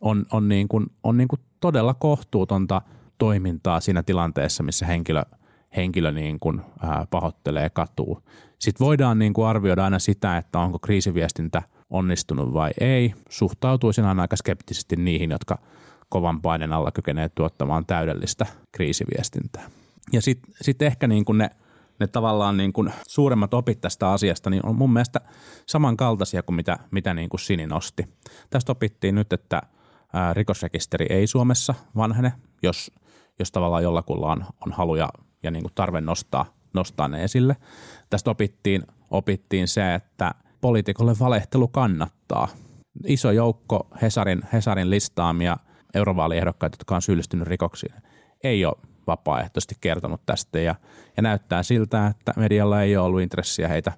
on, 0.00 0.26
on, 0.32 0.48
niin 0.48 0.68
kuin, 0.68 0.86
on 1.02 1.16
niin 1.16 1.28
kuin 1.28 1.40
todella 1.60 1.94
kohtuutonta 1.94 2.82
toimintaa 3.18 3.80
siinä 3.80 4.02
tilanteessa, 4.02 4.62
missä 4.62 4.86
henkilö, 4.86 5.22
henkilö 5.76 6.12
niin 6.12 6.40
kuin, 6.40 6.60
ää, 6.82 7.06
pahoittelee 7.10 7.70
katuu. 7.70 8.22
Sitten 8.58 8.84
voidaan 8.86 9.18
niin 9.18 9.32
kuin 9.32 9.46
arvioida 9.46 9.84
aina 9.84 9.98
sitä, 9.98 10.36
että 10.36 10.58
onko 10.58 10.78
kriisiviestintä 10.78 11.62
onnistunut 11.90 12.52
vai 12.52 12.70
ei. 12.80 13.14
Suhtautuisin 13.28 14.04
aina 14.04 14.22
aika 14.22 14.36
skeptisesti 14.36 14.96
niihin, 14.96 15.30
jotka 15.30 15.58
kovan 16.08 16.42
paineen 16.42 16.72
alla 16.72 16.90
kykenee 16.90 17.28
tuottamaan 17.28 17.86
täydellistä 17.86 18.46
kriisiviestintää. 18.72 19.70
Ja 20.12 20.22
sitten 20.22 20.54
sit 20.62 20.82
ehkä 20.82 21.06
niin 21.06 21.24
kuin 21.24 21.38
ne, 21.38 21.50
ne 22.00 22.06
tavallaan 22.06 22.56
niin 22.56 22.72
kuin 22.72 22.92
suuremmat 23.08 23.54
opit 23.54 23.80
tästä 23.80 24.12
asiasta 24.12 24.50
niin 24.50 24.66
on 24.66 24.76
mun 24.76 24.92
mielestä 24.92 25.20
samankaltaisia 25.66 26.42
kuin 26.42 26.56
mitä, 26.56 26.78
mitä 26.90 27.14
niin 27.14 27.28
kuin 27.28 27.40
Sini 27.40 27.66
nosti. 27.66 28.08
Tästä 28.50 28.72
opittiin 28.72 29.14
nyt, 29.14 29.32
että– 29.32 29.62
rikosrekisteri 30.32 31.06
ei 31.10 31.26
Suomessa 31.26 31.74
vanhene, 31.96 32.32
jos, 32.62 32.92
jos 33.38 33.52
tavallaan 33.52 33.82
jollakulla 33.82 34.32
on, 34.32 34.44
on 34.66 34.72
halu 34.72 34.94
ja, 34.94 35.08
ja 35.42 35.50
niin 35.50 35.62
kuin 35.62 35.72
tarve 35.74 36.00
nostaa, 36.00 36.54
nostaa 36.74 37.08
ne 37.08 37.24
esille. 37.24 37.56
Tästä 38.10 38.30
opittiin, 38.30 38.82
opittiin 39.10 39.68
se, 39.68 39.94
että 39.94 40.34
poliitikolle 40.60 41.14
valehtelu 41.20 41.68
kannattaa. 41.68 42.48
Iso 43.06 43.30
joukko 43.30 43.88
Hesarin, 44.02 44.42
Hesarin 44.52 44.90
listaamia 44.90 45.56
eurovaaliehdokkaita, 45.94 46.74
jotka 46.74 46.94
on 46.94 47.02
syyllistynyt 47.02 47.48
rikoksiin, 47.48 47.94
ei 48.44 48.64
ole 48.64 48.76
vapaaehtoisesti 49.10 49.74
kertonut 49.80 50.20
tästä 50.26 50.60
ja, 50.60 50.74
ja 51.16 51.22
näyttää 51.22 51.62
siltä, 51.62 52.06
että 52.06 52.32
medialla 52.36 52.82
ei 52.82 52.96
ole 52.96 53.06
ollut 53.06 53.20
intressiä 53.20 53.68
heitä, 53.68 53.92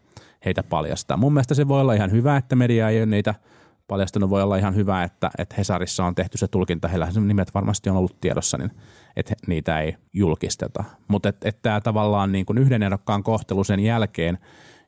heitä 0.44 0.62
paljastaa. 0.62 1.16
Mun 1.16 1.33
mielestä 1.33 1.55
se 1.55 1.68
voi 1.68 1.81
olla 1.81 1.94
ihan 1.94 2.11
hyvä, 2.12 2.37
että 2.37 2.57
media 2.57 2.88
ei 2.88 2.98
ole 2.98 3.07
niitä– 3.07 3.35
paljastunut, 3.92 4.31
voi 4.31 4.42
olla 4.42 4.57
ihan 4.57 4.75
hyvä, 4.75 5.03
että, 5.03 5.31
että 5.38 5.55
Hesarissa 5.59 6.05
on 6.05 6.14
tehty 6.14 6.38
se 6.38 6.48
tulkinta, 6.48 6.89
heillä 6.89 7.09
nimet 7.20 7.55
varmasti 7.55 7.91
on 7.91 7.97
ollut 7.97 8.20
tiedossa, 8.20 8.59
niin 8.59 8.70
että 9.16 9.34
niitä 9.47 9.80
ei 9.80 9.97
julkisteta. 10.12 10.84
Mutta 11.09 11.28
että 11.28 11.49
et 11.49 11.62
tämä 11.62 11.80
tavallaan 11.80 12.32
niin 12.32 12.47
kuin 12.47 12.59
yhden 12.59 12.82
ehdokkaan 12.82 13.22
kohtelu 13.22 13.64
sen 13.64 13.80
jälkeen, 13.80 14.39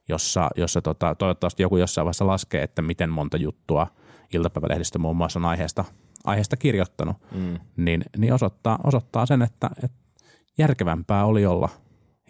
jossa, 0.09 0.51
jossa 0.57 0.83
tota, 0.83 1.15
toivottavasti 1.15 1.63
joku 1.63 1.77
jossain 1.77 2.05
vaiheessa 2.05 2.27
laskee, 2.27 2.63
että 2.63 2.83
miten 2.83 3.11
monta 3.11 3.37
juttua 3.37 3.87
iltapäivälehdistö 4.33 4.99
muun 4.99 5.17
muassa 5.17 5.39
on 5.39 5.45
aiheesta, 5.45 5.85
aiheesta 6.25 6.57
kirjoittanut, 6.57 7.17
mm. 7.35 7.59
niin, 7.77 8.05
niin 8.17 8.33
osoittaa, 8.33 8.79
osoittaa 8.85 9.27
sen, 9.27 9.43
että, 9.43 9.71
että 9.85 10.04
järkevämpää 10.59 11.25
oli 11.25 11.47
olla 11.47 11.69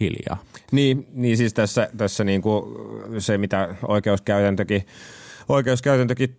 hiljaa. 0.01 0.43
Niin, 0.73 1.07
niin 1.13 1.37
siis 1.37 1.55
tässä, 1.55 1.89
tässä 1.97 2.25
niin 2.25 2.43
kuin 2.43 2.65
se, 3.19 3.39
mitä 3.39 3.75
oikeuskäytäntökin, 3.89 4.87
oikeuskäytäntökin 5.49 6.37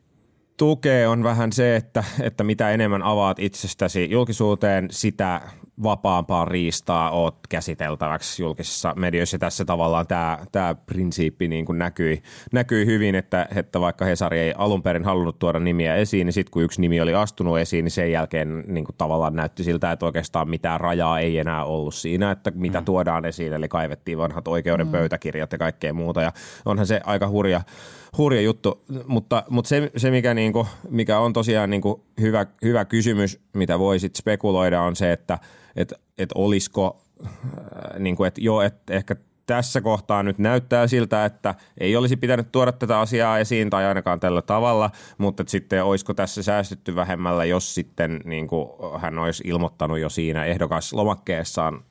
tukee 0.58 1.08
on 1.08 1.24
vähän 1.24 1.52
se, 1.52 1.76
että, 1.76 2.04
että 2.22 2.44
mitä 2.44 2.72
enemmän 2.72 3.04
avaat 3.04 3.40
itsestäsi 3.40 4.12
julkisuuteen, 4.12 4.88
sitä 4.92 5.42
vapaampaa 5.84 6.46
riistaa 6.46 7.12
oot 7.12 7.36
käsiteltäväksi 7.50 8.44
julkisissa 8.44 8.94
medioissa. 8.96 9.38
Tässä 9.38 9.66
tavallaan 9.66 10.08
tämä, 10.08 10.38
tämä 10.52 10.76
prinsiippi 10.76 11.48
niin 11.48 11.66
kuin 11.66 11.78
näkyi, 11.78 12.24
näkyi 12.52 12.86
hyvin, 12.86 13.16
että, 13.16 13.48
että 13.56 13.82
vaikka 13.82 14.06
Hesari 14.06 14.40
ei 14.40 14.54
alun 14.58 14.84
perin 14.84 15.06
halunnut 15.06 15.40
tuoda 15.40 15.60
nimiä 15.60 15.96
esiin, 15.96 16.26
niin 16.26 16.34
sitten 16.34 16.52
kun 16.52 16.64
yksi 16.64 16.82
nimi 16.82 17.02
oli 17.02 17.14
astunut 17.14 17.60
esiin, 17.60 17.86
niin 17.86 17.92
sen 17.92 18.12
jälkeen 18.12 18.64
niin 18.68 18.86
kuin 18.86 18.96
tavallaan 18.98 19.36
näytti 19.36 19.64
siltä, 19.64 19.92
että 19.92 20.06
oikeastaan 20.06 20.50
mitään 20.50 20.82
rajaa 20.82 21.20
ei 21.20 21.38
enää 21.40 21.66
ollut 21.66 21.96
siinä, 21.96 22.32
että 22.32 22.52
mitä 22.56 22.80
mm. 22.80 22.86
tuodaan 22.86 23.26
esiin. 23.26 23.54
Eli 23.54 23.68
kaivettiin 23.68 24.18
vanhat 24.18 24.48
oikeuden 24.48 24.88
mm. 24.88 24.92
pöytäkirjat 24.92 25.52
ja 25.52 25.58
kaikkea 25.58 25.94
muuta. 25.94 26.22
Ja 26.22 26.32
onhan 26.66 26.88
se 26.88 27.02
aika 27.04 27.28
hurja, 27.28 27.62
hurja 28.18 28.42
juttu, 28.42 28.84
mutta, 29.08 29.44
mutta 29.50 29.70
se, 29.70 29.92
se 29.98 30.12
mikä, 30.12 30.34
niin 30.34 30.54
kuin, 30.54 30.68
mikä 30.90 31.20
on 31.20 31.34
tosiaan 31.34 31.70
niin 31.70 31.82
kuin 31.82 32.02
hyvä, 32.22 32.46
hyvä 32.62 32.86
kysymys, 32.86 33.40
mitä 33.54 33.80
voi 33.80 34.00
sitten 34.00 34.20
spekuloida, 34.20 34.82
on 34.82 34.96
se, 34.96 35.12
että– 35.12 35.40
että 35.76 35.96
et 36.18 36.30
olisiko, 36.36 37.02
äh, 37.26 38.00
niin 38.00 38.16
kuin, 38.16 38.28
että 38.28 38.42
joo, 38.42 38.62
että 38.62 38.94
ehkä 38.94 39.16
tässä 39.46 39.82
kohtaa 39.82 40.24
nyt 40.24 40.38
näyttää 40.38 40.88
siltä, 40.88 41.26
että 41.26 41.56
ei 41.78 41.96
olisi 41.96 42.18
pitänyt 42.18 42.52
tuoda 42.52 42.72
tätä 42.72 43.00
asiaa 43.00 43.40
esiin 43.40 43.70
tai 43.70 43.86
ainakaan 43.86 44.20
tällä 44.20 44.42
tavalla, 44.42 44.92
mutta 45.18 45.44
sitten 45.48 45.84
olisiko 45.84 46.14
tässä 46.14 46.44
säästetty 46.44 46.96
vähemmällä, 46.96 47.46
jos 47.46 47.76
sitten 47.76 48.22
niin 48.26 48.48
kuin 48.48 48.70
hän 48.98 49.20
olisi 49.20 49.44
ilmoittanut 49.46 50.00
jo 50.00 50.10
siinä 50.10 50.46
ehdokas 50.46 50.94
lomakkeessaan 50.94 51.84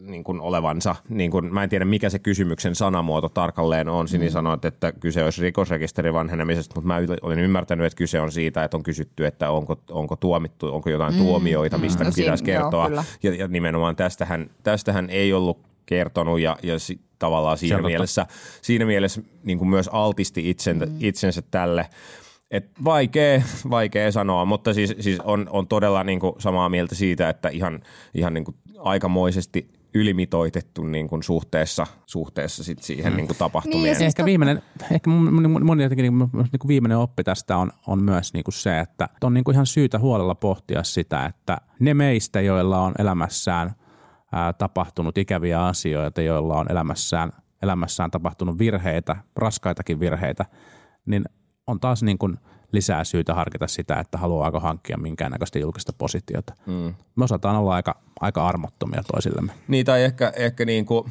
niin 0.00 0.24
kuin 0.24 0.40
olevansa, 0.40 0.96
niin 1.08 1.30
kuin, 1.30 1.54
mä 1.54 1.62
en 1.62 1.68
tiedä 1.68 1.84
mikä 1.84 2.10
se 2.10 2.18
kysymyksen 2.18 2.74
sanamuoto 2.74 3.28
tarkalleen 3.28 3.88
on, 3.88 4.08
Sini 4.08 4.26
mm. 4.26 4.32
sanoi, 4.32 4.58
että 4.62 4.92
kyse 4.92 5.24
olisi 5.24 5.42
rikosrekisterin 5.42 6.14
vanhenemisesta, 6.14 6.74
mutta 6.74 6.88
mä 6.88 7.00
olen 7.22 7.38
ymmärtänyt, 7.38 7.86
että 7.86 7.96
kyse 7.96 8.20
on 8.20 8.32
siitä, 8.32 8.64
että 8.64 8.76
on 8.76 8.82
kysytty, 8.82 9.26
että 9.26 9.50
onko, 9.50 9.76
onko 9.90 10.16
tuomittu, 10.16 10.74
onko 10.74 10.90
jotain 10.90 11.14
mm. 11.14 11.20
tuomioita, 11.20 11.78
mistä 11.78 12.04
mm. 12.04 12.10
pitäisi 12.16 12.44
no, 12.44 12.46
kertoa, 12.46 12.88
joo, 12.88 13.04
ja, 13.22 13.34
ja 13.34 13.48
nimenomaan 13.48 13.96
tästähän, 13.96 14.50
tästähän 14.62 15.10
ei 15.10 15.32
ollut 15.32 15.58
kertonut 15.86 16.40
ja, 16.40 16.56
ja 16.62 16.78
si, 16.78 17.00
tavallaan 17.18 17.58
siinä 17.58 17.82
mielessä, 17.82 18.26
siinä 18.62 18.84
mielessä 18.84 19.22
niin 19.42 19.58
kuin 19.58 19.68
myös 19.68 19.88
altisti 19.88 20.50
itsensä, 20.50 20.86
mm. 20.86 20.96
itsensä 21.00 21.42
tälle. 21.50 21.86
Et 22.50 22.70
vaikea, 22.84 23.42
vaikea 23.70 24.12
sanoa, 24.12 24.44
mutta 24.44 24.74
siis, 24.74 24.94
siis 25.00 25.20
on, 25.20 25.46
on 25.50 25.66
todella 25.66 26.04
niin 26.04 26.20
kuin 26.20 26.34
samaa 26.38 26.68
mieltä 26.68 26.94
siitä, 26.94 27.28
että 27.28 27.48
ihan, 27.48 27.82
ihan 28.14 28.34
niin 28.34 28.44
kuin 28.44 28.56
aikamoisesti 28.84 29.72
ylimitoitettu 29.94 30.82
niin 30.82 31.08
kuin 31.08 31.22
suhteessa, 31.22 31.86
suhteessa 32.06 32.64
sit 32.64 32.82
siihen 32.82 33.12
mm. 33.12 33.16
niin 33.16 33.26
kuin 33.26 33.36
tapahtumien. 33.36 33.82
Niin, 33.82 33.96
siis 33.96 34.06
ehkä 34.06 34.24
viimeinen, 34.24 34.62
ehkä 34.90 35.10
mun, 35.10 35.80
jotenkin 35.80 36.02
niin 36.02 36.30
kuin, 36.30 36.42
niin 36.52 36.58
kuin 36.58 36.68
viimeinen 36.68 36.98
oppi 36.98 37.24
tästä 37.24 37.56
on, 37.56 37.72
on 37.86 38.02
myös 38.02 38.32
niin 38.32 38.44
kuin 38.44 38.54
se, 38.54 38.80
että 38.80 39.08
on 39.22 39.34
niin 39.34 39.44
kuin 39.44 39.54
ihan 39.54 39.66
syytä 39.66 39.98
huolella 39.98 40.34
pohtia 40.34 40.82
sitä, 40.82 41.26
että 41.26 41.58
ne 41.80 41.94
meistä, 41.94 42.40
joilla 42.40 42.80
on 42.80 42.94
elämässään 42.98 43.74
ää, 44.32 44.52
tapahtunut 44.52 45.18
ikäviä 45.18 45.66
asioita, 45.66 46.22
joilla 46.22 46.58
on 46.58 46.66
elämässään, 46.72 47.32
elämässään 47.62 48.10
tapahtunut 48.10 48.58
virheitä, 48.58 49.16
raskaitakin 49.36 50.00
virheitä, 50.00 50.44
niin 51.06 51.24
on 51.66 51.80
taas 51.80 52.02
niin 52.02 52.18
kuin– 52.18 52.38
lisää 52.74 53.04
syytä 53.04 53.34
harkita 53.34 53.66
sitä, 53.66 53.94
että 54.00 54.18
haluaako 54.18 54.60
hankkia 54.60 54.96
minkäännäköistä 54.98 55.58
julkista 55.58 55.92
positiota. 55.98 56.54
Mm. 56.66 56.94
Me 57.16 57.24
osataan 57.24 57.56
olla 57.56 57.74
aika, 57.74 58.00
aika 58.20 58.46
armottomia 58.46 59.02
toisillemme. 59.12 59.52
Niin, 59.68 59.86
tai 59.86 60.02
ehkä, 60.02 60.32
ehkä 60.36 60.64
niin 60.64 60.86
kuin, 60.86 61.10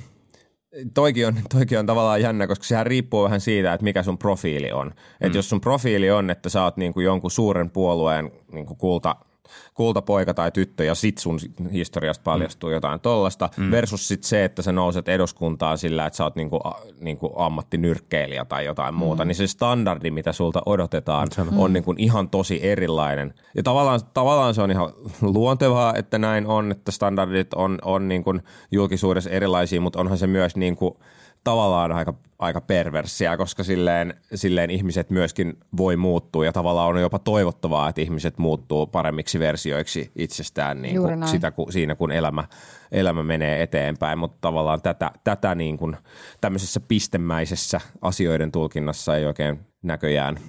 toikin 0.93 1.27
on, 1.27 1.35
toikin 1.49 1.79
on 1.79 1.85
tavallaan 1.85 2.21
jännä, 2.21 2.47
koska 2.47 2.65
sehän 2.65 2.85
riippuu 2.85 3.23
vähän 3.23 3.41
siitä, 3.41 3.73
että 3.73 3.83
mikä 3.83 4.03
sun 4.03 4.17
profiili 4.17 4.71
on. 4.71 4.87
Mm. 4.87 4.93
Että 5.21 5.37
jos 5.37 5.49
sun 5.49 5.61
profiili 5.61 6.11
on, 6.11 6.29
että 6.29 6.49
sä 6.49 6.63
oot 6.63 6.77
niin 6.77 6.93
kuin 6.93 7.03
jonkun 7.03 7.31
suuren 7.31 7.69
puolueen 7.69 8.31
niin 8.51 8.65
kuin 8.65 8.77
kulta– 8.77 9.15
kultapoika 9.73 10.33
tai 10.33 10.51
tyttö 10.51 10.83
ja 10.83 10.95
sit 10.95 11.17
sun 11.17 11.39
historiasta 11.71 12.21
paljastuu 12.23 12.69
mm. 12.69 12.73
jotain 12.73 12.99
tollasta 12.99 13.49
mm. 13.57 13.71
versus 13.71 14.07
sit 14.07 14.23
se, 14.23 14.43
että 14.43 14.61
sä 14.61 14.71
nouset 14.71 15.09
eduskuntaan 15.09 15.77
sillä, 15.77 16.05
että 16.05 16.17
sä 16.17 16.23
oot 16.23 16.35
niinku, 16.35 16.59
niinku 16.99 17.33
ammattinyrkkeilijä 17.35 18.45
tai 18.45 18.65
jotain 18.65 18.93
mm. 18.93 18.97
muuta, 18.97 19.25
niin 19.25 19.35
se 19.35 19.47
standardi, 19.47 20.11
mitä 20.11 20.31
sulta 20.31 20.61
odotetaan, 20.65 21.27
mm. 21.37 21.59
on 21.59 21.73
niinku 21.73 21.95
ihan 21.97 22.29
tosi 22.29 22.59
erilainen. 22.65 23.33
Ja 23.55 23.63
tavallaan, 23.63 23.99
tavallaan 24.13 24.55
se 24.55 24.61
on 24.61 24.71
ihan 24.71 24.93
luontevaa, 25.21 25.95
että 25.95 26.17
näin 26.17 26.47
on, 26.47 26.71
että 26.71 26.91
standardit 26.91 27.53
on, 27.53 27.79
on 27.81 28.07
niinku 28.07 28.33
julkisuudessa 28.71 29.29
erilaisia, 29.29 29.81
mutta 29.81 29.99
onhan 29.99 30.17
se 30.17 30.27
myös 30.27 30.55
niinku– 30.55 30.97
tavallaan 31.43 31.91
aika, 31.91 32.13
aika 32.39 32.61
perversiä, 32.61 33.37
koska 33.37 33.63
silleen, 33.63 34.13
silleen 34.35 34.69
ihmiset 34.69 35.09
myöskin 35.09 35.57
voi 35.77 35.95
muuttua 35.97 36.45
ja 36.45 36.53
tavallaan 36.53 36.89
on 36.89 37.01
jopa 37.01 37.19
toivottavaa, 37.19 37.89
että 37.89 38.01
ihmiset 38.01 38.37
muuttuu 38.37 38.87
paremmiksi 38.87 39.39
versioiksi 39.39 40.11
itsestään 40.15 40.81
niin 40.81 41.01
kuin 41.01 41.27
sitä, 41.27 41.51
kun, 41.51 41.71
siinä, 41.71 41.95
kun 41.95 42.11
elämä, 42.11 42.43
elämä 42.91 43.23
menee 43.23 43.63
eteenpäin, 43.63 44.19
mutta 44.19 44.37
tavallaan 44.41 44.81
tätä, 44.81 45.11
tätä 45.23 45.55
niin 45.55 45.77
kuin 45.77 45.97
tämmöisessä 46.41 46.79
pistemäisessä 46.79 47.81
asioiden 48.01 48.51
tulkinnassa 48.51 49.17
ei 49.17 49.25
oikein 49.25 49.59
näköjään 49.83 50.39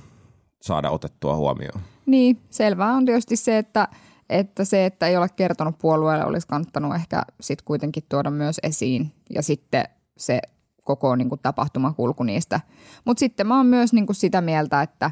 saada 0.63 0.91
otettua 0.91 1.37
huomioon. 1.37 1.81
Niin, 2.07 2.39
selvää 2.51 2.93
on 2.93 3.05
tietysti 3.05 3.37
se, 3.37 3.59
että 3.59 3.89
että 4.29 4.65
se, 4.65 4.87
että 4.87 5.07
ei 5.07 5.17
ole 5.17 5.29
kertonut 5.37 5.79
puolueelle, 5.79 6.25
olisi 6.25 6.47
kannattanut 6.47 6.95
ehkä 6.95 7.23
sitten 7.41 7.65
kuitenkin 7.65 8.03
tuoda 8.09 8.31
myös 8.31 8.57
esiin. 8.63 9.13
Ja 9.31 9.43
sitten 9.43 9.85
se 10.17 10.41
koko 10.85 11.17
niin 11.17 11.29
kuin, 11.29 11.41
tapahtumakulku 11.43 12.23
niistä. 12.23 12.61
Mutta 13.05 13.21
sitten 13.21 13.47
mä 13.47 13.57
oon 13.57 13.67
myös 13.67 13.93
niin 13.93 14.07
kuin, 14.07 14.17
sitä 14.17 14.41
mieltä, 14.41 14.83
että, 14.83 15.11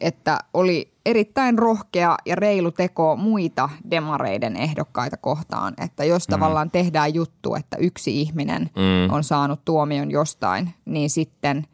että 0.00 0.38
oli 0.54 0.92
erittäin 1.06 1.58
rohkea 1.58 2.16
ja 2.26 2.36
reilu 2.36 2.70
teko 2.70 3.16
muita 3.16 3.68
demareiden 3.90 4.56
ehdokkaita 4.56 5.16
kohtaan. 5.16 5.74
Että 5.84 6.04
jos 6.04 6.28
mm. 6.28 6.30
tavallaan 6.30 6.70
tehdään 6.70 7.14
juttu, 7.14 7.54
että 7.54 7.76
yksi 7.76 8.20
ihminen 8.20 8.62
mm. 8.62 9.14
on 9.14 9.24
saanut 9.24 9.64
tuomion 9.64 10.10
jostain, 10.10 10.74
niin 10.84 11.10
sitten– 11.10 11.64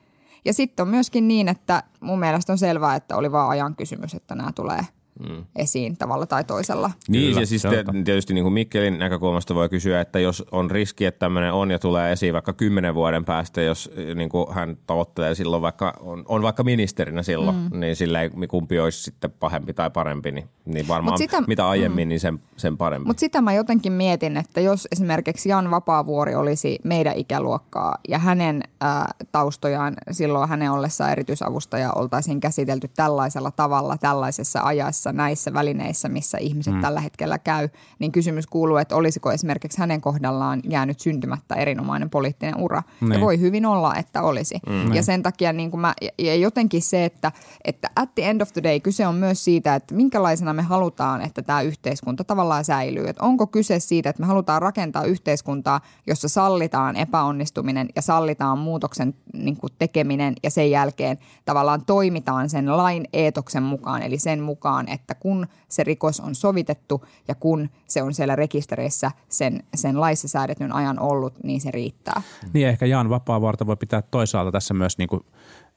ja 0.45 0.53
sitten 0.53 0.82
on 0.82 0.88
myöskin 0.88 1.28
niin, 1.28 1.49
että 1.49 1.82
mun 2.01 2.18
mielestä 2.18 2.53
on 2.53 2.59
selvää, 2.59 2.95
että 2.95 3.16
oli 3.16 3.32
vaan 3.32 3.51
ajan 3.51 3.76
kysymys, 3.76 4.14
että 4.14 4.34
nämä 4.34 4.53
tulee– 4.53 4.80
mm. 5.21 5.45
esiin 5.57 5.97
tavalla 5.97 6.27
tai 6.27 6.45
toisella. 6.45 6.91
Niin 7.09 7.29
Kyllä, 7.29 7.41
ja 7.41 7.47
siis 7.47 7.62
te, 7.62 7.85
tietysti 8.05 8.35
niin 8.35 8.45
kuin 8.45 8.53
Mikkelin 8.53 8.99
näkökulmasta 8.99 9.55
voi 9.55 9.69
kysyä, 9.69 10.01
että 10.01 10.19
jos 10.19 10.45
on 10.53 10.71
riski, 10.71 11.05
että 11.05 11.19
tämmöinen 11.19 11.53
on 11.53 11.71
ja 11.71 11.79
tulee 11.79 12.12
esiin 12.12 12.35
vaikka 12.35 12.53
kymmenen 12.53 12.95
vuoden 12.95 13.25
päästä, 13.25 13.62
jos 13.62 13.91
niin 14.15 14.29
kuin 14.29 14.55
hän 14.55 14.77
tavoittelee 14.87 15.35
silloin 15.35 15.62
vaikka, 15.62 15.95
on, 16.01 16.25
on 16.29 16.43
vaikka 16.43 16.65
ministerinä 16.65 17.23
silloin, 17.23 17.57
mm. 17.57 17.81
niin 17.81 17.97
sillä 17.97 18.23
ei 18.23 18.31
kumpi 18.49 18.81
olisi 18.81 19.03
sitten 19.03 19.31
pahempi 19.31 19.75
tai 19.75 19.91
parempi, 19.91 20.33
niin, 20.33 20.49
niin 20.65 20.89
varmaan 20.89 21.19
sitä, 21.19 21.43
mitä 21.47 21.69
aiemmin, 21.69 22.07
mm. 22.07 22.09
niin 22.09 22.21
sen, 22.21 22.41
sen 22.57 22.77
parempi. 22.77 23.07
Mutta 23.07 23.21
sitä 23.21 23.41
mä 23.41 23.53
jotenkin 23.53 23.93
mietin, 23.93 24.37
että 24.37 24.61
jos 24.61 24.89
esimerkiksi 24.93 25.49
Jan 25.49 25.71
Vapaavuori 25.71 26.35
olisi 26.35 26.79
meidän 26.85 27.17
ikäluokkaa 27.17 27.99
ja 28.09 28.19
hänen 28.19 28.62
ää, 28.81 29.11
taustojaan 29.33 29.95
silloin 30.11 30.49
hänen 30.49 30.73
ollessaan 30.73 31.12
erityisavustaja 31.12 31.93
oltaisiin 31.93 32.41
käsitelty 32.41 32.91
tällaisella 32.97 33.51
tavalla 33.51 33.97
tällaisessa 33.97 34.61
ajassa, 34.62 35.03
kaikissa 35.05 35.12
näissä 35.12 35.52
välineissä, 35.52 36.09
missä 36.09 36.38
ihmiset 36.38 36.74
mm. 36.74 36.80
tällä 36.80 37.00
hetkellä 37.00 37.38
käy, 37.38 37.68
niin 37.98 38.12
kysymys 38.12 38.46
kuuluu, 38.46 38.76
että 38.76 38.96
olisiko 38.96 39.32
esimerkiksi 39.32 39.78
hänen 39.78 40.00
kohdallaan 40.00 40.61
jäänyt 40.68 41.00
syntymättä 41.00 41.55
erinomainen 41.55 42.11
poliittinen 42.11 42.57
ura. 42.59 42.82
Niin. 43.00 43.12
Ja 43.12 43.20
voi 43.20 43.40
hyvin 43.40 43.66
olla, 43.66 43.94
että 43.94 44.22
olisi. 44.22 44.61
Mm. 44.68 44.94
Ja 44.94 45.02
sen 45.02 45.22
takia 45.22 45.52
niin 45.52 45.70
kuin 45.70 45.80
mä, 45.80 45.94
ja 46.18 46.34
jotenkin 46.34 46.82
se, 46.82 47.05
että, 47.05 47.32
että 47.64 47.90
at 47.96 48.14
the 48.14 48.30
end 48.30 48.40
of 48.40 48.52
the 48.52 48.62
day 48.62 48.80
kyse 48.80 49.07
on 49.07 49.14
myös 49.14 49.44
siitä, 49.44 49.74
että 49.74 49.94
minkälaisena 49.94 50.52
me 50.52 50.62
halutaan, 50.62 51.20
että 51.20 51.42
tämä 51.42 51.62
yhteiskunta 51.62 52.24
tavallaan 52.24 52.64
säilyy. 52.64 53.09
Että 53.09 53.24
onko 53.24 53.46
kyse 53.46 53.80
siitä, 53.80 54.11
että 54.11 54.22
me 54.22 54.26
halutaan 54.26 54.62
rakentaa 54.62 55.05
yhteiskuntaa, 55.05 55.80
jossa 56.07 56.28
sallitaan 56.28 56.96
epäonnistuminen 56.96 57.88
ja 57.96 58.02
sallitaan 58.02 58.59
muutoksen 58.59 59.14
niin 59.32 59.57
kuin 59.57 59.72
tekeminen 59.78 60.34
ja 60.42 60.50
sen 60.50 60.70
jälkeen 60.70 61.18
tavallaan 61.44 61.84
toimitaan 61.84 62.50
sen 62.50 62.76
lain 62.76 63.09
eetoksen 63.12 63.62
mukaan, 63.62 64.02
eli 64.02 64.18
sen 64.18 64.40
mukaan, 64.40 64.88
että 64.95 65.14
kun 65.14 65.47
se 65.68 65.84
rikos 65.84 66.20
on 66.20 66.34
sovitettu 66.34 67.05
ja 67.28 67.34
kun 67.34 67.70
se 67.86 68.03
on 68.03 68.14
siellä 68.14 68.36
rekistereissä 68.36 69.11
sen, 69.28 69.62
sen 69.74 70.01
laissa 70.01 70.28
säädetyn 70.28 70.72
ajan 70.72 71.01
ollut, 71.01 71.34
niin 71.42 71.61
se 71.61 71.70
riittää. 71.70 72.22
Niin 72.53 72.68
ehkä 72.68 72.86
Jaan 72.86 73.11
Vapaavuorta 73.11 73.66
voi 73.66 73.76
pitää 73.76 74.03
toisaalta 74.03 74.53
tässä 74.53 74.74
myös 74.74 74.99
niin 74.99 75.09
kuin, 75.09 75.20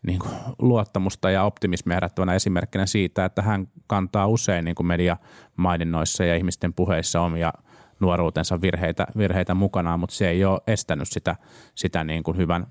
niin 0.07 0.19
kuin 0.19 0.31
luottamusta 0.59 1.29
ja 1.29 1.43
optimismia 1.43 1.95
herättävänä 1.95 2.33
esimerkkinä 2.33 2.85
siitä, 2.85 3.25
että 3.25 3.41
hän 3.41 3.67
kantaa 3.87 4.27
usein 4.27 4.65
niin 4.65 4.75
kuin 4.75 4.87
mediamaininnoissa 4.87 6.23
ja 6.23 6.35
ihmisten 6.35 6.73
puheissa 6.73 7.21
omia 7.21 7.53
nuoruutensa 7.99 8.61
virheitä, 8.61 9.07
virheitä 9.17 9.53
mukanaan, 9.53 9.99
mutta 9.99 10.15
se 10.15 10.29
ei 10.29 10.45
ole 10.45 10.61
estänyt 10.67 11.07
sitä, 11.07 11.35
sitä 11.75 12.03
niin 12.03 12.23
kuin 12.23 12.37
hyvän, 12.37 12.67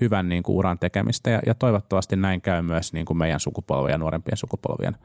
hyvän 0.00 0.28
niin 0.28 0.42
kuin 0.42 0.56
uran 0.56 0.78
tekemistä 0.78 1.30
ja, 1.30 1.40
ja 1.46 1.54
toivottavasti 1.54 2.16
näin 2.16 2.40
käy 2.40 2.62
myös 2.62 2.92
niin 2.92 3.06
kuin 3.06 3.16
meidän 3.16 3.40
sukupolvien 3.40 3.92
ja 3.92 3.98
nuorempien 3.98 4.36
sukupolvien 4.36 4.96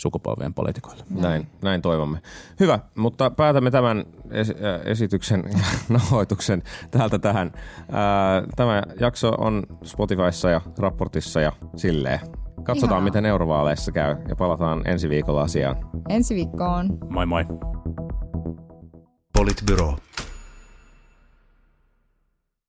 sukupolvien 0.00 0.54
poliitikoille. 0.54 1.04
Näin, 1.10 1.46
näin 1.62 1.82
toivomme. 1.82 2.18
Hyvä, 2.60 2.78
mutta 2.96 3.30
päätämme 3.30 3.70
tämän 3.70 4.04
es- 4.28 4.64
äh, 4.64 4.80
esityksen 4.84 5.44
ja 5.52 5.58
nauhoituksen 5.88 6.62
täältä 6.90 7.18
tähän. 7.18 7.52
Ää, 7.92 8.36
äh, 8.36 8.44
Tämä 8.56 8.82
jakso 9.00 9.28
on 9.38 9.62
Spotifyssa 9.84 10.50
ja 10.50 10.60
raportissa 10.78 11.40
ja 11.40 11.52
silleen. 11.76 12.20
Katsotaan, 12.62 12.90
Ihanaa. 12.90 13.00
miten 13.00 13.26
eurovaaleissa 13.26 13.92
käy 13.92 14.16
ja 14.28 14.36
palataan 14.36 14.82
ensi 14.84 15.08
viikolla 15.08 15.42
asiaan. 15.42 15.76
Ensi 16.08 16.34
viikkoon. 16.34 16.98
Moi 17.10 17.26
moi. 17.26 17.44
Politbyro. 19.32 19.96